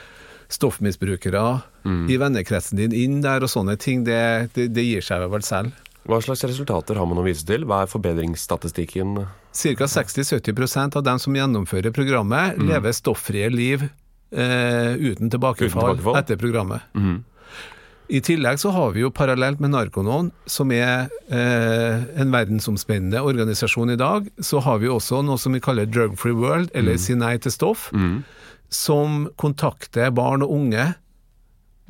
stoffmisbrukere 0.53 1.45
i 2.09 2.17
vennekretsen 2.21 2.79
din 2.81 2.93
inn 2.97 3.19
der 3.25 3.45
og 3.45 3.51
sånne 3.53 3.77
ting, 3.77 4.05
det, 4.07 4.51
det, 4.55 4.71
det 4.73 4.85
gir 4.87 5.05
seg 5.05 5.27
vel 5.31 5.43
selv. 5.45 5.73
Hva 6.05 6.19
slags 6.21 6.45
resultater 6.45 6.97
har 7.01 7.07
man 7.09 7.21
å 7.21 7.25
vise 7.25 7.45
til? 7.49 7.65
Hva 7.65 7.83
er 7.85 7.89
forbedringsstatistikken? 7.93 9.15
Ca. 9.55 9.87
60-70% 9.89 10.97
av 10.99 11.05
dem 11.07 11.21
som 11.23 11.37
gjennomfører 11.37 11.93
programmet, 11.97 12.59
lever 12.61 12.93
stofffrie 12.93 13.49
liv 13.53 13.85
eh, 13.85 14.97
uten, 15.01 15.31
tilbakefall 15.33 15.71
Uten 15.71 15.79
tilbakefall? 16.03 16.19
etter 16.21 16.37
programmet. 16.41 16.83
I 18.13 18.21
tillegg 18.21 18.59
så 18.61 18.69
har 18.75 18.91
vi 18.93 19.01
jo 19.01 19.09
parallelt 19.17 19.61
med 19.65 19.73
Narkonon, 19.73 20.27
som 20.45 20.69
er 20.77 21.07
eh, 21.33 22.03
en 22.21 22.33
verdensomspennende 22.35 23.23
organisasjon 23.25 23.95
i 23.95 23.97
dag, 23.97 24.29
så 24.45 24.61
har 24.61 24.83
vi 24.83 24.91
også 24.93 25.23
noe 25.25 25.41
som 25.41 25.57
vi 25.57 25.63
kaller 25.65 25.89
Drug 25.89 26.19
Free 26.21 26.37
World, 26.37 26.69
eller 26.77 27.01
Si 27.01 27.17
nei 27.17 27.39
til 27.41 27.55
stoff, 27.55 27.89
som 28.75 29.29
kontakter 29.41 30.13
barn 30.15 30.45
og 30.45 30.53
unge 30.55 30.93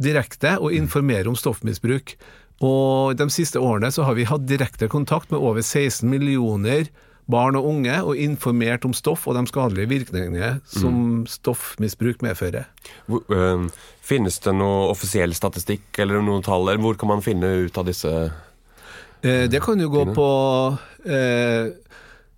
direkte 0.03 0.57
og 0.59 0.74
informerer 0.74 1.30
om 1.30 1.39
stoffmisbruk. 1.39 2.16
Og 2.64 3.16
de 3.18 3.26
siste 3.32 3.61
årene 3.62 3.91
så 3.95 4.07
har 4.07 4.16
vi 4.18 4.28
hatt 4.28 4.47
direkte 4.49 4.89
kontakt 4.91 5.32
med 5.32 5.43
over 5.43 5.62
16 5.62 6.07
millioner 6.11 6.91
barn 7.30 7.57
og 7.57 7.66
unge 7.70 7.95
og 8.05 8.18
informert 8.20 8.85
om 8.85 8.93
stoff 8.93 9.24
og 9.30 9.39
de 9.39 9.47
skadelige 9.49 9.89
virkningene 9.89 10.59
som 10.68 11.22
stoffmisbruk 11.30 12.20
medfører. 12.26 12.66
Hvor, 13.09 13.24
øh, 13.32 13.70
finnes 14.05 14.39
det 14.45 14.53
noe 14.59 14.91
offisiell 14.91 15.32
statistikk 15.35 16.03
eller 16.05 16.20
noen 16.20 16.45
tall? 16.45 16.68
Eller 16.68 16.85
hvor 16.85 16.99
kan 17.01 17.14
man 17.14 17.24
finne 17.24 17.55
ut 17.64 17.78
av 17.80 17.89
disse 17.89 18.12
Eh, 19.24 19.48
det 19.48 19.62
kan 19.65 19.81
jo 19.81 19.89
gå 19.89 20.05
på 20.12 20.28
eh, 21.09 21.73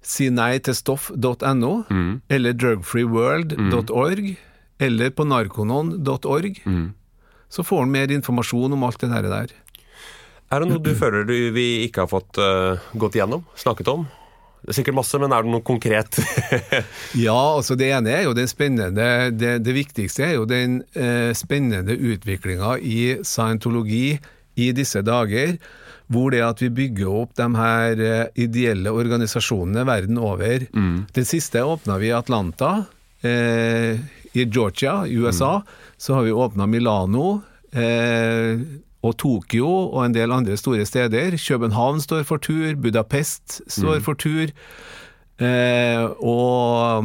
si 0.06 0.28
nei 0.30 0.56
til 0.62 0.76
stoff.no, 0.78 1.72
eller 2.30 2.54
drugfreeworld.org, 2.54 4.28
eller 4.86 5.10
på 5.16 5.26
narkonon.org. 5.26 6.60
Så 7.50 7.64
får 7.66 7.84
han 7.84 7.94
mer 7.94 8.12
informasjon 8.14 8.74
om 8.74 8.84
alt 8.86 9.02
det 9.02 9.10
der. 9.10 9.30
der. 9.30 9.54
Er 10.50 10.62
det 10.62 10.70
noe 10.70 10.82
du 10.82 10.92
føler 10.94 11.26
du, 11.26 11.34
vi 11.54 11.86
ikke 11.86 12.04
har 12.04 12.10
fått 12.10 12.38
uh, 12.38 12.78
gått 12.94 13.18
igjennom? 13.18 13.42
Snakket 13.58 13.90
om? 13.90 14.06
Det 14.66 14.72
er 14.72 14.78
sikkert 14.80 14.96
masse, 14.98 15.18
men 15.22 15.30
er 15.34 15.44
det 15.46 15.50
noe 15.52 15.62
konkret? 15.62 16.18
Ja, 17.26 17.38
altså 17.54 17.76
det 17.78 17.90
ene 17.94 18.10
er 18.10 18.24
jo 18.26 18.32
den 18.34 18.48
spennende 18.50 19.30
Det, 19.30 19.52
det 19.62 19.74
viktigste 19.76 20.24
er 20.26 20.32
jo 20.40 20.46
den 20.48 20.80
eh, 20.98 21.30
spennende 21.38 21.94
utviklinga 21.94 22.72
i 22.82 23.20
scientologi 23.22 24.16
i 24.56 24.70
disse 24.74 25.02
dager, 25.06 25.54
hvor 26.12 26.30
det 26.30 26.42
at 26.46 26.62
vi 26.62 26.68
bygger 26.70 27.08
opp 27.22 27.34
de 27.38 27.46
her 27.56 28.02
eh, 28.06 28.26
ideelle 28.38 28.92
organisasjonene 28.94 29.86
verden 29.88 30.18
over. 30.18 30.66
Den 31.16 31.24
siste 31.26 31.64
åpna 31.66 31.98
vi 31.98 32.10
i 32.12 32.16
Atlanta, 32.16 32.84
eh, 33.22 33.98
i 34.36 34.44
Georgia, 34.44 35.04
USA. 35.08 35.62
Så 35.98 36.14
har 36.14 36.22
vi 36.22 36.32
åpna 36.32 36.66
Milano. 36.66 37.40
Eh, 37.72 38.60
og 39.06 39.14
Tokyo 39.20 39.68
og 39.68 40.00
en 40.04 40.14
del 40.14 40.32
andre 40.34 40.56
store 40.58 40.86
steder. 40.86 41.36
København 41.38 42.00
står 42.02 42.24
for 42.26 42.42
tur, 42.42 42.74
Budapest 42.74 43.60
står 43.70 44.00
for 44.02 44.18
tur. 44.18 44.50
Eh, 45.38 46.04
og 46.18 47.04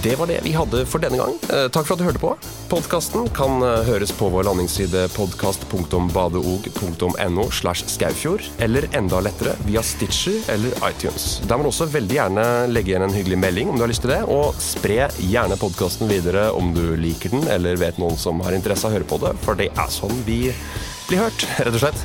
Det 0.04 0.12
var 0.20 0.28
det 0.30 0.42
vi 0.46 0.52
hadde 0.54 0.84
for 0.86 1.00
denne 1.02 1.18
gang. 1.18 1.34
Eh, 1.50 1.66
takk 1.74 1.88
for 1.88 1.94
at 1.96 2.02
du 2.02 2.06
hørte 2.06 2.22
på. 2.22 2.36
Podkasten 2.70 3.26
kan 3.34 3.64
eh, 3.66 3.82
høres 3.88 4.12
på 4.14 4.28
vår 4.30 4.44
landingsside 4.46 5.08
podkast.badeog.no 5.16 7.46
slash 7.58 7.82
skaufjord, 7.90 8.44
eller 8.62 8.86
enda 8.96 9.20
lettere 9.26 9.56
via 9.66 9.82
Stitcher 9.84 10.38
eller 10.54 10.70
iTunes. 10.92 11.42
Der 11.50 11.58
må 11.58 11.64
du 11.66 11.70
også 11.72 11.88
veldig 11.90 12.16
gjerne 12.20 12.46
legge 12.70 12.90
igjen 12.94 13.08
en 13.08 13.18
hyggelig 13.18 13.40
melding 13.42 13.66
om 13.74 13.78
du 13.80 13.84
har 13.88 13.92
lyst 13.92 14.06
til 14.06 14.14
det, 14.14 14.22
og 14.30 14.54
spre 14.62 15.10
gjerne 15.26 15.58
podkasten 15.60 16.06
videre 16.12 16.52
om 16.54 16.70
du 16.78 16.86
liker 17.02 17.30
den, 17.34 17.48
eller 17.50 17.82
vet 17.82 17.98
noen 18.02 18.18
som 18.22 18.42
har 18.46 18.54
interesse 18.54 18.86
av 18.86 18.92
å 18.94 18.96
høre 19.00 19.10
på 19.10 19.18
det, 19.26 19.34
for 19.42 19.54
det 19.58 19.72
er 19.74 19.90
sånn 19.92 20.14
vi 20.30 20.54
blir 21.10 21.20
hørt, 21.26 21.42
rett 21.66 21.74
og 21.74 21.82
slett. 21.88 22.00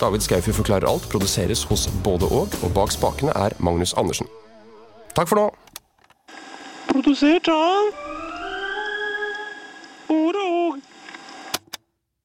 David 0.00 0.24
Skaufjord 0.24 0.56
forklarer 0.56 0.88
alt, 0.88 1.08
produseres 1.12 1.64
hos 1.68 1.86
både 2.04 2.28
og, 2.32 2.54
og 2.64 2.72
bak 2.76 2.92
spakene 2.94 3.34
er 3.36 3.56
Magnus 3.60 3.92
Andersen. 4.00 4.28
Takk 5.16 5.28
for 5.28 5.40
nå. 5.40 5.48
Produsert 6.90 7.50
av 7.52 7.92
Ord 10.10 10.80